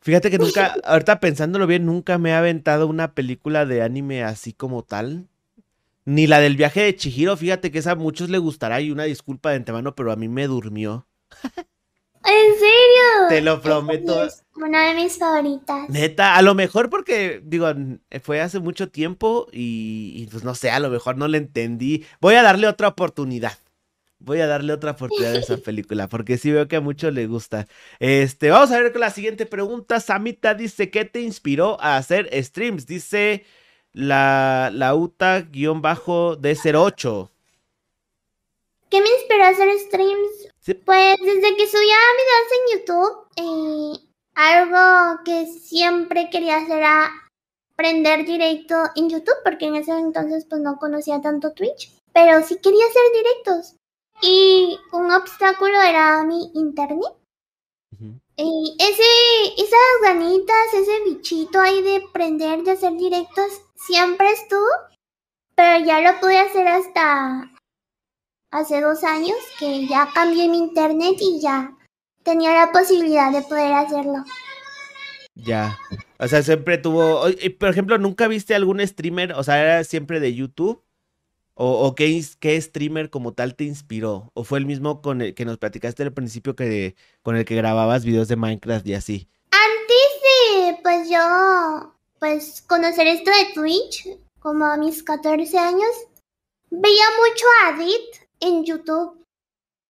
Fíjate 0.00 0.30
que 0.30 0.38
nunca, 0.38 0.74
ahorita 0.84 1.18
pensándolo 1.18 1.66
bien, 1.66 1.84
nunca 1.84 2.18
me 2.18 2.32
ha 2.32 2.38
aventado 2.38 2.86
una 2.86 3.14
película 3.14 3.66
de 3.66 3.82
anime 3.82 4.22
así 4.22 4.52
como 4.52 4.82
tal. 4.84 5.26
Ni 6.04 6.26
la 6.26 6.40
del 6.40 6.56
viaje 6.56 6.82
de 6.82 6.96
Chihiro, 6.96 7.36
fíjate 7.36 7.70
que 7.70 7.78
esa 7.78 7.92
a 7.92 7.94
muchos 7.94 8.28
le 8.28 8.38
gustará 8.38 8.80
y 8.80 8.90
una 8.90 9.04
disculpa 9.04 9.50
de 9.50 9.56
antemano, 9.56 9.94
pero 9.94 10.10
a 10.10 10.16
mí 10.16 10.28
me 10.28 10.46
durmió. 10.46 11.06
¿En 12.24 12.54
serio? 12.54 13.28
Te 13.28 13.40
lo 13.40 13.60
prometo. 13.60 14.24
Es 14.24 14.44
una 14.56 14.88
de 14.88 14.94
mis 14.94 15.18
favoritas. 15.18 15.88
Neta, 15.88 16.36
a 16.36 16.42
lo 16.42 16.54
mejor 16.54 16.88
porque, 16.88 17.40
digo, 17.44 17.68
fue 18.22 18.40
hace 18.40 18.60
mucho 18.60 18.90
tiempo 18.90 19.48
y, 19.52 20.12
y 20.16 20.26
pues 20.26 20.44
no 20.44 20.54
sé, 20.54 20.70
a 20.70 20.80
lo 20.80 20.90
mejor 20.90 21.16
no 21.16 21.28
le 21.28 21.38
entendí. 21.38 22.04
Voy 22.20 22.34
a 22.34 22.42
darle 22.42 22.68
otra 22.68 22.88
oportunidad. 22.88 23.58
Voy 24.18 24.40
a 24.40 24.46
darle 24.46 24.72
otra 24.72 24.92
oportunidad 24.92 25.34
a 25.34 25.38
esa 25.38 25.56
película, 25.64 26.08
porque 26.08 26.38
sí 26.38 26.52
veo 26.52 26.68
que 26.68 26.76
a 26.76 26.80
muchos 26.80 27.12
le 27.12 27.26
gusta. 27.26 27.66
Este, 27.98 28.50
vamos 28.50 28.70
a 28.70 28.80
ver 28.80 28.92
con 28.92 29.00
la 29.00 29.10
siguiente 29.10 29.46
pregunta. 29.46 29.98
Samita 29.98 30.54
dice, 30.54 30.90
¿qué 30.90 31.04
te 31.04 31.20
inspiró 31.20 31.80
a 31.80 31.96
hacer 31.96 32.30
streams? 32.42 32.86
Dice 32.86 33.44
la, 33.92 34.70
la 34.72 34.94
UTA-D08. 34.94 37.28
¿Qué 38.90 39.00
me 39.00 39.08
inspiró 39.08 39.44
a 39.44 39.48
hacer 39.48 39.76
streams? 39.78 40.48
Pues 40.84 41.18
desde 41.20 41.56
que 41.56 41.66
subía 41.66 41.96
videos 42.20 42.52
en 42.52 42.78
YouTube, 42.78 43.26
eh, 43.36 43.96
algo 44.34 45.22
que 45.24 45.46
siempre 45.46 46.28
quería 46.30 46.58
hacer 46.58 46.78
era 46.78 47.10
aprender 47.72 48.24
directo 48.24 48.76
en 48.94 49.08
YouTube, 49.08 49.42
porque 49.44 49.66
en 49.66 49.76
ese 49.76 49.92
entonces 49.92 50.46
pues 50.48 50.60
no 50.60 50.76
conocía 50.76 51.20
tanto 51.20 51.52
Twitch, 51.52 51.92
pero 52.12 52.42
sí 52.42 52.56
quería 52.56 52.84
hacer 52.86 53.02
directos. 53.14 53.76
Y 54.22 54.78
un 54.92 55.10
obstáculo 55.10 55.82
era 55.82 56.22
mi 56.22 56.50
internet. 56.54 57.12
Y 58.36 58.76
ese, 58.78 59.62
esas 59.62 59.78
ganitas, 60.02 60.74
ese 60.74 61.04
bichito 61.04 61.60
ahí 61.60 61.82
de 61.82 62.02
prender, 62.12 62.62
de 62.62 62.72
hacer 62.72 62.96
directos, 62.96 63.62
siempre 63.74 64.30
estuvo. 64.30 64.66
Pero 65.54 65.84
ya 65.84 66.00
lo 66.00 66.18
pude 66.20 66.38
hacer 66.38 66.66
hasta 66.66 67.50
hace 68.50 68.80
dos 68.80 69.04
años, 69.04 69.36
que 69.58 69.86
ya 69.86 70.08
cambié 70.14 70.48
mi 70.48 70.58
internet 70.58 71.16
y 71.20 71.40
ya 71.40 71.76
tenía 72.22 72.54
la 72.54 72.72
posibilidad 72.72 73.30
de 73.32 73.42
poder 73.42 73.72
hacerlo. 73.72 74.24
Ya. 75.34 75.78
O 76.18 76.28
sea, 76.28 76.42
siempre 76.42 76.78
tuvo. 76.78 77.22
Por 77.58 77.68
ejemplo, 77.68 77.98
¿nunca 77.98 78.28
viste 78.28 78.54
algún 78.54 78.86
streamer? 78.86 79.32
O 79.32 79.42
sea, 79.42 79.60
era 79.60 79.84
siempre 79.84 80.20
de 80.20 80.34
YouTube. 80.34 80.82
¿O, 81.54 81.94
qué, 81.94 82.24
qué, 82.40 82.60
streamer 82.60 83.10
como 83.10 83.34
tal 83.34 83.54
te 83.54 83.64
inspiró? 83.64 84.30
¿O 84.34 84.42
fue 84.42 84.58
el 84.58 84.66
mismo 84.66 85.02
con 85.02 85.20
el 85.20 85.34
que 85.34 85.44
nos 85.44 85.58
platicaste 85.58 86.02
al 86.02 86.12
principio 86.12 86.56
que 86.56 86.96
con 87.22 87.36
el 87.36 87.44
que 87.44 87.56
grababas 87.56 88.04
videos 88.04 88.28
de 88.28 88.36
Minecraft 88.36 88.86
y 88.86 88.94
así? 88.94 89.28
Antes 89.50 90.76
de, 90.76 90.82
pues 90.82 91.10
yo, 91.10 91.94
pues 92.18 92.62
conocer 92.62 93.06
esto 93.06 93.30
de 93.30 93.52
Twitch, 93.54 94.08
como 94.38 94.64
a 94.64 94.78
mis 94.78 95.02
14 95.02 95.58
años, 95.58 95.90
veía 96.70 97.04
mucho 97.18 97.44
a 97.60 97.68
Adit 97.68 98.26
en 98.40 98.64
YouTube. 98.64 99.22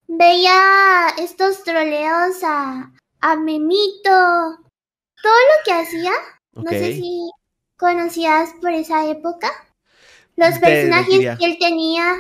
Veía 0.08 1.08
estos 1.18 1.62
troleos 1.62 2.42
a, 2.42 2.92
a 3.20 3.36
Memito, 3.36 4.02
todo 4.02 5.32
lo 5.32 5.64
que 5.64 5.72
hacía. 5.72 6.12
No 6.54 6.70
sé 6.70 6.94
si 6.94 7.30
conocías 7.78 8.50
por 8.60 8.72
esa 8.72 9.06
época. 9.06 9.50
Los 10.36 10.58
personajes 10.58 11.38
que 11.38 11.44
él 11.44 11.56
tenía. 11.58 12.16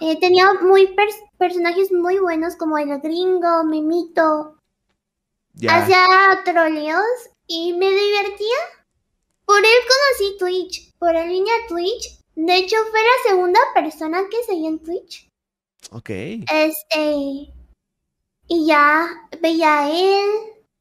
Eh, 0.00 0.18
tenía 0.18 0.54
muy 0.54 0.94
personajes 1.36 1.92
muy 1.92 2.18
buenos 2.18 2.56
como 2.56 2.78
el 2.78 2.98
gringo, 3.00 3.64
Mimito. 3.64 4.56
Hacía 5.68 6.40
troleos 6.44 7.04
y 7.46 7.72
me 7.74 7.90
divertía. 7.90 8.56
Por 9.44 9.58
él 9.58 9.64
conocí 9.64 10.38
Twitch, 10.38 10.94
por 10.98 11.14
el 11.16 11.28
línea 11.28 11.54
Twitch. 11.68 12.18
De 12.34 12.56
hecho, 12.56 12.76
fue 12.90 13.00
la 13.00 13.30
segunda 13.30 13.60
persona 13.74 14.22
que 14.30 14.44
seguía 14.44 14.68
en 14.68 14.78
Twitch. 14.78 15.28
Ok. 15.90 16.10
Este. 16.10 17.52
Y 18.46 18.66
ya 18.66 19.08
veía 19.40 19.80
a 19.80 19.90
él. 19.90 20.26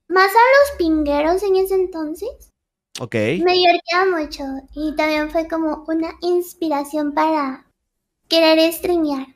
Más 0.10 0.32
a 0.32 0.34
los 0.34 0.78
pingueros 0.78 1.44
en 1.44 1.58
ese 1.58 1.76
entonces. 1.76 2.54
Ok. 3.00 3.14
Me 3.14 3.54
divertía 3.54 4.06
mucho 4.12 4.44
y 4.74 4.96
también 4.96 5.30
fue 5.30 5.48
como 5.48 5.86
una 5.88 6.10
inspiración 6.22 7.14
para 7.14 7.66
querer 8.28 8.74
streamear. 8.74 9.28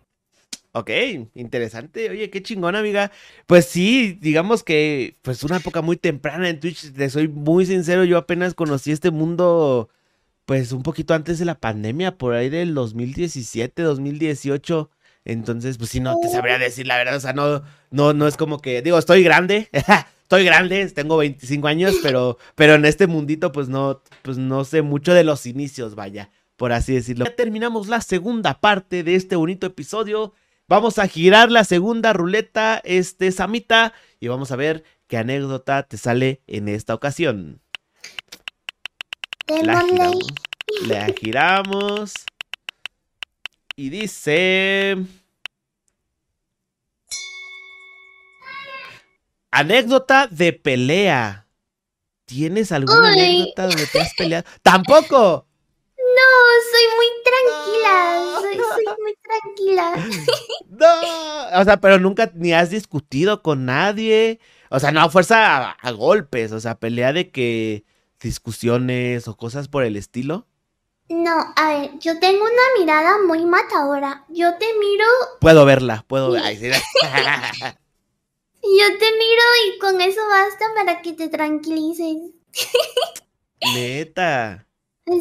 Ok, 0.73 0.89
interesante. 1.35 2.09
Oye, 2.09 2.29
qué 2.29 2.41
chingón, 2.41 2.75
amiga. 2.75 3.11
Pues 3.45 3.65
sí, 3.65 4.17
digamos 4.21 4.63
que 4.63 5.17
pues 5.21 5.43
una 5.43 5.57
época 5.57 5.81
muy 5.81 5.97
temprana 5.97 6.47
en 6.47 6.59
Twitch. 6.59 6.93
Te 6.93 7.09
soy 7.09 7.27
muy 7.27 7.65
sincero, 7.65 8.05
yo 8.05 8.17
apenas 8.17 8.53
conocí 8.53 8.91
este 8.91 9.11
mundo 9.11 9.89
pues 10.45 10.71
un 10.71 10.83
poquito 10.83 11.13
antes 11.13 11.39
de 11.39 11.45
la 11.45 11.55
pandemia, 11.55 12.17
por 12.17 12.33
ahí 12.33 12.49
del 12.49 12.73
2017, 12.73 13.81
2018. 13.81 14.89
Entonces, 15.25 15.77
pues 15.77 15.91
sí, 15.91 15.99
no 15.99 16.19
te 16.19 16.29
sabría 16.29 16.57
decir 16.57 16.87
la 16.87 16.97
verdad. 16.97 17.15
O 17.17 17.19
sea, 17.19 17.33
no, 17.33 17.63
no, 17.91 18.13
no 18.13 18.27
es 18.27 18.37
como 18.37 18.59
que, 18.59 18.81
digo, 18.81 18.97
estoy 18.97 19.23
grande. 19.23 19.69
estoy 20.31 20.45
grande, 20.45 20.87
tengo 20.91 21.17
25 21.17 21.67
años, 21.67 21.95
pero, 22.01 22.37
pero 22.55 22.75
en 22.75 22.85
este 22.85 23.05
mundito 23.05 23.51
pues 23.51 23.67
no, 23.67 24.01
pues 24.21 24.37
no 24.37 24.63
sé 24.63 24.81
mucho 24.81 25.13
de 25.13 25.25
los 25.25 25.45
inicios, 25.45 25.93
vaya, 25.93 26.31
por 26.55 26.71
así 26.71 26.93
decirlo. 26.93 27.25
Ya 27.25 27.35
terminamos 27.35 27.89
la 27.89 27.99
segunda 27.99 28.61
parte 28.61 29.03
de 29.03 29.15
este 29.15 29.35
bonito 29.35 29.67
episodio. 29.67 30.33
Vamos 30.69 30.99
a 30.99 31.07
girar 31.09 31.51
la 31.51 31.65
segunda 31.65 32.13
ruleta, 32.13 32.81
este 32.85 33.33
Samita, 33.33 33.91
y 34.21 34.29
vamos 34.29 34.53
a 34.53 34.55
ver 34.55 34.85
qué 35.07 35.17
anécdota 35.17 35.83
te 35.83 35.97
sale 35.97 36.39
en 36.47 36.69
esta 36.69 36.93
ocasión. 36.93 37.59
La 39.49 39.81
giramos, 39.81 40.27
la 40.87 41.07
giramos. 41.07 42.13
Y 43.75 43.89
dice... 43.89 44.95
Anécdota 49.51 50.27
de 50.27 50.53
pelea. 50.53 51.47
¿Tienes 52.25 52.71
alguna 52.71 53.09
anécdota 53.09 53.67
donde 53.67 53.85
te 53.85 53.99
has 53.99 54.13
peleado? 54.13 54.47
¡Tampoco! 54.61 55.45
No, 55.97 56.29
soy 56.71 56.85
muy 56.95 57.05
tranquila. 57.25 58.21
Soy, 58.39 58.85
muy 59.01 59.15
tranquila. 59.21 59.95
no. 61.51 61.59
O 61.59 61.63
sea, 61.65 61.77
pero 61.81 61.99
nunca 61.99 62.31
ni 62.33 62.53
has 62.53 62.69
discutido 62.69 63.41
con 63.41 63.65
nadie. 63.65 64.39
O 64.69 64.79
sea, 64.79 64.91
no 64.91 65.01
a 65.01 65.09
fuerza 65.09 65.71
a, 65.71 65.91
golpes. 65.91 66.53
O 66.53 66.59
sea, 66.61 66.75
pelea 66.75 67.11
de 67.11 67.31
que 67.31 67.83
discusiones 68.21 69.27
o 69.27 69.35
cosas 69.35 69.67
por 69.67 69.83
el 69.83 69.97
estilo. 69.97 70.47
No, 71.09 71.53
a 71.57 71.67
ver, 71.67 71.91
yo 71.99 72.17
tengo 72.19 72.43
una 72.43 72.79
mirada 72.79 73.17
muy 73.27 73.45
matadora. 73.45 74.23
Yo 74.29 74.55
te 74.57 74.67
miro. 74.79 75.05
Puedo 75.41 75.65
verla, 75.65 76.05
puedo 76.07 76.31
ver. 76.31 76.41
Yo 78.63 78.97
te 78.97 79.11
miro 79.11 79.43
y 79.65 79.79
con 79.79 80.01
eso 80.01 80.21
basta 80.27 80.65
para 80.75 81.01
que 81.01 81.13
te 81.13 81.29
tranquilices. 81.29 82.31
Neta. 83.73 84.67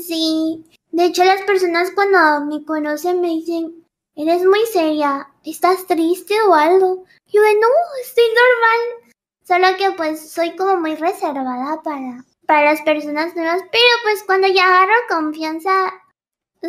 Sí. 0.02 0.64
De 0.90 1.06
hecho, 1.06 1.24
las 1.24 1.42
personas 1.42 1.90
cuando 1.92 2.44
me 2.46 2.64
conocen 2.64 3.20
me 3.20 3.28
dicen, 3.28 3.86
eres 4.14 4.44
muy 4.44 4.64
seria, 4.66 5.28
¿estás 5.44 5.86
triste 5.86 6.34
o 6.42 6.54
algo? 6.54 7.04
Yo 7.26 7.40
no, 7.40 7.68
estoy 8.02 8.24
normal. 8.28 9.12
Solo 9.42 9.76
que 9.76 9.90
pues 9.96 10.30
soy 10.30 10.54
como 10.56 10.76
muy 10.76 10.94
reservada 10.96 11.82
para, 11.82 12.24
para 12.46 12.72
las 12.72 12.82
personas 12.82 13.34
nuevas. 13.34 13.62
Pero 13.72 13.94
pues 14.02 14.22
cuando 14.24 14.48
ya 14.48 14.64
agarro 14.64 14.92
confianza, 15.08 15.70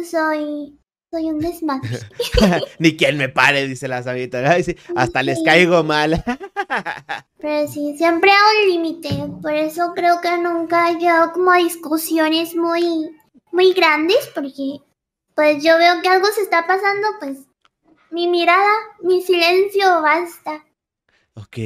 soy 0.09 0.80
soy 1.12 1.26
un 1.26 1.39
desmadre. 1.39 1.99
Ni 2.80 2.95
quien 2.95 3.18
me 3.18 3.28
pare, 3.28 3.68
dice 3.68 3.89
la 3.89 4.01
sabita. 4.01 4.55
Hasta 4.95 5.24
les 5.24 5.39
caigo 5.43 5.84
mal. 5.84 6.24
Pero 7.41 7.68
sí, 7.68 7.95
siempre 7.97 8.32
hay 8.32 8.64
un 8.64 8.72
límite. 8.72 9.09
Por 9.41 9.53
eso 9.53 9.91
creo 9.93 10.22
que 10.22 10.38
nunca 10.38 10.89
he 10.89 10.95
llegado 10.95 11.34
como 11.34 11.51
a 11.51 11.57
discusiones 11.57 12.55
muy, 12.55 13.12
muy 13.51 13.74
grandes. 13.74 14.30
Porque 14.34 14.80
pues 15.36 15.62
yo 15.62 15.78
veo 15.78 16.01
que 16.01 16.07
algo 16.07 16.28
se 16.28 16.41
está 16.41 16.66
pasando, 16.66 17.07
pues 17.20 17.39
mi 18.09 18.28
mirada, 18.28 18.72
mi 19.01 19.22
silencio 19.22 20.01
basta. 20.01 20.64
Ok, 21.34 21.57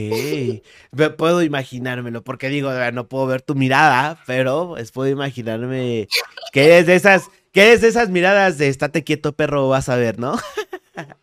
puedo 1.17 1.41
imaginármelo, 1.41 2.23
porque 2.23 2.49
digo, 2.49 2.69
no 2.93 3.07
puedo 3.09 3.25
ver 3.25 3.41
tu 3.41 3.55
mirada, 3.55 4.21
pero 4.27 4.69
pues, 4.69 4.91
puedo 4.91 5.09
imaginarme 5.09 6.07
que 6.53 6.77
es 6.77 6.85
de 6.85 6.95
esas 6.95 7.29
¿Qué 7.55 7.71
es 7.71 7.83
esas 7.83 8.09
miradas 8.09 8.57
de 8.57 8.67
estate 8.67 9.05
quieto, 9.05 9.31
perro? 9.31 9.69
Vas 9.69 9.87
a 9.87 9.95
ver, 9.95 10.19
¿no? 10.19 10.35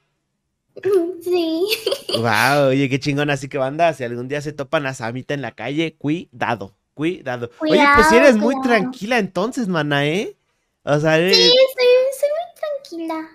Sí. 1.22 1.62
Wow, 2.18 2.68
oye, 2.70 2.89
qué 2.89 2.99
chingón. 2.99 3.30
Así 3.30 3.49
que 3.49 3.59
banda, 3.59 3.93
si 3.93 4.03
algún 4.03 4.26
día 4.26 4.41
se 4.41 4.53
topan 4.53 4.87
a 4.87 4.95
Samita 4.95 5.35
en 5.35 5.43
la 5.43 5.53
calle, 5.53 5.95
cuidado. 5.95 6.74
cuidado. 6.95 7.51
Oye, 7.61 7.85
pues 7.95 8.09
si 8.09 8.16
eres 8.16 8.37
muy 8.37 8.61
tranquila 8.62 9.18
entonces, 9.18 9.68
mana, 9.68 10.07
¿eh? 10.07 10.37
O 10.83 10.99
sea, 10.99 11.18
Sí, 11.18 11.35
soy, 11.35 12.30
muy 12.30 13.07
tranquila. 13.07 13.28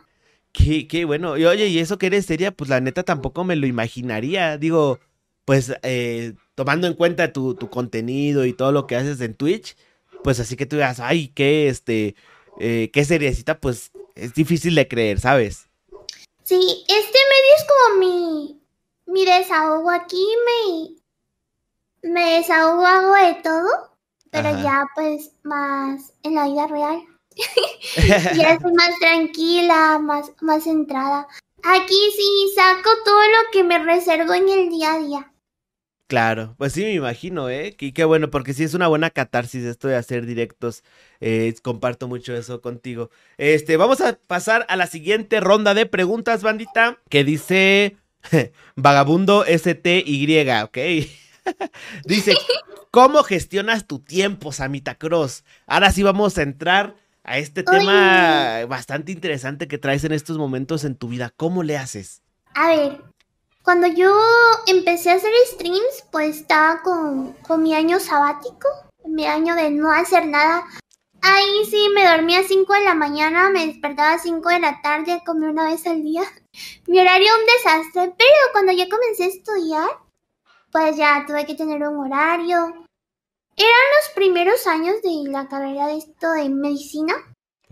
Qué, 0.51 0.87
qué 0.87 1.05
bueno. 1.05 1.37
Y 1.37 1.45
oye, 1.45 1.67
y 1.67 1.79
eso 1.79 1.97
que 1.97 2.07
eres 2.07 2.25
seria, 2.25 2.51
pues 2.51 2.69
la 2.69 2.81
neta 2.81 3.03
tampoco 3.03 3.45
me 3.45 3.55
lo 3.55 3.67
imaginaría. 3.67 4.57
Digo, 4.57 4.99
pues 5.45 5.71
eh, 5.83 6.33
tomando 6.55 6.87
en 6.87 6.95
cuenta 6.95 7.31
tu, 7.31 7.53
tu, 7.53 7.69
contenido 7.69 8.43
y 8.45 8.53
todo 8.53 8.71
lo 8.71 8.87
que 8.87 8.95
haces 8.97 9.21
en 9.21 9.35
Twitch, 9.35 9.77
pues 10.23 10.39
así 10.39 10.57
que 10.57 10.65
tú 10.65 10.75
digas, 10.75 10.99
ay, 10.99 11.29
qué, 11.29 11.69
este, 11.69 12.15
eh, 12.59 12.89
qué 12.91 13.05
seriecita, 13.05 13.59
pues 13.59 13.91
es 14.15 14.33
difícil 14.33 14.75
de 14.75 14.87
creer, 14.87 15.19
¿sabes? 15.19 15.67
Sí, 16.43 16.85
este 16.87 17.17
medio 17.29 17.55
es 17.57 17.65
como 17.67 17.99
mi, 17.99 18.61
mi 19.05 19.25
desahogo 19.25 19.91
aquí, 19.91 20.25
me, 20.45 22.09
me 22.09 22.37
desahogo 22.37 22.85
hago 22.85 23.13
de 23.13 23.33
todo, 23.43 23.67
pero 24.31 24.49
ya 24.61 24.85
pues 24.95 25.31
más 25.43 26.13
en 26.23 26.35
la 26.35 26.45
vida 26.45 26.67
real. 26.67 27.01
ya 28.35 28.53
estoy 28.53 28.73
más 28.73 28.97
tranquila, 28.99 29.99
más, 29.99 30.31
más 30.41 30.63
centrada. 30.63 31.27
Aquí 31.63 32.11
sí 32.15 32.53
saco 32.55 32.89
todo 33.03 33.21
lo 33.21 33.51
que 33.51 33.63
me 33.63 33.79
reservo 33.79 34.33
en 34.33 34.49
el 34.49 34.69
día 34.69 34.93
a 34.93 34.99
día. 34.99 35.33
Claro, 36.07 36.55
pues 36.57 36.71
sí 36.71 36.83
me 36.83 36.93
imagino, 36.93 37.49
¿eh? 37.49 37.75
Y 37.77 37.91
qué 37.91 38.05
bueno, 38.05 38.29
porque 38.29 38.53
sí 38.53 38.63
es 38.63 38.73
una 38.73 38.87
buena 38.87 39.09
catarsis 39.09 39.65
esto 39.65 39.89
de 39.89 39.97
hacer 39.97 40.25
directos. 40.25 40.85
Eh, 41.19 41.53
comparto 41.61 42.07
mucho 42.07 42.33
eso 42.33 42.61
contigo. 42.61 43.09
Este, 43.37 43.75
vamos 43.75 43.99
a 43.99 44.17
pasar 44.25 44.65
a 44.69 44.77
la 44.77 44.87
siguiente 44.87 45.41
ronda 45.41 45.73
de 45.73 45.85
preguntas, 45.85 46.43
bandita, 46.43 46.97
que 47.09 47.25
dice 47.25 47.97
Vagabundo 48.75 49.43
STY, 49.45 50.49
¿ok? 50.63 50.77
dice, 52.05 52.33
¿cómo 52.91 53.23
gestionas 53.23 53.85
tu 53.85 53.99
tiempo, 53.99 54.53
Samita 54.53 54.95
Cross? 54.95 55.43
Ahora 55.65 55.91
sí 55.91 56.03
vamos 56.03 56.37
a 56.37 56.43
entrar 56.43 56.95
a 57.25 57.37
este 57.37 57.63
tema 57.63 58.65
bastante 58.69 59.11
interesante 59.11 59.67
que 59.67 59.77
traes 59.77 60.05
en 60.05 60.13
estos 60.13 60.37
momentos 60.37 60.85
en 60.85 60.95
tu 60.95 61.09
vida. 61.09 61.33
¿Cómo 61.35 61.63
le 61.63 61.75
haces? 61.75 62.21
A 62.53 62.69
ver, 62.69 63.01
cuando 63.67 63.87
yo 63.87 64.17
empecé 64.65 65.11
a 65.11 65.15
hacer 65.15 65.33
streams, 65.45 66.05
pues 66.09 66.37
estaba 66.37 66.81
con, 66.83 67.35
mi 67.61 67.75
año 67.75 67.99
sabático, 67.99 68.69
mi 69.03 69.25
año 69.25 69.55
de 69.55 69.71
no 69.71 69.91
hacer 69.91 70.25
nada. 70.25 70.63
Ahí 71.21 71.65
sí 71.69 71.89
me 71.93 72.07
dormía 72.09 72.39
a 72.39 72.43
5 72.43 72.73
de 72.73 72.85
la 72.85 72.93
mañana, 72.93 73.49
me 73.49 73.67
despertaba 73.67 74.13
a 74.13 74.19
5 74.19 74.47
de 74.47 74.59
la 74.61 74.81
tarde, 74.81 75.21
comía 75.25 75.49
una 75.49 75.65
vez 75.65 75.85
al 75.85 76.01
día. 76.01 76.23
Mi 76.87 77.01
horario 77.01 77.27
un 77.37 77.45
desastre, 77.45 78.15
pero 78.17 78.51
cuando 78.53 78.71
ya 78.71 78.87
comencé 78.87 79.25
a 79.25 79.27
estudiar, 79.27 79.89
pues 80.71 80.95
ya 80.95 81.25
tuve 81.27 81.45
que 81.45 81.55
tener 81.55 81.85
un 81.85 82.05
horario. 82.05 82.67
Eran 83.57 83.87
los 83.97 84.13
primeros 84.15 84.65
años 84.65 84.95
de 85.01 85.29
la 85.29 85.49
carrera 85.49 85.87
de 85.87 85.97
esto 85.97 86.31
de 86.31 86.47
medicina. 86.47 87.15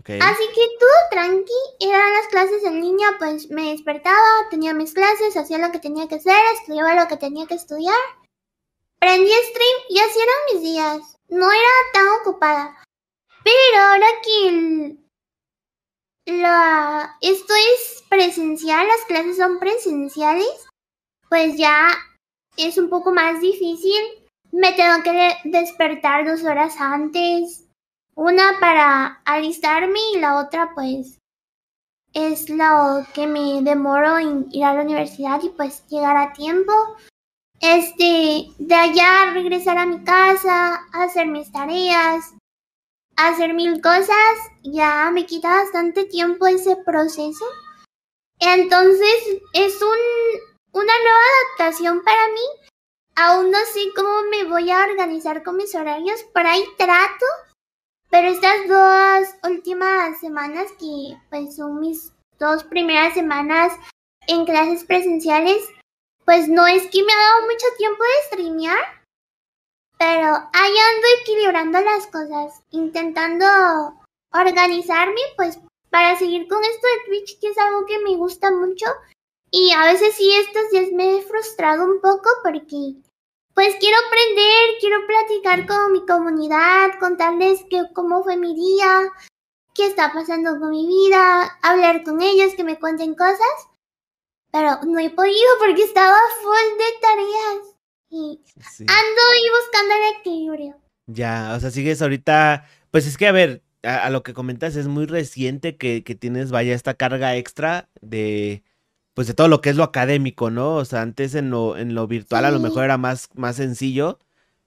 Así 0.08 0.44
que 0.54 0.62
todo 0.78 0.90
tranqui, 1.10 1.52
eran 1.80 2.12
las 2.12 2.28
clases 2.28 2.62
en 2.62 2.80
línea, 2.80 3.08
pues 3.18 3.50
me 3.50 3.72
despertaba, 3.72 4.48
tenía 4.50 4.72
mis 4.72 4.94
clases, 4.94 5.36
hacía 5.36 5.58
lo 5.58 5.72
que 5.72 5.80
tenía 5.80 6.06
que 6.06 6.16
hacer, 6.16 6.36
estudiaba 6.54 6.94
lo 6.94 7.08
que 7.08 7.16
tenía 7.16 7.46
que 7.46 7.54
estudiar, 7.54 7.98
prendí 9.00 9.30
stream 9.30 9.78
y 9.88 9.98
así 9.98 10.18
eran 10.20 10.54
mis 10.54 10.62
días. 10.62 11.18
No 11.28 11.50
era 11.50 11.68
tan 11.92 12.06
ocupada. 12.20 12.84
Pero 13.42 13.82
ahora 13.82 14.06
que 14.24 14.96
la 16.26 17.16
esto 17.20 17.54
es 17.74 18.04
presencial, 18.08 18.86
las 18.86 19.04
clases 19.06 19.36
son 19.36 19.58
presenciales, 19.58 20.66
pues 21.28 21.56
ya 21.56 21.88
es 22.56 22.78
un 22.78 22.88
poco 22.88 23.12
más 23.12 23.40
difícil. 23.40 24.28
Me 24.52 24.72
tengo 24.72 25.02
que 25.02 25.36
despertar 25.44 26.24
dos 26.26 26.44
horas 26.44 26.76
antes 26.78 27.65
una 28.16 28.58
para 28.58 29.20
alistarme 29.26 30.00
y 30.14 30.18
la 30.18 30.38
otra 30.38 30.72
pues 30.74 31.18
es 32.14 32.48
lo 32.48 33.06
que 33.12 33.26
me 33.26 33.60
demoro 33.62 34.18
en 34.18 34.48
ir 34.50 34.64
a 34.64 34.72
la 34.72 34.82
universidad 34.82 35.40
y 35.42 35.50
pues 35.50 35.86
llegar 35.88 36.16
a 36.16 36.32
tiempo. 36.32 36.72
Este, 37.60 38.48
de 38.58 38.74
allá 38.74 39.32
regresar 39.32 39.76
a 39.76 39.86
mi 39.86 40.02
casa, 40.02 40.80
hacer 40.92 41.26
mis 41.26 41.52
tareas, 41.52 42.34
hacer 43.16 43.52
mil 43.52 43.82
cosas, 43.82 44.36
ya 44.62 45.10
me 45.12 45.26
quita 45.26 45.62
bastante 45.62 46.04
tiempo 46.04 46.46
ese 46.46 46.76
proceso. 46.76 47.44
Entonces 48.38 49.42
es 49.52 49.82
un, 49.82 49.98
una 50.72 50.92
nueva 51.02 51.20
adaptación 51.58 52.02
para 52.02 52.28
mí. 52.28 52.70
Aún 53.14 53.50
no 53.50 53.58
sé 53.72 53.80
cómo 53.94 54.22
me 54.30 54.44
voy 54.44 54.70
a 54.70 54.84
organizar 54.84 55.42
con 55.42 55.56
mis 55.56 55.74
horarios, 55.74 56.22
por 56.32 56.46
ahí 56.46 56.64
trato 56.78 57.26
pero 58.10 58.28
estas 58.28 58.68
dos 58.68 59.50
últimas 59.50 60.18
semanas, 60.20 60.68
que 60.78 61.16
pues 61.30 61.56
son 61.56 61.80
mis 61.80 62.12
dos 62.38 62.64
primeras 62.64 63.14
semanas 63.14 63.72
en 64.26 64.44
clases 64.44 64.84
presenciales, 64.84 65.62
pues 66.24 66.48
no 66.48 66.66
es 66.66 66.82
que 66.90 67.02
me 67.04 67.12
ha 67.12 67.16
dado 67.16 67.42
mucho 67.46 67.66
tiempo 67.78 68.02
de 68.02 68.36
streamear, 68.36 68.78
pero 69.98 70.28
ahí 70.52 70.74
ando 70.94 71.06
equilibrando 71.20 71.80
las 71.80 72.06
cosas, 72.08 72.62
intentando 72.70 73.46
organizarme 74.32 75.20
pues 75.36 75.58
para 75.90 76.16
seguir 76.18 76.46
con 76.48 76.62
esto 76.62 76.86
de 76.86 77.06
Twitch, 77.06 77.40
que 77.40 77.48
es 77.48 77.58
algo 77.58 77.86
que 77.86 77.98
me 78.00 78.16
gusta 78.16 78.50
mucho. 78.50 78.86
Y 79.50 79.72
a 79.72 79.84
veces 79.84 80.14
sí 80.14 80.30
estos 80.32 80.70
días 80.70 80.90
me 80.92 81.16
he 81.16 81.22
frustrado 81.22 81.84
un 81.84 82.00
poco 82.00 82.28
porque 82.42 82.96
pues 83.56 83.74
quiero 83.80 83.96
aprender, 84.06 84.78
quiero 84.80 85.06
platicar 85.06 85.66
con 85.66 85.92
mi 85.92 86.04
comunidad, 86.04 86.90
contarles 87.00 87.64
que, 87.70 87.84
cómo 87.94 88.22
fue 88.22 88.36
mi 88.36 88.54
día, 88.54 89.10
qué 89.74 89.86
está 89.86 90.12
pasando 90.12 90.60
con 90.60 90.68
mi 90.68 90.86
vida, 90.86 91.58
hablar 91.62 92.04
con 92.04 92.20
ellos, 92.20 92.54
que 92.54 92.64
me 92.64 92.78
cuenten 92.78 93.14
cosas. 93.14 93.40
Pero 94.52 94.78
no 94.84 94.98
he 94.98 95.08
podido 95.08 95.48
porque 95.58 95.84
estaba 95.84 96.18
full 96.42 96.78
de 96.78 97.00
tareas. 97.00 97.76
Y 98.10 98.40
ando 98.80 99.20
ahí 99.32 99.42
buscando 99.62 99.94
el 99.94 100.20
equilibrio. 100.20 100.76
Ya, 101.06 101.54
o 101.56 101.60
sea, 101.60 101.70
sigues 101.70 102.02
ahorita. 102.02 102.68
Pues 102.90 103.06
es 103.06 103.16
que, 103.16 103.26
a 103.26 103.32
ver, 103.32 103.62
a, 103.82 104.10
lo 104.10 104.22
que 104.22 104.34
comentas, 104.34 104.76
es 104.76 104.86
muy 104.86 105.06
reciente 105.06 105.78
que, 105.78 106.04
que 106.04 106.14
tienes, 106.14 106.50
vaya, 106.50 106.74
esta 106.74 106.92
carga 106.92 107.34
extra 107.36 107.88
de 108.02 108.64
pues 109.16 109.28
de 109.28 109.34
todo 109.34 109.48
lo 109.48 109.62
que 109.62 109.70
es 109.70 109.76
lo 109.76 109.84
académico, 109.84 110.50
¿no? 110.50 110.74
O 110.76 110.84
sea, 110.84 111.00
antes 111.00 111.34
en 111.34 111.48
lo, 111.50 111.78
en 111.78 111.94
lo 111.94 112.06
virtual 112.06 112.44
a 112.44 112.50
lo 112.50 112.60
mejor 112.60 112.84
era 112.84 112.98
más, 112.98 113.30
más 113.34 113.56
sencillo. 113.56 114.18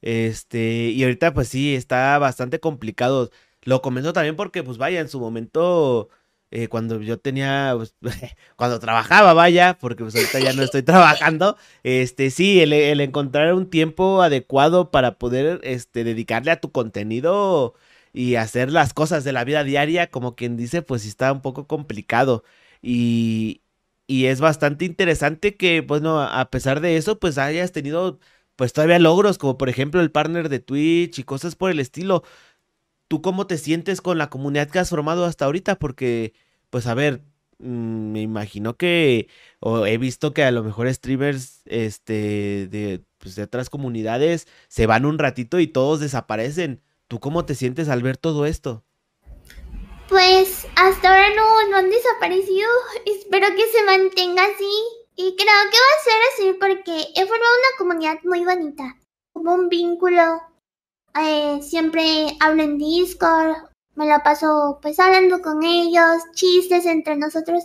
Este, 0.01 0.89
y 0.89 1.03
ahorita 1.03 1.35
pues 1.35 1.49
sí, 1.49 1.75
está 1.75 2.17
bastante 2.17 2.59
complicado. 2.59 3.29
Lo 3.63 3.83
comenzó 3.83 4.11
también 4.11 4.35
porque, 4.35 4.63
pues 4.63 4.79
vaya, 4.79 5.01
en 5.01 5.09
su 5.09 5.19
momento, 5.19 6.09
eh, 6.49 6.67
cuando 6.67 6.99
yo 7.01 7.19
tenía, 7.19 7.75
pues, 7.77 7.93
cuando 8.55 8.79
trabajaba, 8.79 9.33
vaya, 9.33 9.77
porque 9.79 10.03
pues 10.03 10.15
ahorita 10.15 10.39
ya 10.39 10.53
no 10.53 10.63
estoy 10.63 10.81
trabajando, 10.83 11.55
este, 11.83 12.31
sí, 12.31 12.59
el, 12.61 12.73
el, 12.73 13.01
encontrar 13.01 13.53
un 13.53 13.69
tiempo 13.69 14.23
adecuado 14.23 14.89
para 14.89 15.19
poder, 15.19 15.59
este, 15.63 16.03
dedicarle 16.03 16.49
a 16.51 16.59
tu 16.59 16.71
contenido 16.71 17.75
y 18.13 18.35
hacer 18.35 18.71
las 18.71 18.93
cosas 18.95 19.23
de 19.23 19.33
la 19.33 19.43
vida 19.43 19.63
diaria, 19.63 20.09
como 20.09 20.35
quien 20.35 20.57
dice, 20.57 20.81
pues 20.81 21.03
sí 21.03 21.09
está 21.09 21.31
un 21.31 21.41
poco 21.41 21.67
complicado. 21.67 22.43
Y, 22.81 23.61
y 24.09 24.25
es 24.25 24.41
bastante 24.41 24.85
interesante 24.85 25.55
que, 25.55 25.81
bueno, 25.81 26.19
a 26.21 26.49
pesar 26.49 26.81
de 26.81 26.97
eso, 26.97 27.19
pues 27.19 27.37
hayas 27.37 27.71
tenido, 27.71 28.19
pues 28.55 28.73
todavía 28.73 28.97
logros, 28.99 29.37
como 29.37 29.57
por 29.59 29.69
ejemplo 29.69 30.01
el 30.01 30.11
partner 30.11 30.49
de 30.49 30.59
Twitch 30.59 31.19
y 31.19 31.23
cosas 31.25 31.55
por 31.55 31.69
el 31.71 31.79
estilo. 31.79 32.23
¿Tú 33.07 33.21
cómo 33.21 33.47
te 33.47 33.57
sientes 33.57 34.01
con 34.01 34.17
la 34.19 34.29
comunidad 34.29 34.69
que 34.69 34.79
has 34.79 34.89
formado 34.89 35.25
hasta 35.25 35.45
ahorita? 35.45 35.79
Porque, 35.79 36.33
pues 36.69 36.87
a 36.87 36.93
ver, 36.95 37.23
mm, 37.59 38.11
me 38.11 38.21
imagino 38.21 38.77
que, 38.77 39.29
o 39.59 39.85
he 39.87 39.97
visto 39.97 40.33
que 40.33 40.43
a 40.43 40.51
lo 40.51 40.63
mejor 40.63 40.93
streamers, 40.93 41.61
este, 41.65 42.67
de, 42.69 43.03
pues, 43.19 43.35
de 43.35 43.43
otras 43.43 43.69
comunidades 43.69 44.47
se 44.67 44.85
van 44.87 45.05
un 45.05 45.19
ratito 45.19 45.59
y 45.59 45.67
todos 45.67 45.99
desaparecen. 45.99 46.81
¿Tú 47.07 47.19
cómo 47.19 47.45
te 47.45 47.55
sientes 47.55 47.89
al 47.89 48.03
ver 48.03 48.17
todo 48.17 48.45
esto? 48.45 48.85
Pues 50.09 50.65
hasta 50.75 51.07
ahora 51.07 51.29
no, 51.35 51.69
no 51.69 51.77
han 51.77 51.89
desaparecido. 51.91 52.67
Espero 53.05 53.47
que 53.55 53.67
se 53.67 53.83
mantenga 53.83 54.43
así. 54.43 54.71
Y 55.15 55.35
creo 55.35 55.71
que 55.71 55.77
va 55.77 55.91
a 55.97 56.03
ser 56.03 56.21
así 56.33 56.53
porque 56.59 57.11
he 57.15 57.27
formado 57.27 57.53
una 57.59 57.77
comunidad 57.77 58.19
muy 58.23 58.43
bonita. 58.43 58.97
Como 59.33 59.53
un 59.53 59.69
vínculo. 59.69 60.41
Eh, 61.13 61.59
siempre 61.61 62.35
hablo 62.39 62.63
en 62.63 62.79
Discord. 62.79 63.55
Me 63.93 64.07
la 64.07 64.23
paso 64.23 64.79
pues 64.81 64.99
hablando 64.99 65.43
con 65.43 65.63
ellos. 65.63 66.23
Chistes 66.33 66.87
entre 66.87 67.15
nosotros. 67.15 67.63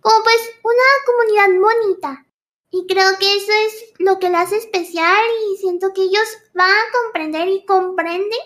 Como 0.00 0.22
pues 0.22 0.52
una 0.62 0.82
comunidad 1.06 1.60
bonita. 1.60 2.26
Y 2.70 2.86
creo 2.86 3.18
que 3.18 3.36
eso 3.36 3.52
es 3.66 3.94
lo 3.98 4.20
que 4.20 4.30
la 4.30 4.42
hace 4.42 4.58
especial 4.58 5.24
y 5.50 5.56
siento 5.56 5.92
que 5.92 6.02
ellos 6.02 6.28
van 6.54 6.70
a 6.70 6.92
comprender 7.02 7.48
y 7.48 7.64
comprenden 7.64 8.38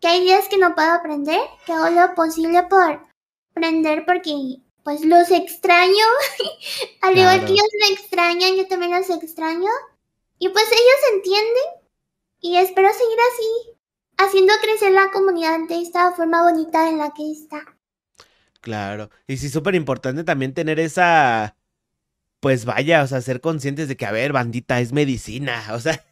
que 0.00 0.08
hay 0.08 0.22
días 0.22 0.48
que 0.48 0.58
no 0.58 0.74
puedo 0.74 0.90
aprender, 0.92 1.40
que 1.66 1.72
hago 1.72 1.90
lo 1.90 2.14
posible 2.14 2.62
por 2.64 3.06
aprender 3.50 4.04
porque 4.06 4.62
pues 4.82 5.04
los 5.04 5.30
extraño, 5.30 6.06
al 7.02 7.16
igual 7.16 7.44
que 7.44 7.52
ellos 7.52 7.68
me 7.80 7.94
extrañan, 7.94 8.56
yo 8.56 8.66
también 8.66 8.92
los 8.92 9.10
extraño. 9.10 9.70
Y 10.38 10.48
pues 10.48 10.64
ellos 10.66 11.14
entienden 11.14 11.64
y 12.40 12.56
espero 12.56 12.88
seguir 12.92 13.18
así, 13.32 13.78
haciendo 14.16 14.54
crecer 14.62 14.92
la 14.92 15.10
comunidad 15.10 15.58
de 15.68 15.82
esta 15.82 16.12
forma 16.12 16.42
bonita 16.42 16.88
en 16.88 16.98
la 16.98 17.12
que 17.12 17.30
está. 17.30 17.62
Claro. 18.62 19.10
Y 19.26 19.36
sí, 19.36 19.48
súper 19.50 19.74
importante 19.74 20.24
también 20.24 20.54
tener 20.54 20.80
esa, 20.80 21.56
pues 22.40 22.64
vaya, 22.64 23.02
o 23.02 23.06
sea, 23.06 23.20
ser 23.20 23.42
conscientes 23.42 23.86
de 23.88 23.96
que, 23.96 24.06
a 24.06 24.12
ver, 24.12 24.32
bandita, 24.32 24.80
es 24.80 24.92
medicina. 24.92 25.62
O 25.72 25.78
sea, 25.78 26.04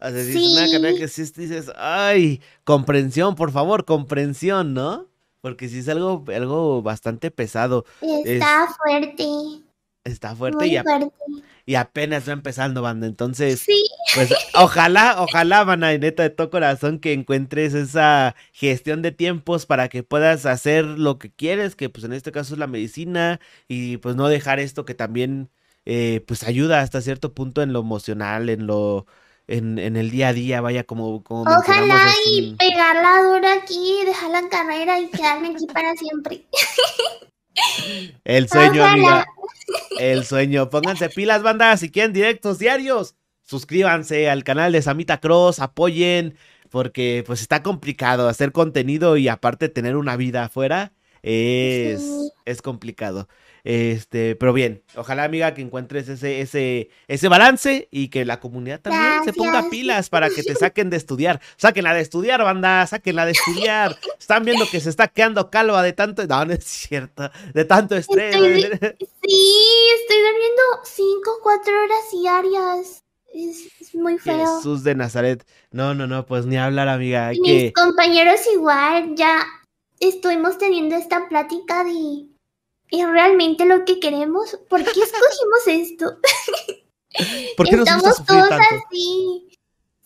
o 0.00 0.10
sea 0.10 0.24
si 0.24 0.30
es 0.30 0.52
una 0.52 0.70
carrera 0.70 0.98
que 0.98 1.08
sí 1.08 1.22
dices, 1.22 1.72
ay, 1.76 2.40
comprensión, 2.64 3.34
por 3.34 3.50
favor, 3.50 3.84
comprensión, 3.84 4.74
¿no? 4.74 5.08
Porque 5.40 5.68
sí 5.68 5.80
es 5.80 5.88
algo, 5.88 6.24
algo 6.28 6.82
bastante 6.82 7.30
pesado. 7.30 7.84
Está 8.00 8.68
fuerte. 8.76 9.26
Está 10.04 10.36
fuerte 10.36 10.66
y, 10.66 10.76
y, 11.66 11.74
apenas 11.74 12.28
va 12.28 12.32
empezando, 12.32 12.82
banda. 12.82 13.06
Entonces, 13.06 13.66
pues 14.14 14.34
ojalá, 14.54 15.16
ojalá, 15.18 15.64
banda, 15.64 15.96
neta 15.98 16.22
de 16.22 16.30
todo 16.30 16.50
corazón, 16.50 16.98
que 16.98 17.12
encuentres 17.12 17.74
esa 17.74 18.34
gestión 18.52 19.02
de 19.02 19.12
tiempos 19.12 19.66
para 19.66 19.88
que 19.88 20.02
puedas 20.02 20.46
hacer 20.46 20.84
lo 20.84 21.18
que 21.18 21.30
quieres, 21.32 21.76
que 21.76 21.88
pues 21.88 22.04
en 22.04 22.12
este 22.12 22.32
caso 22.32 22.54
es 22.54 22.58
la 22.58 22.66
medicina, 22.66 23.40
y 23.68 23.98
pues 23.98 24.16
no 24.16 24.28
dejar 24.28 24.60
esto 24.60 24.84
que 24.84 24.94
también 24.94 25.50
eh, 25.84 26.24
pues 26.26 26.44
ayuda 26.44 26.80
hasta 26.80 27.00
cierto 27.00 27.34
punto 27.34 27.62
en 27.62 27.72
lo 27.72 27.80
emocional, 27.80 28.48
en 28.48 28.66
lo 28.66 29.06
en, 29.48 29.78
en, 29.78 29.96
el 29.96 30.10
día 30.10 30.28
a 30.28 30.32
día, 30.32 30.60
vaya 30.60 30.84
como... 30.84 31.22
como 31.24 31.42
Ojalá 31.42 32.06
y 32.26 32.54
pegarla 32.54 33.22
dura 33.24 33.54
aquí, 33.54 33.98
dejarla 34.06 34.38
en 34.38 34.48
carrera 34.48 35.00
y 35.00 35.08
quedarme 35.08 35.48
aquí 35.48 35.66
para 35.66 35.94
siempre. 35.94 36.46
El 38.24 38.48
sueño, 38.48 38.84
amiga. 38.84 39.26
El 39.98 40.24
sueño. 40.24 40.70
Pónganse 40.70 41.08
pilas, 41.08 41.42
bandas. 41.42 41.80
Si 41.80 41.90
quieren 41.90 42.12
directos 42.12 42.58
diarios, 42.58 43.14
suscríbanse 43.44 44.30
al 44.30 44.44
canal 44.44 44.72
de 44.72 44.82
Samita 44.82 45.20
Cross, 45.20 45.60
apoyen, 45.60 46.36
porque 46.70 47.22
pues 47.26 47.40
está 47.40 47.62
complicado 47.62 48.28
hacer 48.28 48.52
contenido 48.52 49.16
y 49.16 49.28
aparte 49.28 49.68
tener 49.68 49.96
una 49.96 50.16
vida 50.16 50.44
afuera 50.44 50.92
es, 51.22 52.32
es 52.44 52.62
complicado. 52.62 53.28
Este, 53.64 54.34
pero 54.34 54.52
bien, 54.52 54.82
ojalá 54.96 55.22
amiga 55.22 55.54
que 55.54 55.62
encuentres 55.62 56.08
ese, 56.08 56.40
ese, 56.40 56.90
ese 57.06 57.28
balance 57.28 57.86
y 57.92 58.08
que 58.08 58.24
la 58.24 58.40
comunidad 58.40 58.80
también 58.80 59.24
se 59.24 59.32
ponga 59.32 59.70
pilas 59.70 60.10
para 60.10 60.30
que 60.30 60.42
te 60.42 60.56
saquen 60.56 60.90
de 60.90 60.96
estudiar. 60.96 61.40
Sáquenla 61.56 61.94
de 61.94 62.00
estudiar, 62.00 62.42
banda, 62.42 62.84
sáquenla 62.86 63.24
de 63.24 63.32
estudiar. 63.32 63.96
Están 64.18 64.44
viendo 64.44 64.66
que 64.68 64.80
se 64.80 64.90
está 64.90 65.06
quedando 65.06 65.48
calva 65.48 65.82
de 65.82 65.92
tanto, 65.92 66.26
no, 66.26 66.44
no 66.44 66.52
es 66.52 66.64
cierto, 66.64 67.30
de 67.54 67.64
tanto 67.64 67.94
estrés. 67.94 68.34
sí, 68.34 68.70
estoy 70.00 70.18
durmiendo 70.18 70.62
5, 70.84 71.38
4 71.42 71.84
horas 71.84 72.10
diarias. 72.10 73.04
Es, 73.32 73.94
muy 73.94 74.18
feo. 74.18 74.56
Jesús 74.56 74.82
de 74.82 74.94
Nazaret. 74.94 75.46
No, 75.70 75.94
no, 75.94 76.06
no, 76.06 76.26
pues 76.26 76.46
ni 76.46 76.56
hablar, 76.56 76.88
amiga. 76.88 77.30
Mis 77.30 77.72
compañeros 77.72 78.40
igual, 78.52 79.14
ya 79.14 79.46
estuvimos 80.00 80.58
teniendo 80.58 80.96
esta 80.96 81.28
plática 81.28 81.84
de 81.84 82.31
¿Es 82.92 83.08
realmente 83.08 83.64
lo 83.64 83.86
que 83.86 83.98
queremos? 83.98 84.58
¿Por 84.68 84.84
qué 84.84 84.90
escogimos 85.00 85.66
esto? 85.66 86.18
¿Por 87.56 87.68
qué 87.68 87.76
Estamos 87.76 88.24
todos 88.24 88.50
así. 88.52 89.48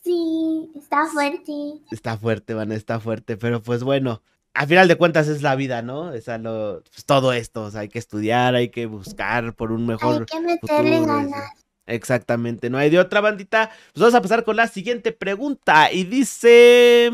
Sí, 0.05 0.71
está 0.77 1.07
fuerte. 1.07 1.53
Está 1.91 2.17
fuerte, 2.17 2.55
Van, 2.55 2.71
está 2.71 3.01
fuerte. 3.01 3.37
Pero 3.37 3.61
pues 3.61 3.83
bueno, 3.83 4.23
al 4.55 4.69
final 4.69 4.87
de 4.87 4.95
cuentas 4.95 5.27
es 5.27 5.43
la 5.43 5.57
vida, 5.57 5.83
¿no? 5.83 6.13
Es 6.13 6.29
lo, 6.29 6.83
pues, 6.89 7.05
todo 7.05 7.33
esto. 7.33 7.65
O 7.65 7.71
sea, 7.73 7.81
hay 7.81 7.89
que 7.89 7.99
estudiar, 7.99 8.55
hay 8.55 8.69
que 8.69 8.87
buscar 8.87 9.55
por 9.57 9.73
un 9.73 9.85
mejor. 9.85 10.21
Hay 10.21 10.27
que 10.27 10.41
meterle 10.41 11.01
ganas. 11.05 11.51
Exactamente, 11.87 12.71
no 12.71 12.79
hay 12.79 12.91
de 12.91 13.01
otra 13.01 13.21
bandita. 13.21 13.71
Pues 13.93 14.01
vamos 14.01 14.15
a 14.15 14.23
pasar 14.23 14.45
con 14.45 14.55
la 14.55 14.69
siguiente 14.69 15.11
pregunta. 15.11 15.91
Y 15.91 16.05
dice. 16.05 17.11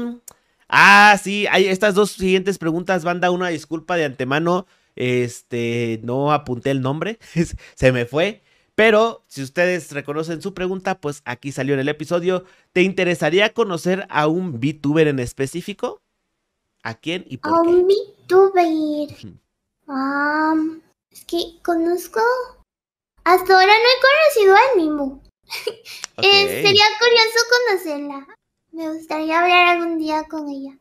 Ah, 0.68 1.18
sí, 1.22 1.46
hay 1.50 1.66
estas 1.66 1.94
dos 1.94 2.12
siguientes 2.12 2.58
preguntas, 2.58 3.04
banda. 3.04 3.30
Una 3.30 3.48
disculpa 3.48 3.96
de 3.96 4.04
antemano. 4.04 4.66
Este, 4.96 6.00
no 6.02 6.32
apunté 6.32 6.70
el 6.70 6.80
nombre, 6.80 7.18
se 7.74 7.92
me 7.92 8.04
fue. 8.06 8.42
Pero 8.74 9.22
si 9.28 9.42
ustedes 9.42 9.92
reconocen 9.92 10.40
su 10.40 10.54
pregunta, 10.54 10.98
pues 10.98 11.22
aquí 11.24 11.52
salió 11.52 11.74
en 11.74 11.80
el 11.80 11.88
episodio. 11.88 12.44
¿Te 12.72 12.82
interesaría 12.82 13.52
conocer 13.52 14.06
a 14.08 14.28
un 14.28 14.60
VTuber 14.60 15.08
en 15.08 15.18
específico? 15.18 16.00
¿A 16.82 16.94
quién 16.94 17.24
y 17.28 17.36
por 17.36 17.52
a 17.52 17.62
qué? 17.62 17.68
un 17.68 17.86
VTuber. 17.86 19.08
es 21.10 21.24
que 21.26 21.60
conozco. 21.62 22.20
Hasta 23.24 23.54
ahora 23.54 23.66
no 23.66 23.72
he 23.72 24.00
conocido 24.00 24.56
al 24.56 24.76
Mimo. 24.76 25.22
Eh, 26.18 26.62
sería 26.62 26.84
curioso 26.98 27.38
conocerla. 27.50 28.26
Me 28.70 28.92
gustaría 28.92 29.42
hablar 29.42 29.68
algún 29.68 29.98
día 29.98 30.24
con 30.28 30.48
ella. 30.48 30.78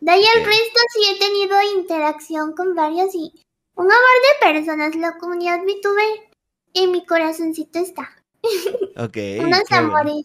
De 0.00 0.10
ahí 0.10 0.22
el 0.36 0.44
resto 0.44 0.80
sí 0.92 1.00
he 1.10 1.18
tenido 1.18 1.56
interacción 1.78 2.52
con 2.54 2.74
varios 2.74 3.14
y 3.14 3.32
un 3.76 3.84
amor 3.84 3.92
de 3.92 4.52
personas, 4.52 4.94
la 4.96 5.18
comunidad 5.18 5.60
VTuber 5.62 6.04
en 6.74 6.92
mi 6.92 7.04
corazoncito 7.06 7.78
está. 7.78 8.10
Ok. 8.98 9.16
Unos 9.40 9.70
amores. 9.70 10.24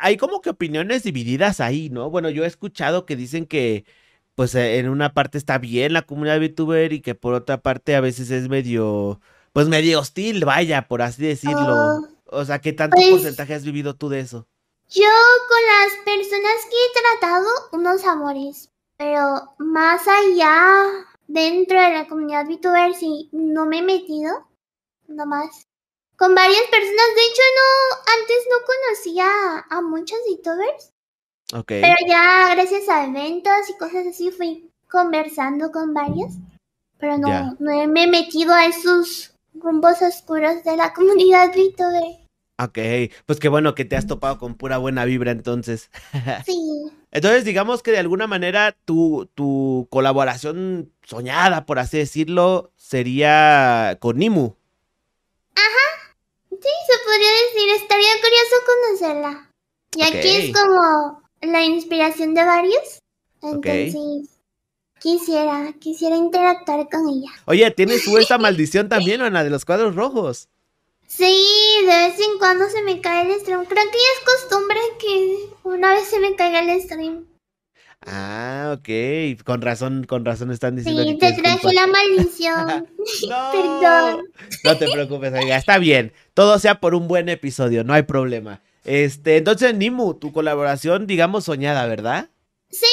Hay 0.00 0.16
como 0.16 0.40
que 0.40 0.50
opiniones 0.50 1.04
divididas 1.04 1.60
ahí, 1.60 1.88
¿no? 1.88 2.10
Bueno, 2.10 2.28
yo 2.28 2.44
he 2.44 2.48
escuchado 2.48 3.06
que 3.06 3.14
dicen 3.14 3.46
que, 3.46 3.84
pues, 4.34 4.54
eh, 4.56 4.78
en 4.78 4.88
una 4.88 5.14
parte 5.14 5.38
está 5.38 5.58
bien 5.58 5.92
la 5.92 6.02
comunidad 6.02 6.40
VTuber 6.40 6.92
y 6.92 7.00
que 7.00 7.14
por 7.14 7.34
otra 7.34 7.62
parte 7.62 7.94
a 7.94 8.00
veces 8.00 8.30
es 8.32 8.48
medio, 8.48 9.20
pues, 9.52 9.68
medio 9.68 10.00
hostil, 10.00 10.44
vaya, 10.44 10.88
por 10.88 11.00
así 11.00 11.22
decirlo. 11.22 11.74
Oh, 11.74 12.08
o 12.26 12.44
sea, 12.44 12.60
¿qué 12.60 12.72
tanto 12.72 12.96
pues 12.96 13.10
porcentaje 13.10 13.54
has 13.54 13.64
vivido 13.64 13.94
tú 13.94 14.08
de 14.08 14.20
eso? 14.20 14.48
Yo 14.88 15.08
con 15.48 15.60
las 15.66 16.04
personas 16.04 16.66
que 16.68 16.76
he 16.76 17.20
tratado, 17.20 17.48
unos 17.72 18.04
amores, 18.04 18.70
pero 18.96 19.54
más 19.58 20.02
allá 20.08 21.06
dentro 21.32 21.80
de 21.80 21.90
la 21.90 22.06
comunidad 22.06 22.46
VTuber 22.46 22.94
sí 22.94 23.28
no 23.32 23.66
me 23.66 23.78
he 23.78 23.82
metido, 23.82 24.46
nomás. 25.08 25.66
Con 26.16 26.34
varias 26.34 26.62
personas, 26.70 27.06
de 27.16 27.22
hecho 27.22 27.42
no, 27.56 27.96
antes 28.20 28.36
no 28.50 28.56
conocía 28.66 29.66
a 29.70 29.80
muchos 29.80 30.18
VTubers. 30.28 30.92
Ok. 31.54 31.68
Pero 31.68 31.96
ya 32.06 32.54
gracias 32.54 32.88
a 32.88 33.06
eventos 33.06 33.70
y 33.70 33.78
cosas 33.78 34.06
así 34.06 34.30
fui 34.30 34.70
conversando 34.88 35.72
con 35.72 35.94
varios. 35.94 36.34
Pero 36.98 37.18
no, 37.18 37.56
no 37.58 37.88
me 37.88 38.04
he 38.04 38.06
metido 38.06 38.52
a 38.54 38.66
esos 38.66 39.34
rumbos 39.54 40.00
oscuros 40.02 40.62
de 40.62 40.76
la 40.76 40.92
comunidad 40.94 41.48
VTuber. 41.48 42.21
Ok, 42.58 42.78
pues 43.26 43.40
qué 43.40 43.48
bueno 43.48 43.74
que 43.74 43.84
te 43.84 43.96
has 43.96 44.06
topado 44.06 44.38
con 44.38 44.54
pura 44.54 44.78
buena 44.78 45.04
vibra 45.04 45.30
entonces. 45.30 45.90
Sí. 46.46 46.58
Entonces, 47.10 47.44
digamos 47.44 47.82
que 47.82 47.90
de 47.90 47.98
alguna 47.98 48.26
manera 48.26 48.74
tu, 48.86 49.28
tu 49.34 49.86
colaboración 49.90 50.90
soñada, 51.02 51.66
por 51.66 51.78
así 51.78 51.98
decirlo, 51.98 52.72
sería 52.76 53.98
con 54.00 54.16
Nimu. 54.16 54.54
Ajá. 55.54 56.16
Sí, 56.50 56.56
se 56.58 57.04
podría 57.04 57.32
decir. 57.44 57.82
Estaría 57.82 58.12
curioso 58.22 58.56
conocerla. 58.66 59.50
Y 59.94 60.02
aquí 60.02 60.28
es 60.28 60.56
como 60.56 61.22
la 61.42 61.62
inspiración 61.64 62.32
de 62.32 62.44
varios. 62.44 62.98
Entonces, 63.42 64.30
quisiera, 65.00 65.74
quisiera 65.78 66.16
interactuar 66.16 66.88
con 66.88 67.08
ella. 67.08 67.30
Oye, 67.44 67.70
¿tienes 67.72 68.04
tú 68.04 68.16
esa 68.16 68.38
maldición 68.38 68.88
también, 68.88 69.20
Ana, 69.20 69.44
de 69.44 69.50
los 69.50 69.66
cuadros 69.66 69.94
rojos? 69.94 70.48
Sí, 71.14 71.36
de 71.82 71.86
vez 71.88 72.18
en 72.18 72.38
cuando 72.38 72.70
se 72.70 72.80
me 72.82 73.02
cae 73.02 73.30
el 73.30 73.38
stream. 73.38 73.66
Creo 73.66 73.84
que 73.84 73.98
ya 73.98 74.12
es 74.16 74.40
costumbre 74.40 74.78
que 74.98 75.50
una 75.62 75.92
vez 75.92 76.08
se 76.08 76.18
me 76.18 76.34
caiga 76.36 76.60
el 76.60 76.80
stream. 76.80 77.26
Ah, 78.00 78.74
ok. 78.78 79.44
Con 79.44 79.60
razón, 79.60 80.04
con 80.04 80.24
razón 80.24 80.50
están 80.50 80.76
diciendo. 80.76 81.02
Sí, 81.02 81.18
te 81.18 81.34
traje 81.34 81.74
la 81.74 81.86
maldición. 81.86 82.66
no, 83.28 83.50
Perdón. 83.52 84.24
No 84.64 84.78
te 84.78 84.90
preocupes, 84.90 85.34
amiga. 85.34 85.58
Está 85.58 85.76
bien. 85.76 86.14
Todo 86.32 86.58
sea 86.58 86.80
por 86.80 86.94
un 86.94 87.06
buen 87.08 87.28
episodio, 87.28 87.84
no 87.84 87.92
hay 87.92 88.04
problema. 88.04 88.62
Este, 88.84 89.36
entonces, 89.36 89.74
Nimu, 89.74 90.14
tu 90.14 90.32
colaboración, 90.32 91.06
digamos, 91.06 91.44
soñada, 91.44 91.86
¿verdad? 91.86 92.30
Sí, 92.70 92.86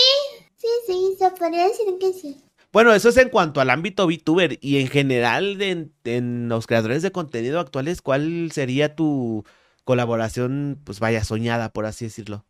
sí, 0.58 0.68
sí, 0.86 1.16
se 1.18 1.32
podría 1.32 1.70
decir 1.70 1.88
que 2.02 2.12
sí. 2.12 2.44
Bueno, 2.72 2.94
eso 2.94 3.10
es 3.10 3.18
en 3.18 3.30
cuanto 3.30 3.62
al 3.62 3.72
ámbito 3.72 4.06
VTuber 4.06 4.60
y 4.62 4.78
en 4.80 4.88
general 4.88 5.60
en, 5.62 6.50
los 6.50 6.68
creadores 6.68 7.02
de 7.02 7.12
contenido 7.12 7.60
actuales, 7.60 8.02
¿cuál 8.04 8.52
sería 8.52 8.96
tu 8.96 9.44
colaboración, 9.86 10.80
pues 10.84 11.00
vaya, 11.00 11.24
soñada, 11.24 11.74
por 11.74 11.88
así 11.88 12.06
decirlo? 12.06 12.46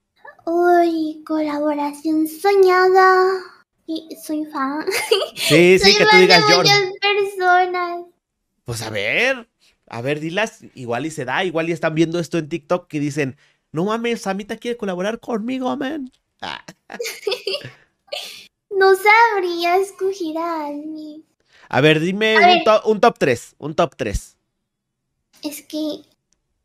Uy, 0.46 1.24
colaboración 1.26 2.28
soñada. 2.28 3.28
Y 3.88 4.10
soy 4.22 4.46
fan. 4.46 4.86
Sí, 5.36 5.80
sí, 5.80 5.98
que 5.98 6.06
tú 6.06 6.18
digas 6.18 6.44
yo. 6.50 6.58
muchas 6.58 6.84
personas. 7.02 8.06
Pues 8.66 8.82
a 8.82 8.90
ver, 8.90 9.50
a 9.88 10.02
ver, 10.02 10.20
dilas, 10.20 10.60
igual 10.76 11.06
y 11.06 11.12
se 11.12 11.26
da, 11.26 11.44
igual 11.46 11.70
y 11.70 11.72
están 11.72 11.96
viendo 11.96 12.20
esto 12.20 12.38
en 12.38 12.50
TikTok 12.50 12.88
que 12.88 13.00
dicen, 13.00 13.38
no 13.72 13.86
mames, 13.86 14.22
Samita 14.22 14.58
quiere 14.58 14.78
colaborar 14.78 15.20
conmigo, 15.20 15.76
man. 15.78 16.12
Ah. 16.42 16.64
No 18.80 18.96
sabría 18.96 19.76
escoger 19.76 20.38
a 20.38 20.68
alguien. 20.68 21.26
A 21.68 21.82
ver, 21.82 22.00
dime 22.00 22.38
un, 22.86 23.02
top 23.02 23.18
3. 23.20 23.56
Un 23.58 23.76
top 23.76 23.94
3. 23.98 24.38
Es 25.44 25.62
que. 25.64 26.02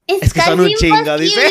Es, 0.06 0.32
que 0.32 0.40
son 0.42 0.60
un 0.60 0.72
chingo, 0.74 1.18
dice. 1.18 1.40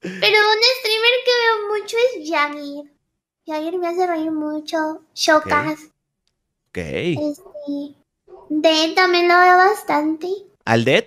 Pero 0.00 0.38
un 0.38 0.60
streamer 0.78 1.16
que 1.24 1.32
veo 1.40 1.56
mucho 1.72 1.96
Jagir. 2.30 2.92
Jagir 3.46 3.78
me 3.78 3.88
hace 3.88 4.06
reír 4.06 4.30
mucho. 4.32 5.00
Shokas. 5.14 5.80
Ok. 6.68 6.76
Este. 6.76 7.94
Dead 8.50 8.94
también 8.94 9.28
lo 9.28 9.38
veo 9.38 9.56
bastante. 9.56 10.28
¿Al 10.66 10.84
Dead? 10.84 11.06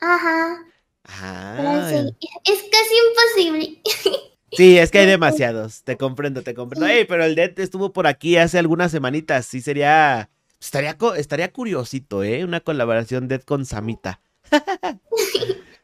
Ajá. 0.00 0.66
Pero 1.04 1.68
Ah. 1.68 1.88
sí, 1.88 2.28
es 2.46 2.64
casi 2.64 2.94
imposible. 3.06 3.80
Sí, 4.52 4.78
es 4.78 4.90
que 4.90 4.98
hay 4.98 5.06
demasiados. 5.06 5.82
Te 5.82 5.96
comprendo, 5.96 6.42
te 6.42 6.54
comprendo. 6.54 6.86
Ey, 6.86 7.04
pero 7.04 7.24
el 7.24 7.34
Dead 7.34 7.58
estuvo 7.58 7.92
por 7.92 8.06
aquí 8.06 8.36
hace 8.36 8.58
algunas 8.58 8.90
semanitas. 8.90 9.46
Sí, 9.46 9.60
sería. 9.60 10.30
Estaría, 10.60 10.96
estaría 11.16 11.52
curiosito, 11.52 12.22
¿eh? 12.22 12.44
Una 12.44 12.60
colaboración 12.60 13.28
Dead 13.28 13.42
con 13.42 13.66
Samita. 13.66 14.20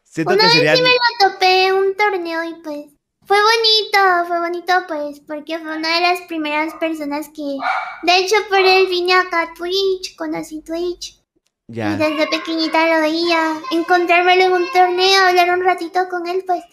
Siento 0.03 0.33
Una 0.33 0.49
que 0.49 0.61
vez 0.61 0.77
sí 0.77 0.83
me 0.83 0.89
lo 0.89 1.29
topé 1.31 1.67
en 1.67 1.75
un 1.75 1.95
torneo 1.95 2.43
y 2.43 2.53
pues 2.63 2.85
fue 3.29 3.37
bonito, 3.37 4.27
fue 4.27 4.39
bonito 4.39 4.73
pues 4.87 5.19
porque 5.19 5.59
fue 5.59 5.77
una 5.77 5.95
de 5.95 6.01
las 6.01 6.21
primeras 6.21 6.73
personas 6.79 7.29
que, 7.29 7.57
de 8.01 8.17
hecho 8.17 8.35
por 8.49 8.57
él 8.57 8.87
vine 8.87 9.13
acá 9.13 9.43
a 9.43 9.53
Twitch, 9.53 10.15
conocí 10.15 10.63
Twitch 10.63 11.21
y 11.67 11.75
Ya, 11.75 11.95
desde 11.95 12.25
pequeñita 12.25 12.87
lo 12.87 13.01
veía, 13.01 13.61
encontrármelo 13.69 14.45
en 14.45 14.51
un 14.53 14.71
torneo, 14.71 15.21
hablar 15.21 15.51
un 15.51 15.63
ratito 15.63 16.09
con 16.09 16.27
él 16.27 16.43
pues 16.47 16.63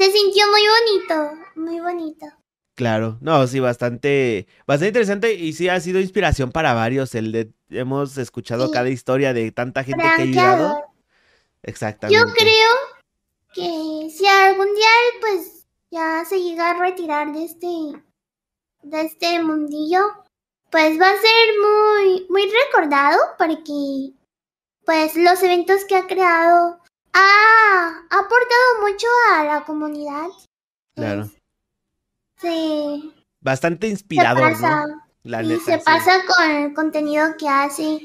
se 0.00 0.12
sintió 0.12 0.44
muy 0.48 0.62
bonito, 0.66 1.44
muy 1.56 1.80
bonito. 1.80 2.26
claro. 2.74 3.18
No, 3.20 3.46
sí, 3.46 3.60
bastante. 3.60 4.46
Bastante 4.66 4.88
interesante 4.88 5.34
y 5.34 5.52
sí 5.52 5.68
ha 5.68 5.78
sido 5.80 6.00
inspiración 6.00 6.50
para 6.50 6.72
varios. 6.74 7.14
El 7.14 7.32
Dead. 7.32 7.48
Hemos 7.68 8.16
escuchado 8.18 8.66
Sí. 8.66 8.72
cada 8.72 8.88
historia 8.88 9.32
de 9.32 9.52
tanta 9.52 9.84
gente 9.84 10.02
que 10.02 10.08
ha 10.08 10.14
ayudado. 10.16 10.84
Exactamente. 11.62 12.18
Yo 12.18 12.32
creo 12.34 12.70
que 13.54 14.10
si 14.10 14.26
algún 14.26 14.74
día 14.74 14.86
él 15.12 15.20
pues 15.20 15.66
ya 15.90 16.24
se 16.24 16.40
llega 16.42 16.70
a 16.70 16.74
retirar 16.78 17.32
de 17.32 17.44
este 17.44 17.66
de 18.82 19.00
este 19.02 19.42
mundillo, 19.42 20.00
pues 20.70 20.98
va 21.00 21.10
a 21.10 21.16
ser 21.20 21.48
muy 21.60 22.26
muy 22.30 22.50
recordado 22.66 23.18
porque 23.38 24.14
pues 24.86 25.14
los 25.16 25.42
eventos 25.42 25.84
que 25.84 25.96
ha 25.96 26.06
creado 26.06 26.79
ha, 27.12 28.04
ha 28.10 28.18
aportado 28.18 28.80
mucho 28.82 29.06
a 29.32 29.44
la 29.44 29.64
comunidad. 29.64 30.28
Claro. 30.94 31.30
Se, 32.40 33.00
Bastante 33.40 33.86
se 33.86 33.92
inspirador, 33.92 34.52
pasa, 34.52 34.86
¿no? 34.86 35.02
La 35.22 35.42
neta. 35.42 35.64
se 35.64 35.78
sí. 35.78 35.82
pasa 35.84 36.22
con 36.26 36.50
el 36.50 36.74
contenido 36.74 37.36
que 37.38 37.48
hace, 37.48 38.00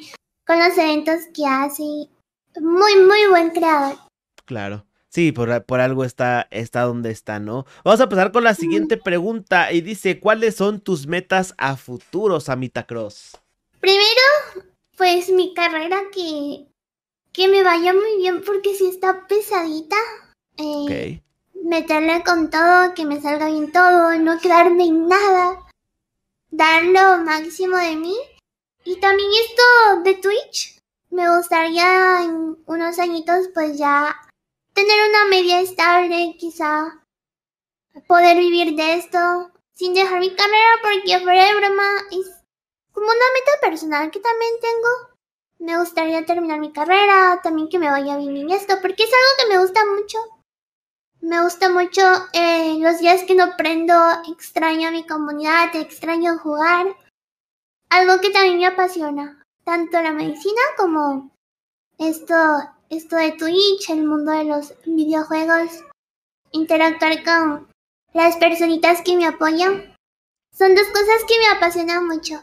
con 0.46 0.60
los 0.60 0.78
eventos 0.78 1.22
que 1.34 1.46
hace. 1.46 1.84
Muy, 2.62 2.96
muy 2.98 3.28
buen 3.30 3.50
creador. 3.52 3.98
Claro. 4.46 4.86
Sí, 5.10 5.32
por, 5.32 5.64
por 5.64 5.80
algo 5.80 6.04
está, 6.04 6.48
está 6.52 6.82
donde 6.82 7.10
está, 7.10 7.40
¿no? 7.40 7.66
Vamos 7.86 8.02
a 8.02 8.10
pasar 8.10 8.34
con 8.34 8.44
la 8.44 8.54
siguiente 8.54 8.98
pregunta 8.98 9.72
y 9.72 9.80
dice, 9.80 10.20
¿cuáles 10.20 10.56
son 10.56 10.82
tus 10.82 11.08
metas 11.08 11.54
a 11.58 11.78
futuro, 11.78 12.42
Samita 12.42 12.86
Cross? 12.86 13.38
Primero, 13.80 14.66
pues 14.98 15.30
mi 15.30 15.54
carrera 15.54 16.02
que, 16.14 16.68
que 17.36 17.50
me 17.50 17.64
vaya 17.64 17.94
muy 17.94 18.18
bien 18.18 18.42
porque 18.44 18.74
si 18.74 18.88
está 18.88 19.28
pesadita. 19.28 19.98
Eh, 20.58 21.22
Ok. 21.22 21.22
Meterle 21.66 22.24
con 22.24 22.52
todo, 22.52 22.94
que 22.94 23.06
me 23.06 23.20
salga 23.20 23.48
bien 23.48 23.72
todo, 23.72 24.16
no 24.20 24.40
quedarme 24.40 24.86
en 24.86 25.08
nada. 25.08 25.66
Dar 26.52 26.84
lo 26.84 27.18
máximo 27.24 27.76
de 27.78 27.96
mí. 27.96 28.16
Y 28.84 28.98
también 29.00 29.30
esto 29.32 30.02
de 30.04 30.14
Twitch. 30.14 30.80
Me 31.10 31.36
gustaría 31.36 32.22
en 32.24 32.58
unos 32.68 33.00
añitos 33.00 33.50
pues 33.54 33.78
ya 33.80 34.16
tener 34.74 35.10
una 35.10 35.26
media 35.26 35.60
estable, 35.60 36.36
quizá 36.38 37.04
poder 38.08 38.38
vivir 38.38 38.76
de 38.76 38.96
esto 38.96 39.52
sin 39.74 39.94
dejar 39.94 40.20
mi 40.20 40.30
carrera 40.36 40.72
porque 40.84 41.20
fuera 41.20 41.46
de 41.46 41.56
broma 41.56 41.90
es 42.12 42.28
como 42.92 43.08
una 43.08 43.16
meta 43.34 43.60
personal 43.62 44.12
que 44.12 44.20
también 44.20 44.54
tengo. 44.62 45.05
Me 45.60 45.80
gustaría 45.80 46.26
terminar 46.26 46.60
mi 46.60 46.72
carrera, 46.72 47.40
también 47.42 47.70
que 47.70 47.80
me 47.80 47.90
vaya 47.90 48.18
bien 48.18 48.36
en 48.38 48.52
esto, 48.52 48.76
porque 48.82 49.04
es 49.04 49.10
algo 49.10 49.38
que 49.40 49.56
me 49.56 49.62
gusta 49.62 49.82
mucho. 49.86 50.18
Me 51.22 51.42
gusta 51.42 51.70
mucho 51.70 52.02
eh, 52.34 52.78
los 52.80 53.00
días 53.00 53.24
que 53.24 53.34
no 53.34 53.56
prendo, 53.58 53.94
extraño 54.32 54.90
a 54.90 54.92
mi 54.92 55.08
comunidad, 55.08 55.76
extraño 55.76 56.38
jugar. 56.38 56.96
Algo 57.90 58.22
que 58.22 58.30
también 58.30 58.58
me 58.58 58.68
apasiona, 58.68 59.44
tanto 59.64 60.02
la 60.02 60.12
medicina 60.12 60.62
como 60.78 61.32
esto, 61.98 62.36
esto 62.90 63.16
de 63.16 63.32
Twitch, 63.32 63.90
el 63.90 64.06
mundo 64.06 64.34
de 64.34 64.44
los 64.44 64.74
videojuegos, 64.86 65.84
interactuar 66.52 67.24
con 67.24 67.68
las 68.14 68.36
personitas 68.38 69.02
que 69.02 69.18
me 69.18 69.26
apoyan. 69.26 69.96
Son 70.54 70.76
dos 70.76 70.88
cosas 70.88 71.24
que 71.28 71.40
me 71.40 71.48
apasionan 71.48 72.08
mucho. 72.08 72.42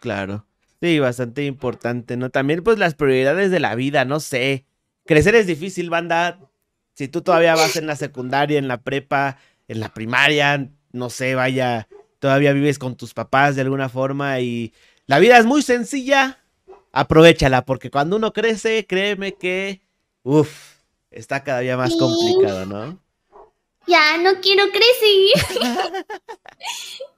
Claro. 0.00 0.46
Sí, 0.84 0.98
bastante 0.98 1.46
importante, 1.46 2.18
¿no? 2.18 2.28
También 2.28 2.62
pues 2.62 2.78
las 2.78 2.94
prioridades 2.94 3.50
de 3.50 3.58
la 3.58 3.74
vida, 3.74 4.04
no 4.04 4.20
sé. 4.20 4.66
Crecer 5.06 5.34
es 5.34 5.46
difícil, 5.46 5.88
banda. 5.88 6.38
Si 6.92 7.08
tú 7.08 7.22
todavía 7.22 7.54
vas 7.54 7.76
en 7.76 7.86
la 7.86 7.96
secundaria, 7.96 8.58
en 8.58 8.68
la 8.68 8.82
prepa, 8.82 9.38
en 9.66 9.80
la 9.80 9.94
primaria, 9.94 10.68
no 10.92 11.08
sé, 11.08 11.34
vaya, 11.36 11.88
todavía 12.18 12.52
vives 12.52 12.78
con 12.78 12.96
tus 12.98 13.14
papás 13.14 13.56
de 13.56 13.62
alguna 13.62 13.88
forma 13.88 14.40
y 14.40 14.74
la 15.06 15.18
vida 15.20 15.38
es 15.38 15.46
muy 15.46 15.62
sencilla, 15.62 16.44
aprovechala, 16.92 17.64
porque 17.64 17.90
cuando 17.90 18.16
uno 18.16 18.34
crece, 18.34 18.86
créeme 18.86 19.32
que, 19.32 19.80
uff, 20.22 20.80
está 21.10 21.42
cada 21.44 21.60
día 21.60 21.78
más 21.78 21.92
Sí. 21.92 21.98
complicado, 21.98 22.66
¿no? 22.66 23.00
Ya 23.86 24.18
no 24.18 24.38
quiero 24.42 24.64
crecer. 24.64 25.32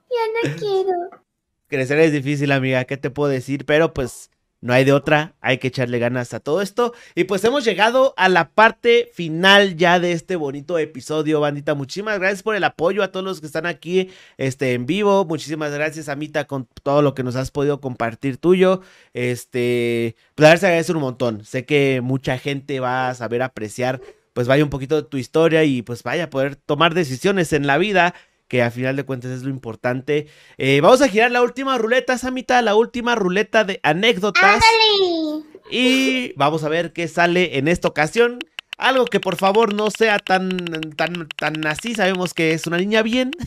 ya 0.09 0.47
no 0.47 0.55
quiero. 0.57 1.26
Crecer 1.67 1.99
es 1.99 2.13
difícil, 2.13 2.51
amiga, 2.51 2.85
¿qué 2.85 2.97
te 2.97 3.09
puedo 3.09 3.29
decir? 3.29 3.65
Pero 3.65 3.93
pues 3.93 4.31
no 4.59 4.73
hay 4.73 4.85
de 4.85 4.93
otra, 4.93 5.35
hay 5.39 5.59
que 5.59 5.67
echarle 5.67 5.99
ganas 5.99 6.33
a 6.33 6.39
todo 6.39 6.61
esto. 6.61 6.93
Y 7.13 7.25
pues 7.25 7.43
hemos 7.43 7.63
llegado 7.63 8.13
a 8.17 8.27
la 8.29 8.51
parte 8.51 9.09
final 9.13 9.75
ya 9.75 9.99
de 9.99 10.13
este 10.13 10.35
bonito 10.35 10.79
episodio, 10.79 11.41
bandita. 11.41 11.75
Muchísimas 11.75 12.19
gracias 12.19 12.41
por 12.41 12.55
el 12.55 12.63
apoyo 12.63 13.03
a 13.03 13.11
todos 13.11 13.25
los 13.25 13.39
que 13.39 13.45
están 13.45 13.65
aquí 13.65 14.09
este, 14.37 14.73
en 14.73 14.85
vivo. 14.85 15.25
Muchísimas 15.25 15.73
gracias, 15.73 16.09
Amita, 16.09 16.47
con 16.47 16.67
todo 16.83 17.01
lo 17.01 17.13
que 17.13 17.23
nos 17.23 17.35
has 17.35 17.51
podido 17.51 17.81
compartir 17.81 18.37
tuyo. 18.37 18.81
Este, 19.13 20.15
pues 20.35 20.47
a 20.47 20.51
ver, 20.51 20.59
se 20.59 20.65
agradece 20.67 20.93
un 20.93 21.01
montón. 21.01 21.45
Sé 21.45 21.65
que 21.65 22.01
mucha 22.01 22.39
gente 22.39 22.79
va 22.79 23.09
a 23.09 23.13
saber 23.13 23.43
apreciar, 23.43 24.01
pues 24.33 24.47
vaya 24.47 24.63
un 24.63 24.69
poquito 24.69 24.95
de 24.95 25.07
tu 25.07 25.17
historia 25.17 25.65
y 25.65 25.81
pues 25.81 26.01
vaya 26.01 26.25
a 26.25 26.29
poder 26.29 26.55
tomar 26.55 26.93
decisiones 26.93 27.53
en 27.53 27.67
la 27.67 27.77
vida 27.77 28.15
que 28.47 28.61
a 28.63 28.71
final 28.71 28.95
de 28.95 29.03
cuentas 29.03 29.31
es 29.31 29.43
lo 29.43 29.49
importante. 29.49 30.27
Eh, 30.57 30.79
vamos 30.81 31.01
a 31.01 31.09
girar 31.09 31.31
la 31.31 31.41
última 31.41 31.77
ruleta, 31.77 32.17
Samita, 32.17 32.61
la 32.61 32.75
última 32.75 33.15
ruleta 33.15 33.63
de 33.63 33.79
anécdotas. 33.83 34.43
Ándale. 34.55 35.45
Y 35.69 36.33
vamos 36.35 36.63
a 36.63 36.69
ver 36.69 36.93
qué 36.93 37.07
sale 37.07 37.57
en 37.57 37.67
esta 37.67 37.87
ocasión. 37.87 38.39
Algo 38.77 39.05
que 39.05 39.19
por 39.19 39.35
favor 39.37 39.73
no 39.73 39.89
sea 39.89 40.19
tan, 40.19 40.55
tan, 40.95 41.27
tan 41.35 41.65
así. 41.65 41.95
Sabemos 41.95 42.33
que 42.33 42.53
es 42.53 42.67
una 42.67 42.77
niña 42.77 43.01
bien. 43.01 43.31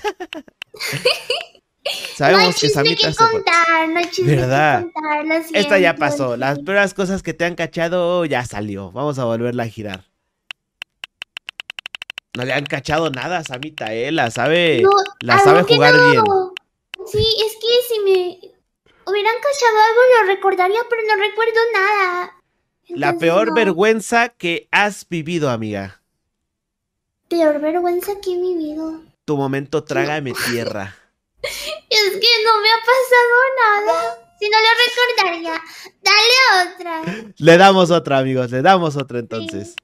No 1.82 1.92
Sabemos 2.16 2.54
hay 2.56 2.60
que 2.60 2.68
Samita 2.68 3.08
que 3.08 3.14
se 3.14 3.24
no 3.24 3.98
hay 3.98 4.10
chisme 4.10 4.36
¿Verdad? 4.36 4.84
que 4.84 4.92
contar, 4.92 5.42
Esta 5.54 5.78
ya 5.78 5.96
pasó. 5.96 6.36
Las 6.36 6.58
peores 6.58 6.92
cosas 6.94 7.22
que 7.22 7.32
te 7.32 7.46
han 7.46 7.54
cachado 7.54 8.24
ya 8.26 8.44
salió. 8.44 8.92
Vamos 8.92 9.18
a 9.18 9.24
volverla 9.24 9.62
a 9.64 9.66
girar. 9.66 10.09
No 12.36 12.44
le 12.44 12.52
han 12.52 12.64
cachado 12.66 13.10
nada 13.10 13.38
a 13.38 13.44
Samita, 13.44 13.92
eh. 13.92 14.12
La 14.12 14.30
sabe, 14.30 14.82
No, 14.82 14.90
la 15.20 15.38
sabe 15.40 15.62
jugar 15.64 15.94
no- 15.94 16.10
bien. 16.10 16.24
Sí, 17.06 17.18
es 17.44 17.52
que 17.54 17.94
si 17.94 18.00
me 18.00 18.38
hubieran 19.06 19.34
cachado 19.36 19.78
algo 19.78 20.00
lo 20.20 20.26
recordaría, 20.34 20.80
pero 20.88 21.02
no 21.08 21.16
recuerdo 21.22 21.60
nada. 21.72 22.36
La 22.88 23.18
peor 23.18 23.48
no. 23.48 23.54
vergüenza 23.54 24.28
que 24.30 24.68
has 24.70 25.08
vivido, 25.08 25.50
amiga. 25.50 26.02
Peor 27.28 27.60
vergüenza 27.60 28.12
que 28.20 28.32
he 28.32 28.36
vivido. 28.40 29.02
Tu 29.24 29.36
momento 29.36 29.84
trágame 29.84 30.32
tierra. 30.50 30.96
Es 31.42 32.10
que 32.12 32.28
no 32.44 32.60
me 32.60 32.68
ha 32.68 32.80
pasado 32.84 33.86
nada. 33.86 34.18
Si 34.38 34.48
no 34.48 34.56
lo 34.58 35.24
recordaría. 35.24 35.62
Dale 36.02 36.74
otra. 36.74 37.32
Le 37.36 37.56
damos 37.56 37.90
otra, 37.90 38.18
amigos. 38.18 38.50
Le 38.50 38.62
damos 38.62 38.96
otra 38.96 39.18
entonces. 39.18 39.74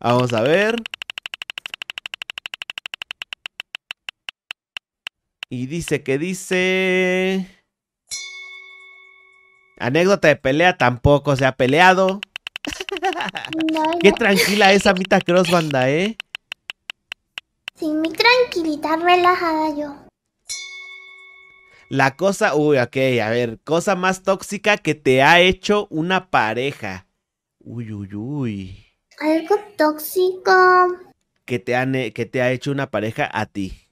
Vamos 0.00 0.32
a 0.32 0.40
ver. 0.42 0.76
Y 5.56 5.66
dice 5.66 6.02
que 6.02 6.18
dice... 6.18 7.46
Anécdota 9.78 10.28
de 10.28 10.36
pelea 10.36 10.76
tampoco 10.76 11.34
se 11.34 11.46
ha 11.46 11.56
peleado. 11.56 12.20
No, 13.72 13.84
Qué 14.02 14.12
tranquila 14.12 14.74
es 14.74 14.86
Amita 14.86 15.18
Cross 15.18 15.50
Banda, 15.50 15.88
¿eh? 15.88 16.18
Sí, 17.74 17.86
muy 17.86 18.10
tranquilita, 18.10 18.96
relajada 18.96 19.74
yo. 19.74 19.96
La 21.88 22.16
cosa, 22.16 22.54
uy, 22.54 22.76
ok, 22.76 22.96
a 23.22 23.30
ver, 23.30 23.58
cosa 23.64 23.96
más 23.96 24.24
tóxica 24.24 24.76
que 24.76 24.94
te 24.94 25.22
ha 25.22 25.40
hecho 25.40 25.86
una 25.88 26.28
pareja. 26.28 27.06
Uy, 27.60 27.94
uy, 27.94 28.14
uy. 28.14 28.86
Algo 29.20 29.56
tóxico. 29.78 30.52
Que 31.46 31.58
te, 31.58 31.74
han, 31.74 31.94
que 32.12 32.26
te 32.26 32.42
ha 32.42 32.52
hecho 32.52 32.70
una 32.70 32.90
pareja 32.90 33.30
a 33.32 33.46
ti. 33.46 33.85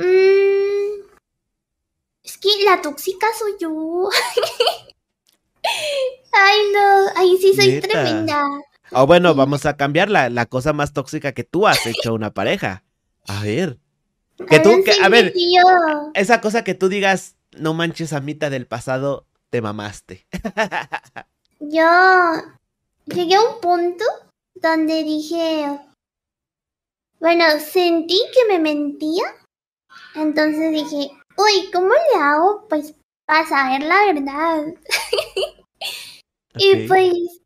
Mm, 0.00 1.02
es 2.24 2.38
que 2.38 2.48
la 2.64 2.80
tóxica 2.82 3.26
soy 3.38 3.52
yo. 3.60 4.08
Ay, 6.32 6.58
no, 6.72 7.08
ahí 7.16 7.36
sí 7.38 7.54
soy 7.54 7.68
Neta. 7.72 7.88
tremenda. 7.88 8.42
O 8.92 9.06
bueno, 9.06 9.34
vamos 9.34 9.66
a 9.66 9.76
cambiar 9.76 10.10
la, 10.10 10.30
la 10.30 10.46
cosa 10.46 10.72
más 10.72 10.92
tóxica 10.92 11.32
que 11.32 11.44
tú 11.44 11.66
has 11.66 11.84
hecho 11.86 12.10
a 12.10 12.14
una 12.14 12.32
pareja. 12.32 12.82
A 13.28 13.42
ver. 13.42 13.78
Que 14.48 14.58
tú, 14.58 14.82
que- 14.84 14.94
a 15.02 15.08
ver, 15.08 15.32
tío. 15.32 15.62
esa 16.14 16.40
cosa 16.40 16.64
que 16.64 16.74
tú 16.74 16.88
digas, 16.88 17.36
no 17.52 17.74
manches 17.74 18.12
a 18.12 18.20
mitad 18.20 18.50
del 18.50 18.66
pasado, 18.66 19.26
te 19.50 19.60
mamaste. 19.60 20.26
Yo 21.60 21.84
llegué 23.04 23.34
a 23.34 23.42
un 23.42 23.60
punto 23.60 24.04
donde 24.54 25.04
dije, 25.04 25.78
bueno, 27.20 27.44
sentí 27.60 28.18
que 28.32 28.46
me 28.50 28.58
mentía. 28.58 29.24
Entonces 30.14 30.72
dije, 30.72 31.10
uy, 31.36 31.70
¿cómo 31.72 31.88
le 31.88 32.20
hago? 32.20 32.66
Pues 32.68 32.94
para 33.26 33.46
saber 33.46 33.82
la 33.82 34.12
verdad. 34.12 34.64
Y 36.56 36.88
pues 36.88 37.40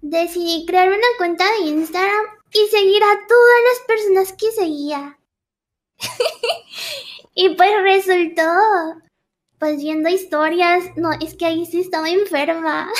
decidí 0.00 0.64
crear 0.66 0.88
una 0.88 1.06
cuenta 1.18 1.44
de 1.52 1.68
Instagram 1.68 2.26
y 2.52 2.68
seguir 2.68 3.02
a 3.02 3.26
todas 3.26 3.60
las 3.68 3.86
personas 3.86 4.32
que 4.32 4.50
seguía. 4.52 5.18
y 7.34 7.50
pues 7.50 7.70
resultó, 7.82 8.42
pues 9.58 9.76
viendo 9.76 10.08
historias, 10.08 10.84
no, 10.96 11.10
es 11.20 11.34
que 11.34 11.46
ahí 11.46 11.66
sí 11.66 11.80
estaba 11.80 12.08
enferma. 12.08 12.90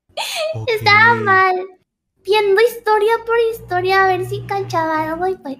Estaba 0.66 1.14
mal. 1.14 1.66
Viendo 2.22 2.60
historia 2.60 3.14
por 3.24 3.38
historia 3.50 4.04
a 4.04 4.08
ver 4.08 4.26
si 4.26 4.42
cachaba 4.46 5.04
algo 5.04 5.26
y 5.26 5.36
pues 5.36 5.56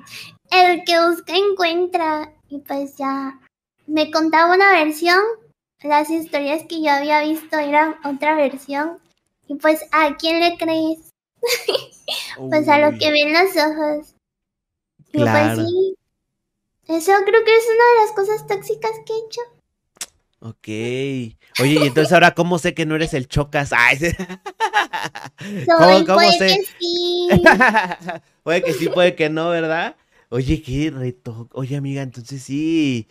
el 0.51 0.85
que 0.85 1.01
busca 1.07 1.35
encuentra. 1.35 2.35
Y 2.51 2.59
pues 2.59 2.97
ya 2.97 3.39
me 3.87 4.11
contaba 4.11 4.55
una 4.55 4.73
versión. 4.73 5.19
Las 5.83 6.11
historias 6.11 6.65
que 6.69 6.83
yo 6.83 6.91
había 6.91 7.23
visto 7.23 7.59
eran 7.59 7.97
otra 8.05 8.35
versión. 8.35 8.99
Y 9.47 9.55
pues 9.55 9.81
a 9.93 10.17
quién 10.17 10.41
le 10.41 10.57
crees? 10.59 11.11
Pues 12.37 12.69
a 12.69 12.79
lo 12.79 12.99
que 12.99 13.13
ven 13.13 13.33
los 13.33 13.57
ojos. 13.57 14.15
Y 15.13 15.19
Claro. 15.23 15.55
pues 15.55 15.69
sí. 15.69 15.97
Eso 16.89 17.13
creo 17.25 17.45
que 17.45 17.57
es 17.57 17.65
una 17.67 17.85
de 17.85 18.01
las 18.05 18.13
cosas 18.17 18.47
tóxicas 18.49 18.91
que 19.07 19.13
he 19.13 19.19
hecho. 19.27 19.41
Ok. 20.41 20.67
Oye, 21.63 21.85
y 21.85 21.87
entonces 21.87 22.13
ahora, 22.13 22.35
¿cómo 22.35 22.59
sé 22.59 22.75
que 22.75 22.85
no 22.85 22.97
eres 22.97 23.15
el 23.15 23.29
chocas? 23.29 23.73
Ay. 23.77 23.99
¿Cómo, 25.67 26.05
cómo 26.05 26.15
puede 26.17 26.33
sé? 26.39 26.47
que 26.57 26.65
sí. 26.81 27.29
puede 28.43 28.63
que 28.63 28.73
sí, 28.73 28.89
puede 28.89 29.15
que 29.15 29.29
no, 29.29 29.51
¿verdad? 29.51 29.95
Oye, 30.31 30.63
qué 30.63 30.91
reto. 30.91 31.49
Oye, 31.53 31.77
amiga, 31.77 32.03
entonces 32.03 32.43
sí. 32.43 33.09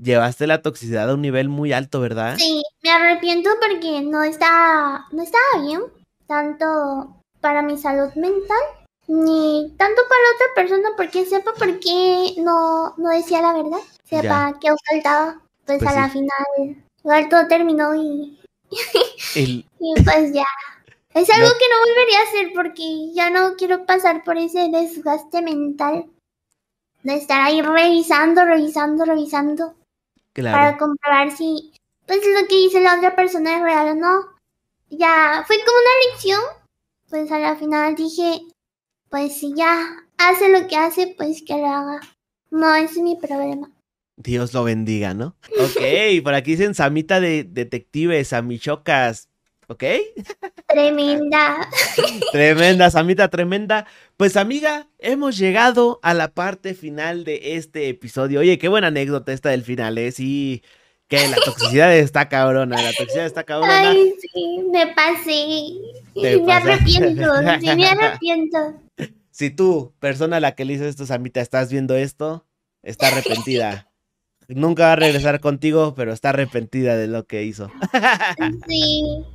Llevaste 0.00 0.46
la 0.46 0.62
toxicidad 0.62 1.10
a 1.10 1.14
un 1.14 1.22
nivel 1.22 1.48
muy 1.48 1.72
alto, 1.72 2.00
¿verdad? 2.00 2.36
Sí, 2.38 2.62
me 2.82 2.90
arrepiento 2.90 3.50
porque 3.60 4.02
no 4.02 4.22
estaba, 4.22 5.06
no 5.10 5.22
estaba 5.22 5.62
bien, 5.62 5.80
tanto 6.26 7.16
para 7.40 7.62
mi 7.62 7.78
salud 7.78 8.12
mental, 8.14 8.58
ni 9.08 9.72
tanto 9.78 10.02
para 10.08 10.34
otra 10.34 10.46
persona, 10.54 10.88
porque 10.96 11.24
sepa 11.24 11.52
por 11.54 11.80
qué 11.80 12.34
no, 12.38 12.94
no 12.98 13.08
decía 13.08 13.40
la 13.40 13.54
verdad, 13.54 13.78
sepa 14.04 14.58
que 14.60 14.70
ocultaba, 14.70 15.40
pues, 15.64 15.78
Pues 15.82 15.90
a 15.96 16.00
la 16.02 16.08
final, 16.10 16.84
igual 17.02 17.28
todo 17.30 17.48
terminó 17.48 17.94
y, 17.94 18.38
El- 19.34 19.64
y 19.80 20.02
pues 20.04 20.32
ya. 20.34 20.44
Es 21.14 21.30
algo 21.30 21.48
No. 21.48 21.54
que 21.54 21.64
no 21.70 21.88
volvería 21.88 22.18
a 22.20 22.22
hacer 22.24 22.52
porque 22.54 23.12
ya 23.14 23.30
no 23.30 23.56
quiero 23.56 23.86
pasar 23.86 24.22
por 24.24 24.36
ese 24.36 24.68
desgaste 24.70 25.40
mental 25.40 26.04
de 27.06 27.14
estar 27.14 27.40
ahí 27.40 27.62
revisando, 27.62 28.44
revisando, 28.44 29.04
revisando 29.04 29.74
claro. 30.32 30.58
para 30.58 30.76
comprobar 30.76 31.30
si 31.30 31.72
pues 32.04 32.18
lo 32.18 32.48
que 32.48 32.56
dice 32.56 32.80
la 32.80 32.96
otra 32.96 33.14
persona 33.14 33.56
es 33.56 33.62
real 33.62 33.88
o 33.90 33.94
no. 33.94 34.20
Ya 34.90 35.44
fue 35.46 35.56
como 35.64 35.78
una 35.78 36.10
lección, 36.12 36.40
pues 37.08 37.30
a 37.30 37.38
la 37.38 37.54
final 37.54 37.94
dije, 37.94 38.40
pues 39.08 39.38
si 39.38 39.54
ya 39.54 40.04
hace 40.18 40.48
lo 40.48 40.66
que 40.66 40.76
hace, 40.76 41.14
pues 41.16 41.42
que 41.46 41.56
lo 41.56 41.66
haga. 41.66 42.00
No 42.50 42.74
es 42.74 42.96
mi 42.96 43.16
problema. 43.16 43.70
Dios 44.16 44.52
lo 44.52 44.64
bendiga, 44.64 45.14
¿no? 45.14 45.36
Ok, 45.60 46.22
por 46.24 46.34
aquí 46.34 46.52
dicen 46.52 46.74
Samita 46.74 47.20
de 47.20 47.44
Detective, 47.44 48.24
Samichocas. 48.24 49.28
¿Ok? 49.68 49.82
Tremenda. 50.68 51.68
Tremenda, 52.32 52.90
Samita, 52.90 53.28
tremenda. 53.28 53.86
Pues 54.16 54.36
amiga, 54.36 54.88
hemos 54.98 55.36
llegado 55.36 55.98
a 56.02 56.14
la 56.14 56.28
parte 56.28 56.74
final 56.74 57.24
de 57.24 57.56
este 57.56 57.88
episodio. 57.88 58.40
Oye, 58.40 58.58
qué 58.58 58.68
buena 58.68 58.88
anécdota 58.88 59.32
esta 59.32 59.48
del 59.50 59.62
final, 59.62 59.98
¿eh? 59.98 60.12
Sí, 60.12 60.62
que 61.08 61.28
la 61.28 61.36
toxicidad 61.44 61.96
está 61.96 62.28
cabrona, 62.28 62.80
la 62.80 62.92
toxicidad 62.92 63.26
está 63.26 63.42
cabrona. 63.44 63.90
Ay, 63.90 64.14
sí, 64.20 64.64
me 64.70 64.86
pasé. 64.94 65.72
Me 66.14 66.52
arrepiento, 66.52 67.32
sí, 67.60 67.76
me 67.76 67.86
arrepiento. 67.86 68.58
Si 69.36 69.50
tú, 69.50 69.92
persona 69.98 70.38
a 70.38 70.40
la 70.40 70.54
que 70.54 70.64
le 70.64 70.72
hizo 70.72 70.86
esto, 70.86 71.04
Samita, 71.04 71.42
estás 71.42 71.70
viendo 71.70 71.94
esto, 71.94 72.46
está 72.82 73.08
arrepentida. 73.08 73.90
Nunca 74.48 74.86
va 74.86 74.92
a 74.92 74.96
regresar 74.96 75.40
contigo, 75.40 75.94
pero 75.94 76.14
está 76.14 76.30
arrepentida 76.30 76.96
de 76.96 77.06
lo 77.06 77.26
que 77.26 77.42
hizo. 77.42 77.70
Sí. 78.66 79.26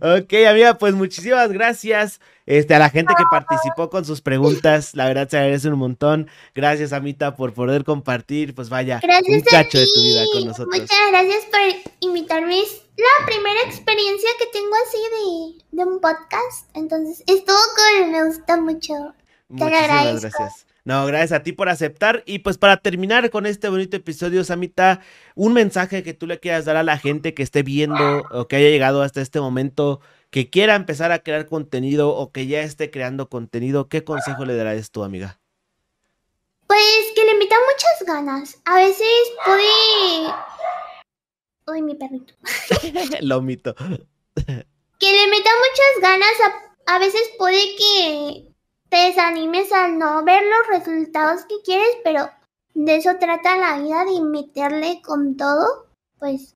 Ok, 0.00 0.32
amiga, 0.48 0.74
pues 0.78 0.94
muchísimas 0.94 1.52
gracias 1.52 2.20
este, 2.46 2.74
a 2.74 2.78
la 2.78 2.90
gente 2.90 3.14
que 3.16 3.24
participó 3.30 3.88
con 3.90 4.04
sus 4.04 4.20
preguntas. 4.20 4.94
La 4.94 5.06
verdad 5.06 5.28
se 5.28 5.38
agradece 5.38 5.68
un 5.68 5.78
montón. 5.78 6.28
Gracias, 6.54 6.92
Amita, 6.92 7.36
por 7.36 7.54
poder 7.54 7.84
compartir, 7.84 8.54
pues 8.54 8.68
vaya, 8.68 9.00
Gracias 9.02 9.36
un 9.36 9.40
cacho 9.42 9.78
de 9.78 9.86
tu 9.94 10.02
vida 10.02 10.24
con 10.32 10.46
nosotros. 10.46 10.80
Muchas 10.80 10.98
gracias 11.10 11.44
por 11.50 11.92
invitarme. 12.00 12.60
Es 12.60 12.82
la 12.96 13.26
primera 13.26 13.60
experiencia 13.64 14.28
que 14.38 14.46
tengo 14.52 14.74
así 14.86 15.58
de, 15.70 15.76
de 15.76 15.90
un 15.90 16.00
podcast. 16.00 16.68
Entonces, 16.74 17.22
estuvo 17.26 17.56
cool, 17.56 18.10
me 18.10 18.24
gusta 18.24 18.56
mucho. 18.56 18.94
te 19.48 19.64
Muchísimas 19.64 20.22
gracias. 20.22 20.66
No, 20.84 21.06
gracias 21.06 21.32
a 21.32 21.42
ti 21.42 21.52
por 21.52 21.68
aceptar. 21.68 22.24
Y 22.26 22.40
pues 22.40 22.58
para 22.58 22.76
terminar 22.76 23.30
con 23.30 23.46
este 23.46 23.68
bonito 23.68 23.96
episodio, 23.96 24.42
Samita, 24.42 25.00
un 25.36 25.52
mensaje 25.52 26.02
que 26.02 26.12
tú 26.12 26.26
le 26.26 26.40
quieras 26.40 26.64
dar 26.64 26.76
a 26.76 26.82
la 26.82 26.98
gente 26.98 27.34
que 27.34 27.44
esté 27.44 27.62
viendo 27.62 28.22
o 28.32 28.48
que 28.48 28.56
haya 28.56 28.68
llegado 28.68 29.02
hasta 29.02 29.20
este 29.20 29.40
momento, 29.40 30.00
que 30.30 30.50
quiera 30.50 30.74
empezar 30.74 31.12
a 31.12 31.20
crear 31.20 31.46
contenido 31.46 32.10
o 32.10 32.32
que 32.32 32.48
ya 32.48 32.62
esté 32.62 32.90
creando 32.90 33.28
contenido, 33.28 33.88
¿qué 33.88 34.02
consejo 34.02 34.44
le 34.44 34.56
darás 34.56 34.90
tú, 34.90 35.04
amiga? 35.04 35.38
Pues 36.66 37.12
que 37.14 37.24
le 37.24 37.34
metan 37.36 37.60
muchas 37.70 38.06
ganas. 38.06 38.60
A 38.64 38.76
veces 38.76 39.06
puede. 39.44 40.34
Uy, 41.68 41.82
mi 41.82 41.94
perrito. 41.94 42.34
Lo 43.20 43.40
mito. 43.40 43.74
Que 43.74 45.12
le 45.12 45.26
metan 45.28 45.54
muchas 45.58 46.00
ganas. 46.00 46.32
A, 46.40 46.96
a 46.96 46.98
veces 46.98 47.22
puede 47.38 47.76
que 47.76 48.51
te 48.92 48.98
desanimes 48.98 49.72
al 49.72 49.98
no 49.98 50.22
ver 50.22 50.42
los 50.44 50.78
resultados 50.78 51.46
que 51.46 51.62
quieres, 51.64 51.96
pero 52.04 52.28
de 52.74 52.96
eso 52.96 53.12
trata 53.18 53.56
la 53.56 53.78
vida, 53.78 54.04
de 54.04 54.20
meterle 54.20 55.00
con 55.00 55.38
todo. 55.38 55.86
Pues, 56.18 56.54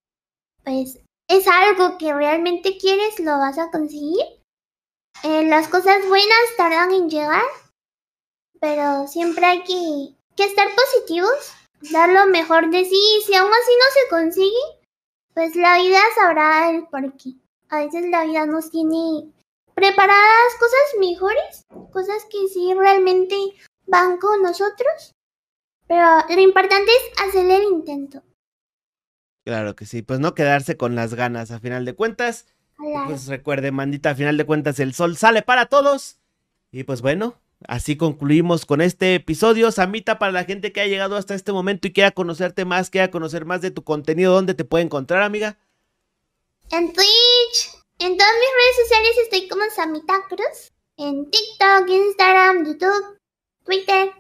pues 0.63 1.01
es 1.29 1.49
algo 1.49 1.97
que 1.97 2.13
realmente 2.13 2.77
quieres, 2.77 3.19
lo 3.21 3.39
vas 3.39 3.57
a 3.57 3.71
conseguir. 3.71 4.21
Eh, 5.23 5.45
las 5.47 5.69
cosas 5.69 6.07
buenas 6.07 6.57
tardan 6.59 6.93
en 6.93 7.09
llegar, 7.09 7.43
pero 8.61 9.09
siempre 9.09 9.47
hay 9.47 9.63
que, 9.63 10.15
que 10.37 10.45
estar 10.45 10.69
positivos, 10.75 11.55
dar 11.91 12.11
lo 12.11 12.27
mejor 12.27 12.69
de 12.69 12.85
sí. 12.85 13.01
Y 13.19 13.23
si 13.23 13.35
aún 13.35 13.51
así 13.51 13.73
no 13.79 14.03
se 14.03 14.09
consigue, 14.11 14.85
pues 15.33 15.57
la 15.57 15.79
vida 15.79 16.01
sabrá 16.15 16.69
el 16.69 16.87
porqué. 16.89 17.31
A 17.71 17.79
veces 17.79 18.11
la 18.11 18.25
vida 18.25 18.45
nos 18.45 18.71
tiene 18.71 19.33
preparadas 19.77 20.55
cosas 20.59 20.99
mejores, 20.99 21.67
cosas 21.93 22.25
que 22.31 22.49
sí 22.49 22.73
realmente 22.75 23.37
van 23.87 24.17
con 24.17 24.43
nosotros. 24.43 25.15
Pero 25.87 26.25
lo 26.29 26.41
importante 26.41 26.91
es 26.91 27.29
hacer 27.29 27.49
el 27.49 27.63
intento. 27.63 28.23
Claro 29.45 29.77
que 29.77 29.87
sí, 29.87 30.03
pues 30.03 30.19
no 30.19 30.35
quedarse 30.35 30.77
con 30.77 30.97
las 30.97 31.15
ganas 31.15 31.51
a 31.51 31.61
final 31.61 31.85
de 31.85 31.95
cuentas. 31.95 32.47
Claro. 32.77 33.07
Pues 33.07 33.27
recuerde, 33.27 33.71
mandita, 33.71 34.11
a 34.11 34.15
final 34.15 34.37
de 34.37 34.47
cuentas 34.47 34.81
el 34.81 34.95
sol 34.95 35.17
sale 35.17 35.43
para 35.43 35.67
todos. 35.67 36.19
Y 36.73 36.85
pues 36.85 37.03
bueno, 37.03 37.39
así 37.69 37.97
concluimos 37.97 38.67
con 38.67 38.81
este 38.81 39.15
episodio. 39.15 39.71
Samita, 39.71 40.19
para 40.19 40.33
la 40.33 40.45
gente 40.45 40.73
que 40.73 40.81
ha 40.81 40.87
llegado 40.87 41.17
hasta 41.17 41.35
este 41.35 41.53
momento 41.53 41.87
y 41.87 41.93
quiera 41.93 42.11
conocerte 42.11 42.65
más, 42.65 42.91
quiera 42.91 43.11
conocer 43.11 43.45
más 43.45 43.61
de 43.61 43.71
tu 43.71 43.85
contenido, 43.85 44.33
¿dónde 44.33 44.55
te 44.55 44.65
puede 44.65 44.85
encontrar, 44.85 45.23
amiga? 45.23 45.59
En 46.71 46.93
Twitch, 46.93 47.76
en 47.99 48.17
todas 48.17 48.33
mis 48.35 48.51
redes 48.55 48.77
sociales 48.83 49.19
estoy 49.23 49.49
como 49.49 49.63
Samita 49.75 50.15
Cruz. 50.29 50.73
En 50.99 51.31
TikTok, 51.31 51.89
Instagram, 51.89 52.67
YouTube, 52.67 53.19
Twitter, 53.65 54.13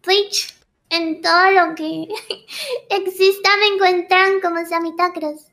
Twitch. 0.00 0.54
En 0.88 1.20
todo 1.20 1.50
lo 1.50 1.74
que 1.74 2.06
exista 2.90 3.50
me 3.58 3.66
encuentran 3.74 4.40
como 4.40 4.64
Samita 4.66 5.12
Cruz. 5.12 5.46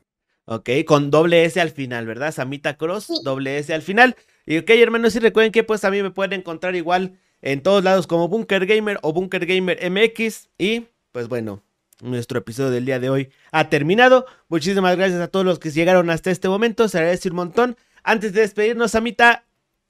Ok, 0.46 0.70
con 0.86 1.10
doble 1.10 1.44
S 1.44 1.60
al 1.60 1.70
final, 1.70 2.06
¿verdad? 2.06 2.32
Samita 2.32 2.76
Cross, 2.76 3.04
Sí. 3.06 3.14
doble 3.24 3.58
S 3.58 3.72
al 3.72 3.82
final. 3.82 4.14
Y 4.46 4.58
ok, 4.58 4.70
hermanos, 4.70 5.16
y 5.16 5.18
recuerden 5.20 5.52
que 5.52 5.64
pues 5.64 5.84
a 5.84 5.90
mí 5.90 6.02
me 6.02 6.10
pueden 6.10 6.34
encontrar 6.40 6.76
igual 6.76 7.18
en 7.40 7.62
todos 7.62 7.82
lados 7.82 8.06
como 8.06 8.28
Bunker 8.28 8.66
Gamer 8.66 8.98
o 9.02 9.12
Bunker 9.12 9.46
Gamer 9.46 9.90
MX. 9.90 10.50
Y 10.58 10.86
pues 11.12 11.28
bueno, 11.28 11.62
nuestro 12.04 12.38
episodio 12.38 12.70
del 12.70 12.84
día 12.84 12.98
de 12.98 13.10
hoy 13.10 13.30
ha 13.50 13.68
terminado. 13.68 14.26
Muchísimas 14.48 14.96
gracias 14.96 15.20
a 15.20 15.28
todos 15.28 15.44
los 15.44 15.58
que 15.58 15.70
llegaron 15.70 16.10
hasta 16.10 16.30
este 16.30 16.48
momento. 16.48 16.88
Se 16.88 16.98
agradece 16.98 17.30
un 17.30 17.36
montón. 17.36 17.76
Antes 18.02 18.32
de 18.32 18.42
despedirnos, 18.42 18.94
Amita, 18.94 19.44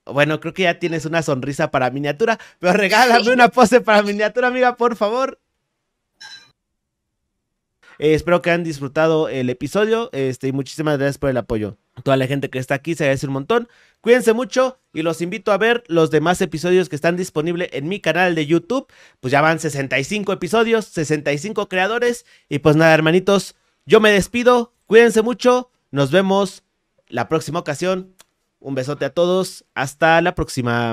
bueno, 0.07 0.41
creo 0.41 0.55
que 0.55 0.65
ya 0.65 0.79
tienes 0.79 1.07
una 1.07 1.23
sonrisa 1.23 1.71
para 1.71 1.91
miniatura, 1.91 2.39
pero 2.59 2.75
regálame 2.75 3.31
una 3.33 3.49
pose 3.49 3.81
para 3.81 4.03
miniatura, 4.03 4.49
amiga, 4.49 4.77
por 4.77 4.97
favor. 4.97 5.41
Eh, 7.99 8.14
espero 8.14 8.42
que 8.42 8.51
hayan 8.51 8.64
disfrutado 8.64 9.28
el 9.28 9.51
episodio. 9.51 10.11
Este, 10.12 10.49
y 10.49 10.53
muchísimas 10.53 10.99
gracias 10.99 11.18
por 11.18 11.30
el 11.30 11.36
apoyo. 11.36 11.76
Toda 12.03 12.16
la 12.16 12.26
gente 12.26 12.51
que 12.51 12.59
está 12.59 12.74
aquí 12.74 12.95
se 12.95 13.05
agradece 13.05 13.26
un 13.26 13.32
montón. 13.32 13.68
Cuídense 14.01 14.32
mucho 14.32 14.78
y 14.92 15.03
los 15.03 15.20
invito 15.22 15.53
a 15.53 15.59
ver 15.59 15.84
los 15.86 16.11
demás 16.11 16.40
episodios 16.40 16.88
que 16.88 16.97
están 16.97 17.16
disponibles 17.16 17.70
en 17.72 17.88
mi 17.88 18.01
canal 18.01 18.34
de 18.34 18.47
YouTube. 18.47 18.86
Pues 19.20 19.32
ya 19.32 19.40
van 19.40 19.61
65 19.61 20.32
episodios, 20.32 20.86
65 20.86 21.68
creadores. 21.68 22.26
Y 22.49 22.59
pues 22.59 22.76
nada, 22.76 22.92
hermanitos, 22.92 23.55
yo 23.86 24.01
me 24.01 24.11
despido. 24.11 24.72
Cuídense 24.86 25.22
mucho. 25.22 25.70
Nos 25.90 26.11
vemos 26.11 26.64
la 27.09 27.28
próxima 27.28 27.61
ocasión. 27.61 28.14
Un 28.59 28.74
besote 28.74 29.05
a 29.05 29.11
todos. 29.11 29.64
Hasta 29.74 30.20
la 30.20 30.34
próxima. 30.34 30.92